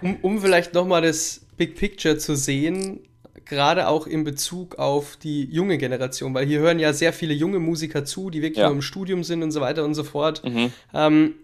um, 0.02 0.18
um 0.22 0.40
vielleicht 0.40 0.74
nochmal 0.74 1.02
das 1.02 1.42
Big 1.58 1.76
Picture 1.76 2.18
zu 2.18 2.36
sehen, 2.36 3.00
gerade 3.46 3.88
auch 3.88 4.08
in 4.08 4.24
Bezug 4.24 4.78
auf 4.80 5.18
die 5.18 5.46
junge 5.46 5.78
Generation, 5.78 6.34
weil 6.34 6.46
hier 6.46 6.60
hören 6.60 6.80
ja 6.80 6.94
sehr 6.94 7.14
viele 7.14 7.34
junge 7.34 7.60
Musiker 7.60 8.06
zu, 8.06 8.30
die 8.30 8.42
wirklich 8.42 8.60
ja. 8.60 8.68
nur 8.68 8.76
im 8.76 8.82
Studium 8.82 9.24
sind 9.24 9.44
und 9.44 9.52
so 9.52 9.62
weiter 9.62 9.84
und 9.84 9.96
so 9.96 10.04
fort. 10.04 10.44
Mhm. 10.44 10.72
Ähm, 10.94 11.36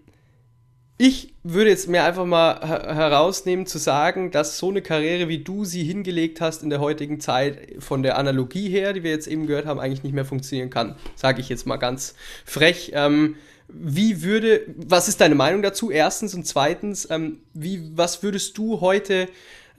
ich 1.00 1.32
würde 1.42 1.70
jetzt 1.70 1.88
mir 1.88 2.04
einfach 2.04 2.26
mal 2.26 2.60
herausnehmen 2.60 3.64
zu 3.64 3.78
sagen, 3.78 4.30
dass 4.30 4.58
so 4.58 4.68
eine 4.68 4.82
Karriere, 4.82 5.28
wie 5.28 5.38
du 5.38 5.64
sie 5.64 5.82
hingelegt 5.82 6.42
hast 6.42 6.62
in 6.62 6.68
der 6.68 6.78
heutigen 6.78 7.20
Zeit, 7.20 7.82
von 7.82 8.02
der 8.02 8.18
Analogie 8.18 8.68
her, 8.68 8.92
die 8.92 9.02
wir 9.02 9.10
jetzt 9.10 9.26
eben 9.26 9.46
gehört 9.46 9.64
haben, 9.64 9.80
eigentlich 9.80 10.02
nicht 10.02 10.12
mehr 10.12 10.26
funktionieren 10.26 10.68
kann. 10.68 10.96
Sage 11.16 11.40
ich 11.40 11.48
jetzt 11.48 11.66
mal 11.66 11.78
ganz 11.78 12.14
frech. 12.44 12.92
Ähm, 12.94 13.36
wie 13.68 14.22
würde, 14.22 14.66
was 14.76 15.08
ist 15.08 15.22
deine 15.22 15.34
Meinung 15.34 15.62
dazu? 15.62 15.90
Erstens 15.90 16.34
und 16.34 16.46
zweitens, 16.46 17.08
ähm, 17.10 17.38
wie, 17.54 17.96
was 17.96 18.22
würdest 18.22 18.58
du 18.58 18.82
heute, 18.82 19.26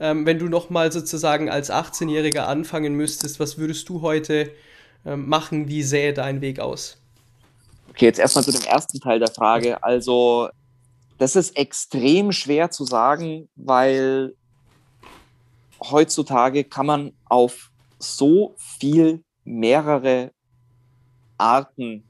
ähm, 0.00 0.26
wenn 0.26 0.40
du 0.40 0.46
nochmal 0.46 0.90
sozusagen 0.90 1.48
als 1.48 1.70
18-Jähriger 1.70 2.46
anfangen 2.46 2.94
müsstest, 2.94 3.38
was 3.38 3.58
würdest 3.58 3.88
du 3.88 4.02
heute 4.02 4.50
ähm, 5.06 5.28
machen? 5.28 5.68
Wie 5.68 5.84
sähe 5.84 6.14
dein 6.14 6.40
Weg 6.40 6.58
aus? 6.58 6.96
Okay, 7.90 8.06
jetzt 8.06 8.18
erstmal 8.18 8.42
zu 8.42 8.50
dem 8.50 8.64
ersten 8.64 8.98
Teil 8.98 9.20
der 9.20 9.30
Frage. 9.30 9.84
Also 9.84 10.48
das 11.22 11.36
ist 11.36 11.56
extrem 11.56 12.32
schwer 12.32 12.72
zu 12.72 12.84
sagen, 12.84 13.48
weil 13.54 14.34
heutzutage 15.80 16.64
kann 16.64 16.86
man 16.86 17.12
auf 17.26 17.70
so 18.00 18.56
viel 18.58 19.22
mehrere 19.44 20.32
Arten 21.38 22.02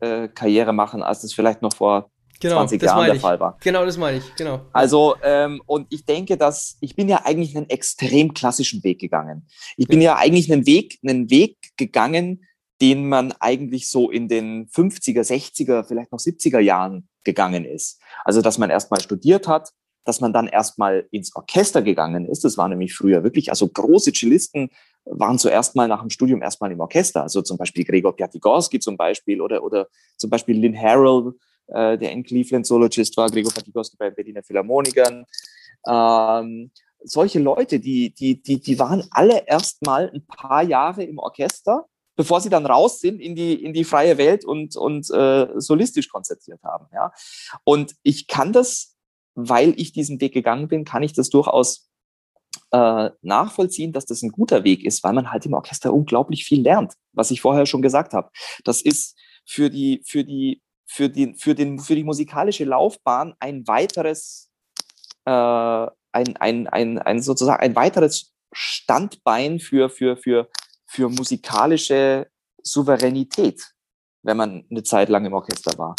äh, 0.00 0.28
Karriere 0.28 0.74
machen, 0.74 1.02
als 1.02 1.22
das 1.22 1.32
vielleicht 1.32 1.62
noch 1.62 1.74
vor 1.74 2.10
genau, 2.38 2.56
20 2.56 2.82
Jahren 2.82 3.06
der 3.06 3.18
Fall 3.18 3.40
war. 3.40 3.56
Genau, 3.60 3.86
das 3.86 3.96
meine 3.96 4.18
ich, 4.18 4.34
genau. 4.34 4.60
Also, 4.74 5.16
ähm, 5.22 5.62
und 5.64 5.86
ich 5.88 6.04
denke, 6.04 6.36
dass 6.36 6.76
ich 6.82 6.94
bin 6.94 7.08
ja 7.08 7.24
eigentlich 7.24 7.56
einen 7.56 7.70
extrem 7.70 8.34
klassischen 8.34 8.84
Weg 8.84 8.98
gegangen. 8.98 9.46
Ich 9.78 9.88
bin 9.88 10.02
ja 10.02 10.16
eigentlich 10.16 10.52
einen 10.52 10.66
Weg, 10.66 10.98
einen 11.02 11.30
Weg 11.30 11.56
gegangen, 11.78 12.44
den 12.82 13.08
man 13.08 13.32
eigentlich 13.40 13.88
so 13.88 14.10
in 14.10 14.28
den 14.28 14.68
50er, 14.68 15.22
60er, 15.22 15.84
vielleicht 15.84 16.12
noch 16.12 16.18
70er 16.18 16.58
Jahren 16.58 17.08
gegangen 17.24 17.64
ist. 17.64 18.00
Also, 18.24 18.42
dass 18.42 18.58
man 18.58 18.70
erstmal 18.70 19.00
studiert 19.00 19.48
hat, 19.48 19.72
dass 20.04 20.20
man 20.20 20.32
dann 20.32 20.48
erstmal 20.48 21.06
ins 21.10 21.34
Orchester 21.34 21.82
gegangen 21.82 22.26
ist. 22.26 22.44
Das 22.44 22.58
war 22.58 22.68
nämlich 22.68 22.94
früher 22.94 23.22
wirklich, 23.22 23.50
also 23.50 23.68
große 23.68 24.12
Cellisten 24.12 24.70
waren 25.04 25.38
zuerst 25.38 25.76
mal 25.76 25.88
nach 25.88 26.00
dem 26.00 26.10
Studium 26.10 26.42
erstmal 26.42 26.72
im 26.72 26.80
Orchester. 26.80 27.22
Also 27.22 27.42
zum 27.42 27.56
Beispiel 27.56 27.84
Gregor 27.84 28.14
Piatigorski 28.14 28.80
zum 28.80 28.96
Beispiel 28.96 29.40
oder, 29.40 29.62
oder 29.62 29.88
zum 30.16 30.30
Beispiel 30.30 30.58
Lynn 30.58 30.76
Harrell, 30.76 31.34
äh, 31.68 31.98
der 31.98 32.12
in 32.12 32.22
Cleveland 32.22 32.66
Sologist 32.66 33.16
war, 33.16 33.30
Gregor 33.30 33.52
Piatigorski 33.52 33.96
bei 33.96 34.10
Berliner 34.10 34.42
Philharmonikern. 34.42 35.24
Ähm, 35.86 36.70
solche 37.04 37.40
Leute, 37.40 37.80
die, 37.80 38.14
die, 38.14 38.40
die, 38.42 38.60
die 38.60 38.78
waren 38.78 39.04
alle 39.10 39.46
erstmal 39.46 40.10
ein 40.10 40.24
paar 40.26 40.62
Jahre 40.62 41.02
im 41.02 41.18
Orchester 41.18 41.86
bevor 42.22 42.40
sie 42.40 42.50
dann 42.50 42.66
raus 42.66 43.00
sind 43.00 43.20
in 43.20 43.34
die, 43.34 43.52
in 43.52 43.72
die 43.72 43.82
freie 43.82 44.16
Welt 44.16 44.44
und, 44.44 44.76
und 44.76 45.10
äh, 45.10 45.48
solistisch 45.56 46.08
konzertiert 46.08 46.62
haben. 46.62 46.86
Ja? 46.94 47.12
Und 47.64 47.96
ich 48.04 48.28
kann 48.28 48.52
das, 48.52 48.94
weil 49.34 49.74
ich 49.76 49.90
diesen 49.90 50.20
Weg 50.20 50.32
gegangen 50.32 50.68
bin, 50.68 50.84
kann 50.84 51.02
ich 51.02 51.14
das 51.14 51.30
durchaus 51.30 51.90
äh, 52.70 53.10
nachvollziehen, 53.22 53.92
dass 53.92 54.06
das 54.06 54.22
ein 54.22 54.30
guter 54.30 54.62
Weg 54.62 54.84
ist, 54.84 55.02
weil 55.02 55.14
man 55.14 55.32
halt 55.32 55.46
im 55.46 55.54
Orchester 55.54 55.92
unglaublich 55.92 56.44
viel 56.44 56.62
lernt, 56.62 56.94
was 57.12 57.32
ich 57.32 57.40
vorher 57.40 57.66
schon 57.66 57.82
gesagt 57.82 58.12
habe. 58.12 58.30
Das 58.62 58.82
ist 58.82 59.18
für 59.44 59.68
die, 59.68 60.00
für 60.06 60.22
die, 60.22 60.62
für 60.86 61.08
die, 61.08 61.34
für 61.34 61.56
den, 61.56 61.80
für 61.80 61.96
die 61.96 62.04
musikalische 62.04 62.64
Laufbahn 62.64 63.34
ein 63.40 63.66
weiteres, 63.66 64.48
äh, 65.24 65.32
ein, 65.32 66.36
ein, 66.36 66.68
ein, 66.68 66.98
ein 67.00 67.20
sozusagen 67.20 67.60
ein 67.60 67.74
weiteres 67.74 68.32
Standbein 68.52 69.58
für, 69.58 69.90
für, 69.90 70.16
für, 70.16 70.48
für 70.92 71.08
musikalische 71.08 72.30
Souveränität, 72.62 73.62
wenn 74.22 74.36
man 74.36 74.66
eine 74.70 74.82
Zeit 74.82 75.08
lang 75.08 75.24
im 75.24 75.32
Orchester 75.32 75.76
war. 75.78 75.96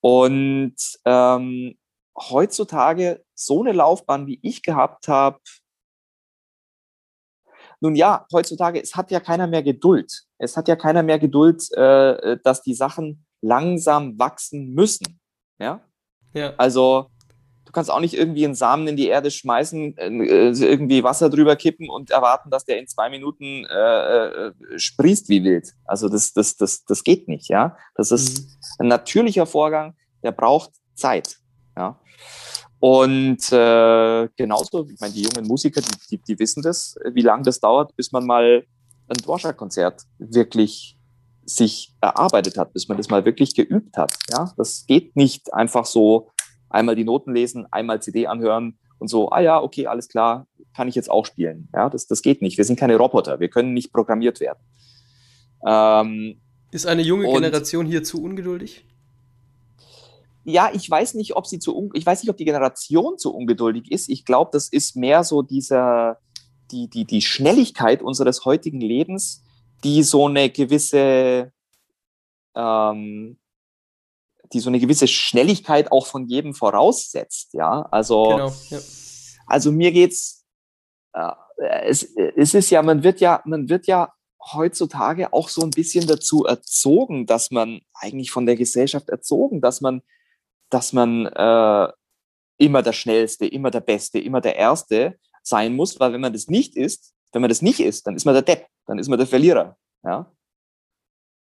Und 0.00 0.76
ähm, 1.04 1.78
heutzutage 2.18 3.22
so 3.34 3.62
eine 3.62 3.72
Laufbahn, 3.72 4.26
wie 4.26 4.38
ich 4.42 4.62
gehabt 4.62 5.08
habe, 5.08 5.38
nun 7.80 7.96
ja, 7.96 8.26
heutzutage, 8.32 8.80
es 8.80 8.96
hat 8.96 9.10
ja 9.10 9.20
keiner 9.20 9.46
mehr 9.46 9.62
Geduld. 9.62 10.22
Es 10.38 10.56
hat 10.56 10.68
ja 10.68 10.76
keiner 10.76 11.02
mehr 11.02 11.18
Geduld, 11.18 11.70
äh, 11.72 12.38
dass 12.42 12.62
die 12.62 12.72
Sachen 12.72 13.26
langsam 13.42 14.18
wachsen 14.18 14.72
müssen. 14.72 15.20
Ja. 15.58 15.84
ja. 16.32 16.54
Also 16.56 17.10
kannst 17.74 17.90
auch 17.90 18.00
nicht 18.00 18.14
irgendwie 18.14 18.44
einen 18.44 18.54
Samen 18.54 18.88
in 18.88 18.96
die 18.96 19.08
Erde 19.08 19.30
schmeißen, 19.30 19.98
äh, 19.98 20.48
irgendwie 20.50 21.04
Wasser 21.04 21.28
drüber 21.28 21.56
kippen 21.56 21.90
und 21.90 22.10
erwarten, 22.10 22.50
dass 22.50 22.64
der 22.64 22.78
in 22.78 22.88
zwei 22.88 23.10
Minuten 23.10 23.66
äh, 23.66 24.26
äh, 24.26 24.52
sprießt 24.76 25.28
wie 25.28 25.44
wild. 25.44 25.72
Also 25.84 26.08
das, 26.08 26.32
das, 26.32 26.56
das, 26.56 26.84
das 26.84 27.04
geht 27.04 27.28
nicht, 27.28 27.48
ja. 27.48 27.76
Das 27.94 28.10
ist 28.10 28.40
mhm. 28.40 28.46
ein 28.78 28.88
natürlicher 28.88 29.46
Vorgang, 29.46 29.94
der 30.22 30.32
braucht 30.32 30.70
Zeit, 30.94 31.36
ja. 31.76 32.00
Und 32.80 33.50
äh, 33.50 34.28
genauso, 34.36 34.86
ich 34.92 35.00
meine, 35.00 35.14
die 35.14 35.22
jungen 35.22 35.46
Musiker, 35.46 35.80
die, 35.80 35.90
die, 36.10 36.22
die 36.22 36.38
wissen 36.38 36.62
das, 36.62 36.96
wie 37.12 37.22
lange 37.22 37.42
das 37.42 37.58
dauert, 37.60 37.96
bis 37.96 38.12
man 38.12 38.26
mal 38.26 38.66
ein 39.08 39.16
Dvorak-Konzert 39.16 40.02
wirklich 40.18 40.98
sich 41.46 41.94
erarbeitet 42.00 42.56
hat, 42.56 42.72
bis 42.72 42.88
man 42.88 42.96
das 42.96 43.08
mal 43.08 43.24
wirklich 43.24 43.54
geübt 43.54 43.96
hat. 43.96 44.14
Ja, 44.30 44.52
das 44.56 44.84
geht 44.86 45.16
nicht 45.16 45.52
einfach 45.52 45.86
so 45.86 46.30
einmal 46.74 46.96
die 46.96 47.04
Noten 47.04 47.32
lesen, 47.32 47.66
einmal 47.70 48.02
CD 48.02 48.26
anhören 48.26 48.78
und 48.98 49.08
so, 49.08 49.30
ah 49.30 49.40
ja, 49.40 49.62
okay, 49.62 49.86
alles 49.86 50.08
klar, 50.08 50.46
kann 50.74 50.88
ich 50.88 50.94
jetzt 50.94 51.10
auch 51.10 51.24
spielen. 51.24 51.68
Ja, 51.72 51.88
das, 51.88 52.06
das 52.06 52.20
geht 52.20 52.42
nicht. 52.42 52.58
Wir 52.58 52.64
sind 52.64 52.78
keine 52.78 52.96
Roboter, 52.96 53.40
wir 53.40 53.48
können 53.48 53.72
nicht 53.72 53.92
programmiert 53.92 54.40
werden. 54.40 54.58
Ähm, 55.66 56.40
ist 56.70 56.86
eine 56.86 57.02
junge 57.02 57.26
Generation 57.26 57.86
hier 57.86 58.02
zu 58.02 58.22
ungeduldig? 58.22 58.84
Ja, 60.44 60.70
ich 60.74 60.90
weiß 60.90 61.14
nicht, 61.14 61.36
ob 61.36 61.46
sie 61.46 61.58
zu 61.58 61.90
ich 61.94 62.04
weiß 62.04 62.22
nicht, 62.22 62.30
ob 62.30 62.36
die 62.36 62.44
Generation 62.44 63.16
zu 63.16 63.34
ungeduldig 63.34 63.90
ist. 63.90 64.10
Ich 64.10 64.26
glaube, 64.26 64.50
das 64.52 64.68
ist 64.68 64.94
mehr 64.94 65.24
so 65.24 65.40
dieser 65.40 66.18
die 66.70 66.88
die 66.88 67.06
die 67.06 67.22
Schnelligkeit 67.22 68.02
unseres 68.02 68.44
heutigen 68.44 68.80
Lebens, 68.80 69.42
die 69.84 70.02
so 70.02 70.26
eine 70.26 70.50
gewisse 70.50 71.52
ähm, 72.54 73.38
die 74.52 74.60
so 74.60 74.70
eine 74.70 74.78
gewisse 74.78 75.08
Schnelligkeit 75.08 75.90
auch 75.90 76.06
von 76.06 76.26
jedem 76.26 76.54
voraussetzt. 76.54 77.54
Ja, 77.54 77.82
also, 77.90 78.28
genau, 78.28 78.52
ja. 78.70 78.78
also 79.46 79.72
mir 79.72 79.92
geht's, 79.92 80.44
äh, 81.12 81.32
es, 81.84 82.02
es 82.02 82.54
ist 82.54 82.70
ja, 82.70 82.82
man 82.82 83.02
wird 83.02 83.20
ja, 83.20 83.42
man 83.44 83.68
wird 83.68 83.86
ja 83.86 84.12
heutzutage 84.52 85.32
auch 85.32 85.48
so 85.48 85.62
ein 85.62 85.70
bisschen 85.70 86.06
dazu 86.06 86.44
erzogen, 86.44 87.26
dass 87.26 87.50
man 87.50 87.80
eigentlich 87.94 88.30
von 88.30 88.46
der 88.46 88.56
Gesellschaft 88.56 89.08
erzogen, 89.08 89.60
dass 89.60 89.80
man, 89.80 90.02
dass 90.68 90.92
man 90.92 91.26
äh, 91.26 91.88
immer 92.58 92.82
der 92.82 92.92
Schnellste, 92.92 93.46
immer 93.46 93.70
der 93.70 93.80
Beste, 93.80 94.18
immer 94.18 94.40
der 94.40 94.56
Erste 94.56 95.18
sein 95.42 95.74
muss, 95.74 95.98
weil 96.00 96.12
wenn 96.12 96.20
man 96.20 96.32
das 96.32 96.48
nicht 96.48 96.76
ist, 96.76 97.14
wenn 97.32 97.42
man 97.42 97.48
das 97.48 97.62
nicht 97.62 97.80
ist, 97.80 98.06
dann 98.06 98.16
ist 98.16 98.24
man 98.24 98.34
der 98.34 98.42
Depp, 98.42 98.66
dann 98.86 98.98
ist 98.98 99.08
man 99.08 99.18
der 99.18 99.26
Verlierer. 99.26 99.76
Ja? 100.02 100.30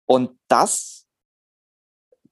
Und 0.05 0.37
das 0.47 0.98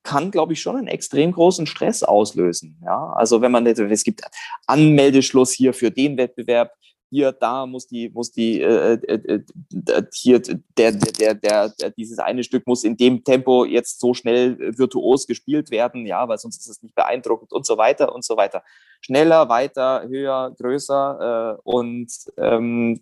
kann, 0.03 0.31
glaube 0.31 0.53
ich, 0.53 0.61
schon 0.61 0.77
einen 0.77 0.87
extrem 0.87 1.31
großen 1.31 1.67
Stress 1.67 2.03
auslösen. 2.03 2.79
Ja, 2.83 3.13
also 3.13 3.41
wenn 3.41 3.51
man, 3.51 3.65
es 3.65 4.03
gibt 4.03 4.21
Anmeldeschluss 4.65 5.51
hier 5.51 5.73
für 5.73 5.91
den 5.91 6.17
Wettbewerb, 6.17 6.71
hier, 7.09 7.31
da 7.31 7.65
muss 7.65 7.87
die, 7.87 8.09
muss 8.09 8.31
die, 8.31 8.61
äh, 8.61 8.93
äh, 8.93 9.13
äh, 9.13 10.03
hier, 10.13 10.41
der, 10.77 10.91
der, 10.91 11.35
der, 11.35 11.69
der, 11.69 11.89
dieses 11.91 12.19
eine 12.19 12.43
Stück 12.43 12.67
muss 12.67 12.83
in 12.83 12.97
dem 12.97 13.23
Tempo 13.23 13.65
jetzt 13.65 13.99
so 13.99 14.13
schnell 14.13 14.57
virtuos 14.77 15.25
gespielt 15.25 15.71
werden, 15.71 16.05
ja, 16.05 16.27
weil 16.27 16.37
sonst 16.37 16.57
ist 16.57 16.67
es 16.67 16.83
nicht 16.83 16.95
beeindruckend 16.95 17.53
und 17.53 17.65
so 17.65 17.77
weiter 17.77 18.13
und 18.13 18.25
so 18.25 18.35
weiter. 18.35 18.63
Schneller, 19.01 19.47
weiter, 19.47 20.03
höher, 20.07 20.53
größer 20.57 21.57
äh, 21.57 21.61
und 21.63 22.11
ähm, 22.37 23.01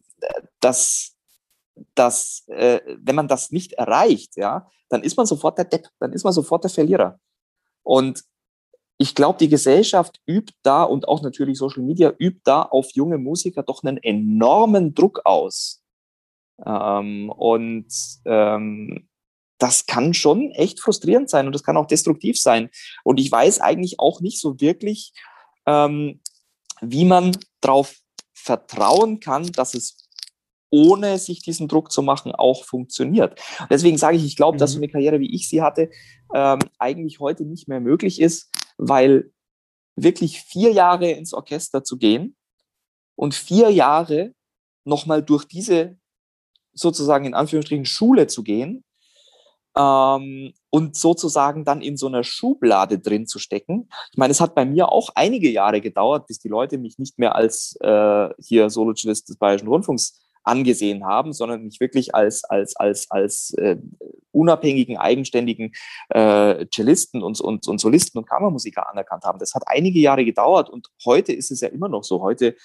das, 0.59 1.14
das, 1.93 2.43
äh, 2.47 2.79
wenn 2.97 3.15
man 3.15 3.27
das 3.27 3.51
nicht 3.51 3.73
erreicht, 3.73 4.37
ja, 4.37 4.69
dann 4.89 5.03
ist 5.03 5.17
man 5.17 5.25
sofort 5.25 5.57
der 5.57 5.65
Depp, 5.65 5.89
dann 5.99 6.13
ist 6.13 6.23
man 6.23 6.33
sofort 6.33 6.63
der 6.63 6.71
Verlierer. 6.71 7.19
Und 7.83 8.23
ich 8.97 9.13
glaube, 9.13 9.37
die 9.39 9.49
Gesellschaft 9.49 10.21
übt 10.25 10.53
da 10.63 10.83
und 10.83 11.07
auch 11.07 11.21
natürlich 11.21 11.57
Social 11.57 11.83
Media 11.83 12.13
übt 12.17 12.41
da 12.45 12.61
auf 12.61 12.91
junge 12.93 13.17
Musiker 13.17 13.63
doch 13.63 13.83
einen 13.83 13.97
enormen 13.97 14.93
Druck 14.93 15.21
aus. 15.25 15.83
Ähm, 16.65 17.29
und 17.29 17.87
ähm, 18.25 19.09
das 19.57 19.85
kann 19.85 20.13
schon 20.13 20.51
echt 20.51 20.79
frustrierend 20.79 21.29
sein 21.29 21.45
und 21.45 21.53
das 21.53 21.63
kann 21.63 21.77
auch 21.77 21.87
destruktiv 21.87 22.39
sein. 22.39 22.69
Und 23.03 23.19
ich 23.19 23.31
weiß 23.31 23.59
eigentlich 23.59 23.99
auch 23.99 24.21
nicht 24.21 24.39
so 24.39 24.59
wirklich, 24.61 25.13
ähm, 25.65 26.21
wie 26.81 27.05
man 27.05 27.37
darauf 27.61 27.95
vertrauen 28.33 29.19
kann, 29.19 29.51
dass 29.51 29.73
es 29.73 30.04
ohne 30.69 31.17
sich 31.17 31.41
diesen 31.41 31.67
Druck 31.67 31.91
zu 31.91 32.01
machen, 32.01 32.33
auch 32.33 32.65
funktioniert. 32.65 33.39
Deswegen 33.69 33.97
sage 33.97 34.17
ich, 34.17 34.25
ich 34.25 34.35
glaube, 34.35 34.55
mhm. 34.55 34.59
dass 34.59 34.71
so 34.71 34.79
eine 34.79 34.89
Karriere, 34.89 35.19
wie 35.19 35.33
ich 35.33 35.47
sie 35.47 35.61
hatte, 35.61 35.89
ähm, 36.33 36.59
eigentlich 36.79 37.19
heute 37.19 37.45
nicht 37.45 37.67
mehr 37.67 37.79
möglich 37.79 38.19
ist, 38.19 38.51
weil 38.77 39.31
wirklich 39.95 40.41
vier 40.41 40.71
Jahre 40.71 41.11
ins 41.11 41.33
Orchester 41.33 41.83
zu 41.83 41.97
gehen 41.97 42.35
und 43.15 43.33
vier 43.33 43.69
Jahre 43.69 44.33
nochmal 44.83 45.23
durch 45.23 45.45
diese 45.45 45.97
sozusagen 46.73 47.25
in 47.25 47.33
Anführungsstrichen 47.33 47.85
Schule 47.85 48.27
zu 48.27 48.43
gehen 48.43 48.83
ähm, 49.77 50.53
und 50.69 50.95
sozusagen 50.95 51.63
dann 51.63 51.81
in 51.81 51.97
so 51.97 52.07
einer 52.07 52.23
Schublade 52.23 52.99
drin 52.99 53.27
zu 53.27 53.39
stecken. 53.39 53.89
Ich 54.11 54.17
meine, 54.17 54.31
es 54.31 54.41
hat 54.41 54.55
bei 54.55 54.65
mir 54.65 54.91
auch 54.91 55.09
einige 55.15 55.49
Jahre 55.49 55.81
gedauert, 55.81 56.27
bis 56.27 56.39
die 56.39 56.49
Leute 56.49 56.77
mich 56.77 56.97
nicht 56.97 57.17
mehr 57.17 57.35
als 57.35 57.77
äh, 57.81 58.29
hier 58.39 58.69
Solocellist 58.69 59.29
des 59.29 59.37
Bayerischen 59.37 59.69
Rundfunks 59.69 60.24
angesehen 60.45 61.05
haben, 61.05 61.33
sondern 61.33 61.63
mich 61.63 61.79
wirklich 61.79 62.15
als, 62.15 62.43
als, 62.43 62.75
als, 62.75 63.09
als 63.11 63.53
äh, 63.57 63.77
unabhängigen, 64.31 64.97
eigenständigen 64.97 65.73
äh, 66.09 66.65
Cellisten 66.73 67.23
und, 67.23 67.41
und, 67.41 67.67
und 67.67 67.79
Solisten 67.79 68.19
und 68.19 68.29
Kammermusiker 68.29 68.89
anerkannt 68.89 69.23
haben. 69.23 69.39
Das 69.39 69.53
hat 69.53 69.63
einige 69.67 69.99
Jahre 69.99 70.25
gedauert 70.25 70.69
und 70.69 70.87
heute 71.05 71.33
ist 71.33 71.51
es 71.51 71.61
ja 71.61 71.69
immer 71.69 71.89
noch 71.89 72.03
so. 72.03 72.21
Heute 72.21 72.55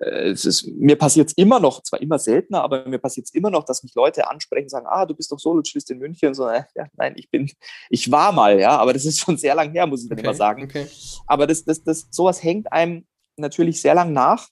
äh, 0.00 0.30
es 0.30 0.44
ist, 0.44 0.66
mir 0.66 0.96
passiert 0.96 1.28
es 1.28 1.34
immer 1.34 1.60
noch, 1.60 1.82
zwar 1.82 2.00
immer 2.00 2.18
seltener, 2.18 2.62
aber 2.62 2.86
mir 2.88 2.98
passiert 2.98 3.26
es 3.26 3.34
immer 3.34 3.50
noch, 3.50 3.64
dass 3.64 3.82
mich 3.82 3.94
Leute 3.94 4.28
ansprechen, 4.28 4.68
sagen, 4.68 4.86
ah, 4.88 5.06
du 5.06 5.14
bist 5.14 5.30
doch 5.30 5.38
Solocellist 5.38 5.90
in 5.90 5.98
München. 5.98 6.34
so, 6.34 6.48
äh, 6.48 6.64
ja, 6.74 6.86
nein, 6.96 7.14
ich 7.16 7.30
bin, 7.30 7.50
ich 7.90 8.10
war 8.10 8.32
mal, 8.32 8.58
ja, 8.58 8.76
aber 8.78 8.92
das 8.92 9.04
ist 9.04 9.20
schon 9.20 9.36
sehr 9.36 9.54
lang 9.54 9.70
her, 9.72 9.86
muss 9.86 10.02
ich 10.02 10.08
dann 10.08 10.18
okay, 10.18 10.26
immer 10.26 10.34
sagen. 10.34 10.64
Okay. 10.64 10.86
Aber 11.26 11.46
das, 11.46 11.64
das, 11.64 11.82
das, 11.84 12.08
sowas 12.10 12.42
hängt 12.42 12.72
einem 12.72 13.06
natürlich 13.36 13.80
sehr 13.80 13.94
lang 13.94 14.12
nach. 14.12 14.48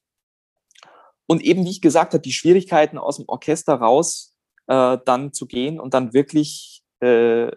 Und 1.28 1.42
eben, 1.42 1.64
wie 1.64 1.70
ich 1.70 1.82
gesagt 1.82 2.14
habe, 2.14 2.22
die 2.22 2.32
Schwierigkeiten 2.32 2.96
aus 2.96 3.18
dem 3.18 3.28
Orchester 3.28 3.74
raus 3.74 4.34
äh, 4.66 4.96
dann 5.04 5.32
zu 5.32 5.46
gehen 5.46 5.78
und 5.78 5.92
dann 5.92 6.14
wirklich 6.14 6.82
äh, 7.00 7.50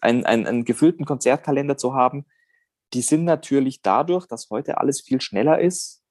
einen, 0.00 0.24
einen, 0.24 0.46
einen 0.46 0.64
gefüllten 0.64 1.04
Konzertkalender 1.04 1.76
zu 1.76 1.94
haben, 1.94 2.24
die 2.94 3.02
sind 3.02 3.24
natürlich 3.24 3.82
dadurch, 3.82 4.26
dass 4.26 4.48
heute 4.48 4.78
alles 4.78 5.02
viel 5.02 5.20
schneller 5.20 5.60
ist, 5.60 6.02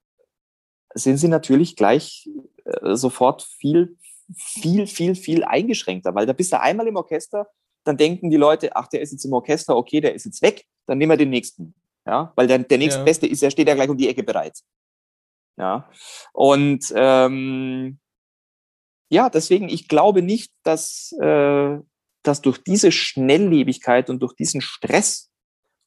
sind 0.93 1.17
sie 1.17 1.27
natürlich 1.27 1.75
gleich 1.75 2.29
äh, 2.65 2.95
sofort 2.95 3.41
viel, 3.41 3.97
viel, 4.35 4.85
viel, 4.85 5.15
viel 5.15 5.43
eingeschränkter, 5.43 6.13
weil 6.13 6.27
da 6.27 6.33
bist 6.33 6.53
du 6.53 6.61
einmal 6.61 6.87
im 6.87 6.97
Orchester, 6.97 7.47
dann 7.83 7.97
denken 7.97 8.29
die 8.29 8.37
Leute, 8.37 8.75
ach, 8.75 8.87
der 8.87 9.01
ist 9.01 9.11
jetzt 9.11 9.25
im 9.25 9.33
Orchester, 9.33 9.75
okay, 9.75 10.01
der 10.01 10.13
ist 10.13 10.25
jetzt 10.25 10.43
weg, 10.43 10.65
dann 10.85 10.99
nehmen 10.99 11.13
wir 11.13 11.17
den 11.17 11.31
nächsten. 11.31 11.73
Ja, 12.05 12.31
weil 12.35 12.47
der, 12.47 12.59
der 12.59 12.77
nächstbeste 12.77 13.25
ja. 13.25 13.31
ist, 13.33 13.43
er 13.43 13.51
steht 13.51 13.67
ja 13.67 13.75
gleich 13.75 13.89
um 13.89 13.97
die 13.97 14.07
Ecke 14.07 14.23
bereit. 14.23 14.59
Ja. 15.57 15.89
Und 16.33 16.93
ähm, 16.95 17.99
ja, 19.09 19.29
deswegen, 19.29 19.69
ich 19.69 19.87
glaube 19.87 20.21
nicht, 20.21 20.51
dass, 20.63 21.13
äh, 21.19 21.77
dass 22.23 22.41
durch 22.41 22.63
diese 22.63 22.91
Schnelllebigkeit 22.91 24.09
und 24.09 24.21
durch 24.21 24.33
diesen 24.33 24.61
Stress 24.61 25.31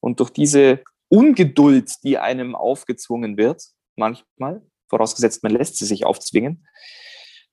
und 0.00 0.20
durch 0.20 0.30
diese 0.30 0.82
Ungeduld, 1.08 1.92
die 2.02 2.18
einem 2.18 2.54
aufgezwungen 2.54 3.36
wird, 3.36 3.62
manchmal, 3.96 4.62
vorausgesetzt 4.88 5.42
man 5.42 5.52
lässt 5.52 5.76
sie 5.76 5.84
sich 5.84 6.04
aufzwingen, 6.04 6.66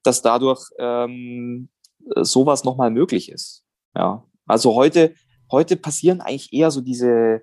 dass 0.03 0.22
dadurch 0.22 0.70
ähm, 0.80 1.70
sowas 2.15 2.63
nochmal 2.63 2.91
möglich 2.91 3.30
ist. 3.30 3.63
Ja, 3.95 4.26
also 4.45 4.76
heute, 4.76 5.15
heute 5.51 5.76
passieren 5.76 6.22
eigentlich 6.22 6.53
eher 6.53 6.72
so 6.72 6.82
diese, 6.82 7.41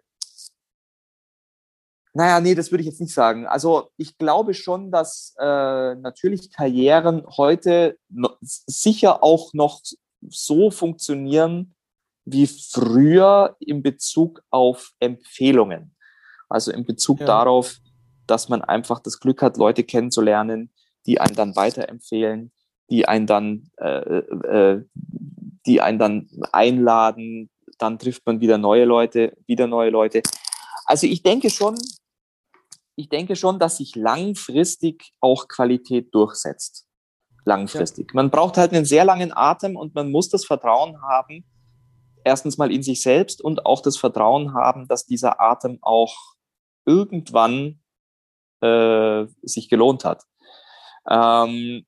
naja, 2.16 2.40
nee, 2.40 2.54
das 2.54 2.70
würde 2.70 2.82
ich 2.82 2.88
jetzt 2.88 3.00
nicht 3.00 3.12
sagen. 3.12 3.46
Also 3.46 3.90
ich 3.96 4.16
glaube 4.18 4.54
schon, 4.54 4.92
dass 4.92 5.34
äh, 5.38 5.94
natürlich 5.96 6.52
Karrieren 6.52 7.24
heute 7.36 7.98
no 8.08 8.30
sicher 8.40 9.24
auch 9.24 9.52
noch 9.52 9.80
so 10.28 10.70
funktionieren 10.70 11.74
wie 12.24 12.46
früher 12.46 13.56
in 13.58 13.82
Bezug 13.82 14.42
auf 14.50 14.92
Empfehlungen. 15.00 15.94
Also 16.48 16.70
in 16.70 16.84
Bezug 16.84 17.18
ja. 17.20 17.26
darauf, 17.26 17.78
dass 18.28 18.48
man 18.48 18.62
einfach 18.62 19.00
das 19.00 19.18
Glück 19.18 19.42
hat, 19.42 19.56
Leute 19.56 19.82
kennenzulernen, 19.82 20.70
die 21.06 21.20
einen 21.20 21.34
dann 21.34 21.56
weiterempfehlen, 21.56 22.52
die 22.90 23.08
einen 23.08 23.26
dann, 23.26 23.70
äh, 23.76 24.18
äh, 24.18 24.84
die 25.66 25.80
einen 25.80 25.98
dann 25.98 26.28
einladen, 26.52 27.50
dann 27.78 27.98
trifft 27.98 28.24
man 28.24 28.40
wieder 28.40 28.56
neue 28.56 28.84
Leute, 28.84 29.36
wieder 29.46 29.66
neue 29.66 29.90
Leute. 29.90 30.22
Also 30.86 31.06
ich 31.06 31.22
denke 31.22 31.50
schon, 31.50 31.76
ich 32.96 33.08
denke 33.08 33.36
schon, 33.36 33.58
dass 33.58 33.78
sich 33.78 33.96
langfristig 33.96 35.12
auch 35.20 35.48
Qualität 35.48 36.14
durchsetzt. 36.14 36.86
Langfristig. 37.44 38.10
Ja. 38.10 38.16
Man 38.16 38.30
braucht 38.30 38.56
halt 38.56 38.72
einen 38.72 38.84
sehr 38.84 39.04
langen 39.04 39.32
Atem 39.34 39.76
und 39.76 39.94
man 39.94 40.10
muss 40.10 40.28
das 40.30 40.44
Vertrauen 40.44 41.00
haben, 41.02 41.44
erstens 42.24 42.56
mal 42.56 42.72
in 42.72 42.82
sich 42.82 43.02
selbst 43.02 43.42
und 43.42 43.66
auch 43.66 43.82
das 43.82 43.96
Vertrauen 43.96 44.54
haben, 44.54 44.88
dass 44.88 45.06
dieser 45.06 45.40
Atem 45.40 45.78
auch 45.82 46.16
irgendwann 46.86 47.80
äh, 48.60 49.26
sich 49.42 49.68
gelohnt 49.68 50.04
hat. 50.04 50.22
Ähm, 51.08 51.84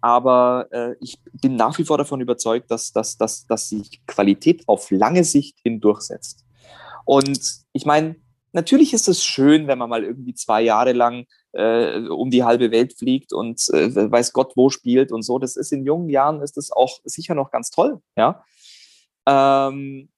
aber 0.00 0.66
äh, 0.70 0.94
ich 1.00 1.18
bin 1.40 1.56
nach 1.56 1.78
wie 1.78 1.84
vor 1.84 1.98
davon 1.98 2.20
überzeugt, 2.20 2.70
dass, 2.70 2.92
dass, 2.92 3.16
dass, 3.16 3.46
dass 3.46 3.68
sich 3.68 4.04
Qualität 4.06 4.68
auf 4.68 4.90
lange 4.90 5.24
Sicht 5.24 5.58
hin 5.62 5.80
durchsetzt. 5.80 6.44
Und 7.04 7.40
ich 7.72 7.86
meine, 7.86 8.16
natürlich 8.52 8.92
ist 8.92 9.08
es 9.08 9.24
schön, 9.24 9.66
wenn 9.66 9.78
man 9.78 9.90
mal 9.90 10.04
irgendwie 10.04 10.34
zwei 10.34 10.62
Jahre 10.62 10.92
lang 10.92 11.26
äh, 11.52 12.00
um 12.08 12.30
die 12.30 12.44
halbe 12.44 12.70
Welt 12.70 12.98
fliegt 12.98 13.32
und 13.32 13.68
äh, 13.70 14.10
weiß 14.10 14.32
Gott 14.32 14.52
wo 14.56 14.70
spielt 14.70 15.12
und 15.12 15.22
so. 15.22 15.38
Das 15.38 15.56
ist 15.56 15.72
in 15.72 15.84
jungen 15.84 16.08
Jahren 16.08 16.40
ist 16.40 16.56
das 16.56 16.70
auch 16.70 17.00
sicher 17.04 17.34
noch 17.34 17.50
ganz 17.50 17.70
toll, 17.70 18.00
ja. 18.16 18.44
Ähm, 19.26 20.10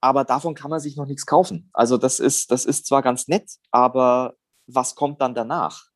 aber 0.00 0.24
davon 0.24 0.54
kann 0.54 0.70
man 0.70 0.80
sich 0.80 0.96
noch 0.96 1.06
nichts 1.06 1.26
kaufen. 1.26 1.70
Also 1.72 1.96
das 1.96 2.20
ist, 2.20 2.50
das 2.50 2.64
ist 2.64 2.86
zwar 2.86 3.02
ganz 3.02 3.28
nett, 3.28 3.50
aber 3.70 4.34
was 4.66 4.94
kommt 4.94 5.20
dann 5.20 5.34
danach? 5.34 5.86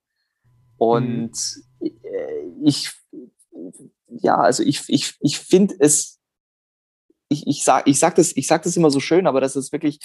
Und 0.77 1.33
mhm. 1.81 2.65
ich, 2.65 2.93
ja, 4.09 4.37
also 4.37 4.63
ich, 4.63 4.85
ich, 4.89 5.15
ich 5.21 5.39
finde 5.39 5.75
es 5.79 6.20
ich, 7.31 7.47
ich 7.47 7.65
sage 7.65 7.89
ich 7.89 7.99
sag 7.99 8.17
das, 8.17 8.37
ich 8.37 8.47
sag 8.47 8.63
das 8.65 8.77
immer 8.77 8.91
so 8.91 8.99
schön, 8.99 9.27
aber 9.27 9.41
das 9.41 9.55
ist 9.55 9.73
wirklich, 9.73 10.01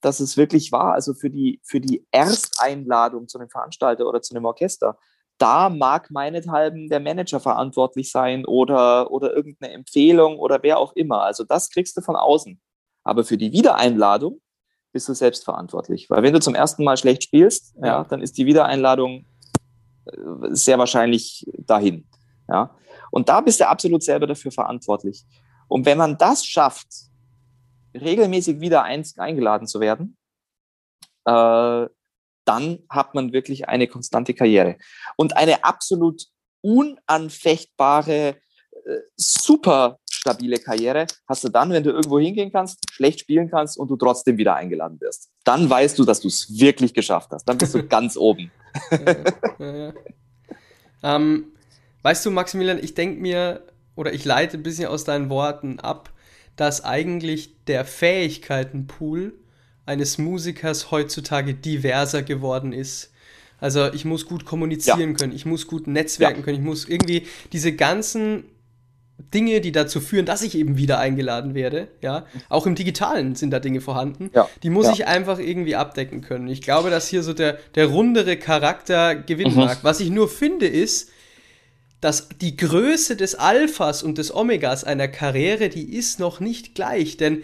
das 0.00 0.18
ist 0.18 0.36
wirklich 0.36 0.72
wahr. 0.72 0.94
Also 0.94 1.12
für 1.12 1.28
die, 1.30 1.60
für 1.62 1.80
die 1.80 2.06
Ersteinladung 2.10 3.28
zu 3.28 3.38
einem 3.38 3.50
Veranstalter 3.50 4.06
oder 4.06 4.22
zu 4.22 4.34
einem 4.34 4.46
Orchester, 4.46 4.98
da 5.36 5.68
mag 5.68 6.10
meinethalben 6.10 6.88
der 6.88 7.00
Manager 7.00 7.38
verantwortlich 7.38 8.10
sein 8.10 8.46
oder, 8.46 9.10
oder 9.10 9.34
irgendeine 9.34 9.74
Empfehlung 9.74 10.38
oder 10.38 10.62
wer 10.62 10.78
auch 10.78 10.94
immer. 10.94 11.22
Also 11.22 11.44
das 11.44 11.70
kriegst 11.70 11.96
du 11.98 12.00
von 12.00 12.16
außen. 12.16 12.58
Aber 13.04 13.24
für 13.24 13.36
die 13.36 13.52
Wiedereinladung 13.52 14.40
bist 14.92 15.08
du 15.08 15.14
selbst 15.14 15.44
verantwortlich. 15.44 16.08
Weil 16.08 16.22
wenn 16.22 16.32
du 16.32 16.40
zum 16.40 16.54
ersten 16.54 16.82
Mal 16.82 16.96
schlecht 16.96 17.24
spielst, 17.24 17.74
ja, 17.76 17.86
ja 17.86 18.04
dann 18.04 18.22
ist 18.22 18.38
die 18.38 18.46
Wiedereinladung 18.46 19.26
äh, 20.06 20.16
sehr 20.50 20.78
wahrscheinlich 20.78 21.46
dahin. 21.58 22.08
Ja. 22.48 22.74
Und 23.10 23.28
da 23.28 23.42
bist 23.42 23.60
du 23.60 23.68
absolut 23.68 24.02
selber 24.02 24.26
dafür 24.26 24.50
verantwortlich. 24.50 25.26
Und 25.70 25.86
wenn 25.86 25.98
man 25.98 26.18
das 26.18 26.44
schafft, 26.44 26.88
regelmäßig 27.94 28.60
wieder 28.60 28.82
eingeladen 28.82 29.66
zu 29.66 29.80
werden, 29.80 30.16
äh, 31.24 31.86
dann 32.44 32.78
hat 32.88 33.14
man 33.14 33.32
wirklich 33.32 33.68
eine 33.68 33.86
konstante 33.86 34.34
Karriere. 34.34 34.76
Und 35.16 35.36
eine 35.36 35.62
absolut 35.62 36.24
unanfechtbare, 36.62 38.36
äh, 38.72 38.98
super 39.16 39.98
stabile 40.10 40.58
Karriere 40.58 41.06
hast 41.28 41.44
du 41.44 41.48
dann, 41.48 41.70
wenn 41.70 41.84
du 41.84 41.90
irgendwo 41.90 42.18
hingehen 42.18 42.50
kannst, 42.50 42.80
schlecht 42.92 43.20
spielen 43.20 43.48
kannst 43.48 43.78
und 43.78 43.88
du 43.88 43.96
trotzdem 43.96 44.38
wieder 44.38 44.56
eingeladen 44.56 45.00
wirst. 45.00 45.30
Dann 45.44 45.70
weißt 45.70 45.96
du, 45.98 46.04
dass 46.04 46.20
du 46.20 46.28
es 46.28 46.58
wirklich 46.58 46.92
geschafft 46.92 47.30
hast. 47.30 47.44
Dann 47.44 47.58
bist 47.58 47.74
du 47.74 47.82
ganz 47.88 48.16
oben. 48.16 48.50
ja, 49.58 49.76
ja. 49.76 49.92
Ähm, 51.02 51.52
weißt 52.02 52.26
du, 52.26 52.32
Maximilian, 52.32 52.82
ich 52.82 52.94
denke 52.94 53.20
mir, 53.20 53.64
oder 54.00 54.14
ich 54.14 54.24
leite 54.24 54.56
ein 54.56 54.62
bisschen 54.62 54.88
aus 54.88 55.04
deinen 55.04 55.28
Worten 55.28 55.78
ab, 55.78 56.10
dass 56.56 56.82
eigentlich 56.82 57.50
der 57.66 57.84
Fähigkeitenpool 57.84 59.34
eines 59.84 60.16
Musikers 60.16 60.90
heutzutage 60.90 61.52
diverser 61.52 62.22
geworden 62.22 62.72
ist. 62.72 63.12
Also 63.60 63.92
ich 63.92 64.06
muss 64.06 64.24
gut 64.24 64.46
kommunizieren 64.46 65.10
ja. 65.10 65.16
können, 65.16 65.34
ich 65.34 65.44
muss 65.44 65.66
gut 65.66 65.86
netzwerken 65.86 66.38
ja. 66.38 66.44
können, 66.44 66.58
ich 66.58 66.64
muss 66.64 66.88
irgendwie 66.88 67.26
diese 67.52 67.74
ganzen 67.74 68.44
Dinge, 69.34 69.60
die 69.60 69.70
dazu 69.70 70.00
führen, 70.00 70.24
dass 70.24 70.40
ich 70.40 70.56
eben 70.56 70.78
wieder 70.78 70.98
eingeladen 70.98 71.54
werde, 71.54 71.88
ja, 72.00 72.24
auch 72.48 72.66
im 72.66 72.76
Digitalen 72.76 73.34
sind 73.34 73.50
da 73.50 73.60
Dinge 73.60 73.82
vorhanden, 73.82 74.30
ja. 74.34 74.48
die 74.62 74.70
muss 74.70 74.88
ich 74.88 75.06
einfach 75.06 75.38
irgendwie 75.38 75.76
abdecken 75.76 76.22
können. 76.22 76.48
Ich 76.48 76.62
glaube, 76.62 76.88
dass 76.88 77.06
hier 77.06 77.22
so 77.22 77.34
der, 77.34 77.58
der 77.74 77.88
rundere 77.88 78.38
Charakter 78.38 79.14
gewinnen 79.14 79.52
mhm. 79.52 79.58
mag. 79.58 79.78
Was 79.82 80.00
ich 80.00 80.08
nur 80.08 80.30
finde 80.30 80.66
ist, 80.66 81.10
dass 82.00 82.28
die 82.40 82.56
Größe 82.56 83.16
des 83.16 83.34
Alphas 83.34 84.02
und 84.02 84.18
des 84.18 84.34
Omegas 84.34 84.84
einer 84.84 85.08
Karriere, 85.08 85.68
die 85.68 85.94
ist 85.94 86.18
noch 86.18 86.40
nicht 86.40 86.74
gleich, 86.74 87.16
denn 87.16 87.42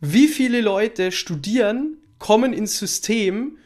wie 0.00 0.28
viele 0.28 0.60
Leute 0.60 1.12
studieren, 1.12 1.96
kommen 2.18 2.52
ins 2.52 2.78
System 2.78 3.56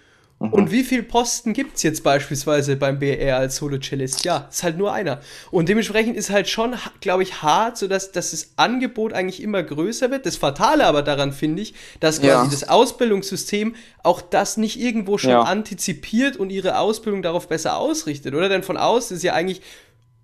Mhm. 0.41 0.53
Und 0.55 0.70
wie 0.72 0.83
viele 0.85 1.03
Posten 1.03 1.53
gibt 1.53 1.76
es 1.76 1.83
jetzt 1.83 2.03
beispielsweise 2.03 2.76
beim 2.76 2.99
BR 2.99 3.37
als 3.37 3.57
Solo-Cellist? 3.57 4.24
Ja, 4.24 4.49
ist 4.51 4.62
halt 4.62 4.78
nur 4.78 4.93
einer. 4.93 5.20
Und 5.51 5.68
dementsprechend 5.68 6.16
ist 6.16 6.31
halt 6.31 6.49
schon, 6.49 6.74
glaube 7.01 7.22
ich, 7.22 7.43
hart, 7.43 7.76
sodass 7.76 8.11
dass 8.11 8.31
das 8.31 8.53
Angebot 8.57 9.12
eigentlich 9.12 9.43
immer 9.43 9.62
größer 9.62 10.11
wird. 10.11 10.24
Das 10.24 10.37
Fatale 10.37 10.87
aber 10.87 11.03
daran 11.03 11.33
finde 11.33 11.61
ich, 11.62 11.74
dass 12.01 12.20
quasi 12.20 12.47
ja. 12.47 12.49
das 12.51 12.68
Ausbildungssystem 12.68 13.74
auch 14.03 14.22
das 14.22 14.57
nicht 14.57 14.81
irgendwo 14.81 15.18
schon 15.18 15.31
ja. 15.31 15.43
antizipiert 15.43 16.39
und 16.39 16.49
ihre 16.49 16.78
Ausbildung 16.78 17.20
darauf 17.20 17.47
besser 17.47 17.76
ausrichtet, 17.76 18.35
oder? 18.35 18.49
Denn 18.49 18.62
von 18.62 18.78
außen 18.78 19.18
ist 19.18 19.22
ja 19.22 19.35
eigentlich 19.35 19.61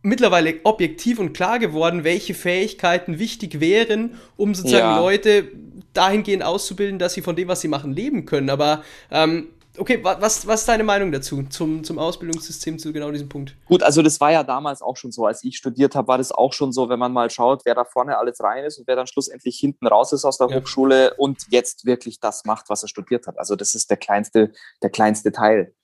mittlerweile 0.06 0.60
objektiv 0.62 1.18
und 1.18 1.32
klar 1.32 1.58
geworden, 1.58 2.04
welche 2.04 2.32
Fähigkeiten 2.32 3.18
wichtig 3.18 3.60
wären, 3.60 4.14
um 4.36 4.54
sozusagen 4.54 4.86
ja. 4.86 4.98
Leute 4.98 5.48
dahingehend 5.92 6.44
auszubilden, 6.44 6.98
dass 6.98 7.14
sie 7.14 7.22
von 7.22 7.36
dem, 7.36 7.48
was 7.48 7.60
sie 7.60 7.68
machen, 7.68 7.92
leben 7.92 8.24
können. 8.24 8.48
Aber 8.48 8.82
ähm, 9.10 9.48
okay, 9.78 9.98
was, 10.02 10.46
was 10.46 10.60
ist 10.60 10.68
deine 10.68 10.84
Meinung 10.84 11.10
dazu, 11.10 11.42
zum, 11.44 11.82
zum 11.82 11.98
Ausbildungssystem, 11.98 12.78
zu 12.78 12.92
genau 12.92 13.10
diesem 13.10 13.28
Punkt? 13.28 13.56
Gut, 13.66 13.82
also 13.82 14.00
das 14.00 14.20
war 14.20 14.30
ja 14.30 14.44
damals 14.44 14.80
auch 14.80 14.96
schon 14.96 15.10
so. 15.10 15.26
Als 15.26 15.42
ich 15.42 15.56
studiert 15.56 15.96
habe, 15.96 16.06
war 16.06 16.18
das 16.18 16.30
auch 16.30 16.52
schon 16.52 16.72
so, 16.72 16.88
wenn 16.88 17.00
man 17.00 17.12
mal 17.12 17.28
schaut, 17.28 17.64
wer 17.64 17.74
da 17.74 17.84
vorne 17.84 18.16
alles 18.16 18.40
rein 18.40 18.64
ist 18.64 18.78
und 18.78 18.86
wer 18.86 18.94
dann 18.94 19.08
schlussendlich 19.08 19.58
hinten 19.58 19.88
raus 19.88 20.12
ist 20.12 20.24
aus 20.24 20.38
der 20.38 20.48
ja. 20.48 20.56
Hochschule 20.56 21.14
und 21.14 21.42
jetzt 21.50 21.84
wirklich 21.84 22.20
das 22.20 22.44
macht, 22.44 22.68
was 22.68 22.82
er 22.82 22.88
studiert 22.88 23.26
hat. 23.26 23.38
Also 23.38 23.56
das 23.56 23.74
ist 23.74 23.90
der 23.90 23.96
kleinste, 23.96 24.52
der 24.82 24.90
kleinste 24.90 25.32
Teil 25.32 25.74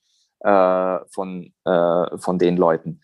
äh, 0.43 0.99
von, 1.09 1.53
äh, 1.65 2.17
von 2.17 2.37
den 2.37 2.57
Leuten. 2.57 3.01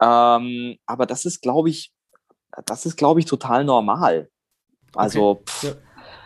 Ähm, 0.00 0.76
aber 0.86 1.06
das 1.06 1.24
ist, 1.24 1.40
glaube 1.40 1.70
ich, 1.70 1.92
das 2.66 2.84
ist, 2.84 2.96
glaube 2.96 3.20
ich, 3.20 3.26
total 3.26 3.64
normal. 3.64 4.28
Also, 4.94 5.30
okay. 5.30 5.44
pff, 5.46 5.62
ja 5.64 5.72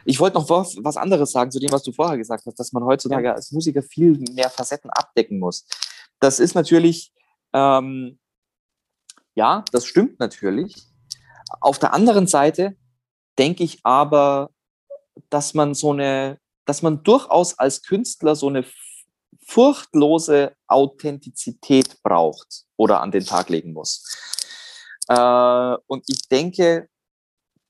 ich 0.07 0.21
wollte 0.21 0.39
noch 0.39 0.49
was, 0.49 0.77
was 0.83 0.97
anderes 0.97 1.33
sagen 1.33 1.51
zu 1.51 1.59
dem, 1.59 1.73
was 1.73 1.83
du 1.83 1.93
vorher 1.93 2.17
gesagt 2.17 2.47
hast, 2.47 2.59
dass 2.59 2.73
man 2.73 2.85
heutzutage 2.85 3.27
ja. 3.27 3.35
als 3.35 3.51
Musiker 3.51 3.83
viel 3.83 4.19
mehr 4.33 4.49
Facetten 4.49 4.89
abdecken 4.91 5.39
muss. 5.39 5.67
Das 6.21 6.39
ist 6.39 6.55
natürlich, 6.55 7.13
ähm, 7.53 8.19
ja, 9.35 9.65
das 9.73 9.85
stimmt 9.85 10.21
natürlich. 10.21 10.87
Auf 11.61 11.79
der 11.81 11.93
anderen 11.93 12.29
Seite 12.29 12.77
denke 13.37 13.65
ich 13.65 13.81
aber, 13.83 14.51
dass 15.29 15.55
man 15.55 15.75
so 15.75 15.93
eine, 15.93 16.39
dass 16.65 16.83
man 16.83 17.03
durchaus 17.03 17.59
als 17.59 17.83
Künstler 17.83 18.37
so 18.37 18.49
eine 18.49 18.65
furchtlose 19.47 20.57
Authentizität 20.67 22.03
braucht 22.03 22.65
oder 22.77 23.01
an 23.01 23.11
den 23.11 23.25
Tag 23.25 23.49
legen 23.49 23.73
muss. 23.73 24.05
Äh, 25.09 25.77
und 25.87 26.05
ich 26.09 26.29
denke, 26.29 26.89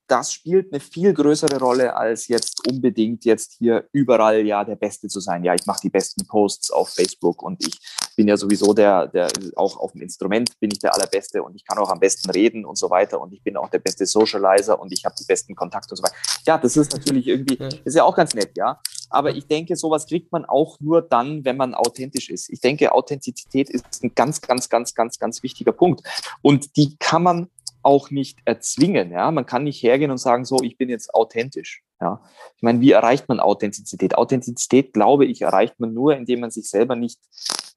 das 0.07 0.31
spielt 0.31 0.71
eine 0.71 0.79
viel 0.79 1.13
größere 1.13 1.59
Rolle, 1.59 1.95
als 1.95 2.27
jetzt 2.27 2.67
unbedingt 2.67 3.25
jetzt 3.25 3.55
hier 3.57 3.87
überall 3.91 4.45
ja 4.45 4.63
der 4.63 4.75
Beste 4.75 5.07
zu 5.07 5.19
sein. 5.19 5.43
Ja, 5.43 5.53
ich 5.53 5.65
mache 5.65 5.81
die 5.83 5.89
besten 5.89 6.25
Posts 6.25 6.71
auf 6.71 6.89
Facebook 6.89 7.43
und 7.43 7.65
ich 7.65 7.77
bin 8.15 8.27
ja 8.27 8.37
sowieso 8.37 8.73
der, 8.73 9.07
der 9.07 9.29
auch 9.55 9.77
auf 9.77 9.91
dem 9.91 10.01
Instrument 10.01 10.59
bin 10.59 10.71
ich 10.71 10.79
der 10.79 10.93
Allerbeste 10.95 11.43
und 11.43 11.55
ich 11.55 11.65
kann 11.65 11.77
auch 11.77 11.89
am 11.89 11.99
besten 11.99 12.29
reden 12.31 12.65
und 12.65 12.77
so 12.77 12.89
weiter 12.89 13.19
und 13.21 13.33
ich 13.33 13.43
bin 13.43 13.57
auch 13.57 13.69
der 13.69 13.79
beste 13.79 14.05
Socializer 14.05 14.79
und 14.79 14.91
ich 14.91 15.05
habe 15.05 15.15
die 15.19 15.25
besten 15.25 15.55
Kontakte 15.55 15.91
und 15.91 15.97
so 15.97 16.03
weiter. 16.03 16.15
Ja, 16.45 16.57
das 16.57 16.77
ist 16.77 16.93
natürlich 16.93 17.27
irgendwie, 17.27 17.59
ist 17.83 17.95
ja 17.95 18.03
auch 18.03 18.15
ganz 18.15 18.33
nett, 18.33 18.51
ja. 18.55 18.79
Aber 19.09 19.35
ich 19.35 19.47
denke, 19.47 19.75
sowas 19.75 20.07
kriegt 20.07 20.31
man 20.31 20.45
auch 20.45 20.79
nur 20.79 21.01
dann, 21.01 21.45
wenn 21.45 21.57
man 21.57 21.73
authentisch 21.73 22.29
ist. 22.29 22.49
Ich 22.49 22.59
denke, 22.59 22.91
Authentizität 22.91 23.69
ist 23.69 24.03
ein 24.03 24.13
ganz, 24.15 24.41
ganz, 24.41 24.67
ganz, 24.67 24.93
ganz, 24.93 25.17
ganz 25.19 25.43
wichtiger 25.43 25.71
Punkt. 25.71 26.01
Und 26.41 26.75
die 26.75 26.97
kann 26.97 27.23
man 27.23 27.49
auch 27.87 28.11
nicht 28.11 28.39
erzwingen. 28.43 29.11
Ja, 29.11 29.31
man 29.31 29.45
kann 29.45 29.63
nicht 29.63 29.81
hergehen 29.81 30.11
und 30.11 30.17
sagen, 30.17 30.43
so, 30.43 30.57
ich 30.61 30.77
bin 30.77 30.89
jetzt 30.89 31.15
authentisch. 31.15 31.83
Ja, 32.01 32.21
ich 32.57 32.61
meine, 32.61 32.81
wie 32.81 32.91
erreicht 32.91 33.29
man 33.29 33.39
Authentizität? 33.39 34.17
Authentizität, 34.17 34.91
glaube 34.91 35.25
ich, 35.25 35.41
erreicht 35.41 35.79
man 35.79 35.93
nur, 35.93 36.15
indem 36.15 36.41
man 36.41 36.51
sich 36.51 36.69
selber 36.69 36.97
nicht 36.97 37.19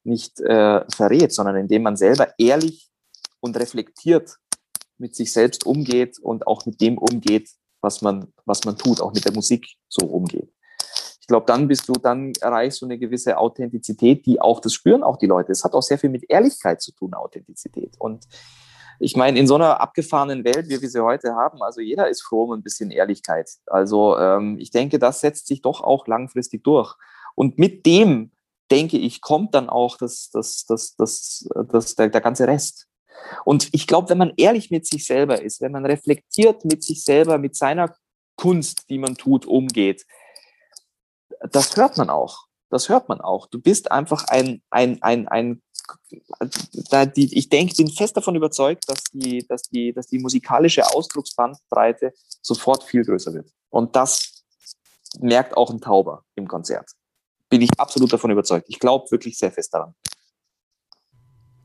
nicht 0.03 0.41
äh, 0.41 0.85
verrät, 0.91 1.33
sondern 1.33 1.57
indem 1.57 1.83
man 1.83 1.97
selber 1.97 2.35
ehrlich 2.39 2.91
und 3.39 3.57
reflektiert 3.57 4.37
mit 4.99 5.15
sich 5.15 5.33
selbst 5.33 5.65
umgeht 5.65 6.19
und 6.19 6.47
auch 6.47 6.67
mit 6.67 6.81
dem 6.81 6.99
umgeht, 6.99 7.49
was 7.81 8.03
man 8.03 8.33
was 8.45 8.65
man 8.65 8.77
tut, 8.77 9.01
auch 9.01 9.13
mit 9.13 9.25
der 9.25 9.33
Musik 9.33 9.77
so 9.89 10.07
umgeht. 10.07 10.51
Ich 11.21 11.27
glaube, 11.29 11.47
dann 11.47 11.69
bist 11.69 11.89
du, 11.89 11.93
dann 11.93 12.33
erreichst 12.41 12.83
du 12.83 12.87
eine 12.87 12.99
gewisse 12.99 13.39
Authentizität, 13.39 14.27
die 14.27 14.41
auch 14.41 14.59
das 14.59 14.73
spüren 14.75 15.05
auch 15.05 15.19
die 15.19 15.27
Leute. 15.27 15.53
Es 15.53 15.63
hat 15.63 15.75
auch 15.75 15.83
sehr 15.83 15.99
viel 15.99 16.11
mit 16.11 16.25
Ehrlichkeit 16.29 16.83
zu 16.83 16.93
tun, 16.93 17.15
Authentizität. 17.15 17.95
Und 18.01 18.27
ich 19.01 19.17
meine, 19.17 19.39
in 19.39 19.47
so 19.47 19.55
einer 19.55 19.81
abgefahrenen 19.81 20.45
Welt, 20.45 20.69
wie 20.69 20.81
wir 20.81 20.89
sie 20.89 21.03
heute 21.03 21.35
haben, 21.35 21.63
also 21.63 21.81
jeder 21.81 22.09
ist 22.09 22.23
froh 22.23 22.45
um 22.45 22.53
ein 22.53 22.63
bisschen 22.63 22.91
Ehrlichkeit. 22.91 23.51
Also 23.67 24.19
ähm, 24.19 24.59
ich 24.59 24.71
denke, 24.71 24.99
das 24.99 25.23
setzt 25.23 25.47
sich 25.47 25.63
doch 25.63 25.81
auch 25.81 26.07
langfristig 26.07 26.63
durch. 26.63 26.95
Und 27.35 27.59
mit 27.59 27.87
dem, 27.87 28.31
denke 28.71 28.99
ich, 28.99 29.23
kommt 29.23 29.55
dann 29.55 29.71
auch 29.71 29.97
das, 29.97 30.31
das, 30.31 30.67
das, 30.67 30.97
das, 30.97 31.49
das, 31.73 31.95
der, 31.95 32.11
der 32.11 32.21
ganze 32.21 32.47
Rest. 32.47 32.89
Und 33.47 33.71
ich 33.73 33.87
glaube, 33.87 34.11
wenn 34.11 34.19
man 34.19 34.35
ehrlich 34.37 34.71
mit 34.71 34.87
sich 34.87 35.07
selber 35.07 35.41
ist, 35.41 35.63
wenn 35.63 35.73
man 35.73 35.87
reflektiert 35.87 36.67
mit 36.67 36.85
sich 36.85 37.03
selber, 37.03 37.39
mit 37.39 37.57
seiner 37.57 37.95
Kunst, 38.37 38.91
die 38.91 38.99
man 38.99 39.15
tut, 39.15 39.47
umgeht, 39.47 40.05
das 41.51 41.75
hört 41.77 41.97
man 41.97 42.11
auch. 42.11 42.50
Das 42.71 42.89
hört 42.89 43.09
man 43.09 43.21
auch. 43.21 43.47
Du 43.47 43.61
bist 43.61 43.91
einfach 43.91 44.25
ein, 44.29 44.63
ein, 44.71 45.03
ein, 45.03 45.29
ein 45.29 45.63
da 46.91 47.07
die, 47.07 47.37
ich 47.37 47.49
denke, 47.49 47.75
bin 47.75 47.91
fest 47.91 48.17
davon 48.17 48.37
überzeugt, 48.37 48.89
dass 48.89 49.03
die, 49.13 49.45
dass 49.47 49.63
die, 49.63 49.93
dass 49.93 50.07
die 50.07 50.19
musikalische 50.19 50.87
Ausdrucksbandbreite 50.87 52.13
sofort 52.43 52.85
viel 52.85 53.05
größer 53.05 53.35
wird. 53.35 53.51
Und 53.71 53.97
das 53.97 54.45
merkt 55.19 55.57
auch 55.57 55.71
ein 55.71 55.81
Tauber 55.81 56.25
im 56.37 56.47
Konzert. 56.47 56.91
Bin 57.49 57.63
ich 57.63 57.71
absolut 57.79 58.13
davon 58.13 58.31
überzeugt. 58.31 58.67
Ich 58.69 58.79
glaube 58.79 59.11
wirklich 59.11 59.37
sehr 59.37 59.51
fest 59.51 59.75
daran. 59.75 59.95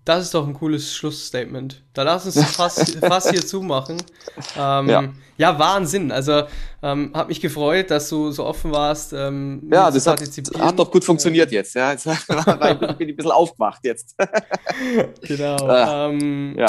Das 0.06 0.24
ist 0.24 0.36
doch 0.36 0.48
ein 0.48 0.54
cooles 0.54 0.94
Schlussstatement. 0.94 1.82
Da 1.94 2.04
lass 2.04 2.28
uns 2.28 2.40
fast, 2.52 3.00
fast 3.00 3.30
hier 3.32 3.46
zumachen. 3.46 3.98
Ähm, 4.56 4.88
ja. 4.88 5.04
ja. 5.38 5.58
Wahnsinn. 5.58 6.12
Also 6.12 6.44
ähm, 6.84 7.12
hat 7.12 7.28
mich 7.28 7.42
gefreut, 7.42 7.90
dass 7.90 8.08
du 8.10 8.32
so 8.32 8.46
offen 8.46 8.72
warst. 8.72 9.14
Ähm, 9.14 9.68
ja, 9.74 9.90
das 9.90 10.06
hat, 10.06 10.22
hat, 10.22 10.78
doch 10.78 10.92
gut 10.92 11.04
funktioniert 11.04 11.52
jetzt. 11.52 11.74
Ja, 11.74 11.92
jetzt 11.94 12.06
ich 12.08 12.28
bin 12.28 13.10
ein 13.10 13.16
bisschen 13.16 13.32
aufgewacht 13.32 13.80
jetzt. 13.84 14.16
genau. 15.22 15.70
Ähm, 15.70 16.56
ja. 16.56 16.68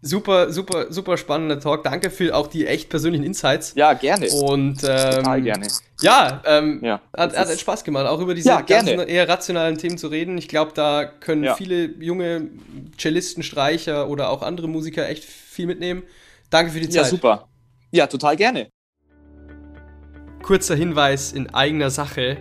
Super, 0.00 0.52
super, 0.52 0.92
super 0.92 1.16
spannender 1.16 1.58
Talk. 1.58 1.82
Danke 1.82 2.10
für 2.10 2.34
auch 2.36 2.46
die 2.46 2.66
echt 2.66 2.88
persönlichen 2.88 3.24
Insights. 3.24 3.72
Ja, 3.74 3.94
gerne. 3.94 4.28
Und 4.30 4.84
ähm, 4.84 5.10
total 5.10 5.42
gerne. 5.42 5.66
Ja, 6.00 6.40
ähm, 6.46 6.80
ja 6.84 7.00
hat, 7.16 7.36
hat 7.36 7.50
echt 7.50 7.60
Spaß 7.60 7.82
gemacht, 7.82 8.06
auch 8.06 8.20
über 8.20 8.34
diese 8.34 8.48
ja, 8.48 8.60
ganzen 8.60 9.00
eher 9.00 9.28
rationalen 9.28 9.76
Themen 9.76 9.98
zu 9.98 10.06
reden. 10.06 10.38
Ich 10.38 10.46
glaube, 10.46 10.70
da 10.74 11.04
können 11.04 11.42
ja. 11.42 11.54
viele 11.54 11.86
junge 11.98 12.48
Cellisten, 12.96 13.42
Streicher 13.42 14.08
oder 14.08 14.30
auch 14.30 14.42
andere 14.42 14.68
Musiker 14.68 15.08
echt 15.08 15.24
viel 15.24 15.66
mitnehmen. 15.66 16.04
Danke 16.48 16.70
für 16.70 16.80
die 16.80 16.88
Zeit. 16.88 17.02
Ja, 17.02 17.04
super. 17.04 17.48
Ja, 17.90 18.06
total 18.06 18.36
gerne. 18.36 18.68
Kurzer 20.42 20.76
Hinweis 20.76 21.32
in 21.32 21.52
eigener 21.52 21.90
Sache. 21.90 22.38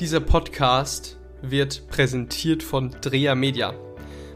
Dieser 0.00 0.20
Podcast 0.20 1.18
wird 1.42 1.86
präsentiert 1.88 2.62
von 2.64 2.90
Drea 3.00 3.34
Media. 3.36 3.74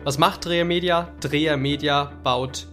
Was 0.04 0.18
macht 0.18 0.44
Dreher 0.44 0.66
Media? 0.66 1.08
Dreher 1.20 1.56
Media 1.56 2.12
baut 2.22 2.66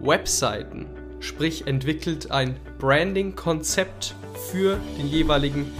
Webseiten, 0.00 0.86
sprich 1.20 1.68
entwickelt 1.68 2.32
ein 2.32 2.56
Branding-Konzept 2.80 4.16
für 4.50 4.80
den 4.98 5.06
jeweiligen 5.06 5.70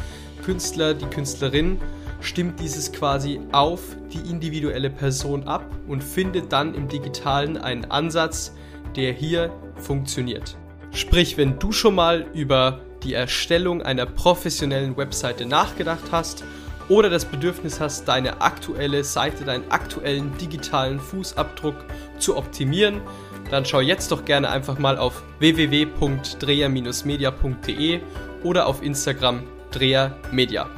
Künstler, 0.45 0.95
die 0.95 1.07
Künstlerin, 1.07 1.81
stimmt 2.21 2.61
dieses 2.61 2.93
quasi 2.93 3.41
auf 3.51 3.81
die 4.13 4.31
individuelle 4.31 4.91
Person 4.91 5.49
ab 5.49 5.67
und 5.89 6.05
findet 6.05 6.53
dann 6.53 6.73
im 6.73 6.87
digitalen 6.87 7.57
einen 7.57 7.87
Ansatz, 7.87 8.55
der 8.95 9.13
hier 9.13 9.51
funktioniert. 9.75 10.57
Sprich, 10.93 11.37
wenn 11.37 11.59
du 11.59 11.73
schon 11.73 11.97
mal 11.97 12.27
über 12.33 12.79
die 13.03 13.15
Erstellung 13.15 13.83
einer 13.83 14.07
professionellen 14.07 14.97
Webseite 14.97 15.47
nachgedacht 15.47 16.13
hast 16.13 16.45
oder 16.89 17.11
das 17.11 17.25
Bedürfnis 17.25 17.81
hast, 17.81 18.07
deine 18.07 18.41
aktuelle 18.41 19.03
Seite, 19.05 19.45
deinen 19.45 19.71
aktuellen 19.71 20.37
digitalen 20.39 20.99
Fußabdruck 21.01 21.77
zu 22.19 22.37
optimieren, 22.37 23.01
dann 23.51 23.65
schau 23.65 23.81
jetzt 23.81 24.13
doch 24.13 24.25
gerne 24.25 24.51
einfach 24.51 24.79
mal 24.79 24.97
auf 24.99 25.23
www.dreher-media.de 25.39 28.01
oder 28.43 28.67
auf 28.67 28.83
Instagram 28.83 29.45
drehermedia. 29.71 30.69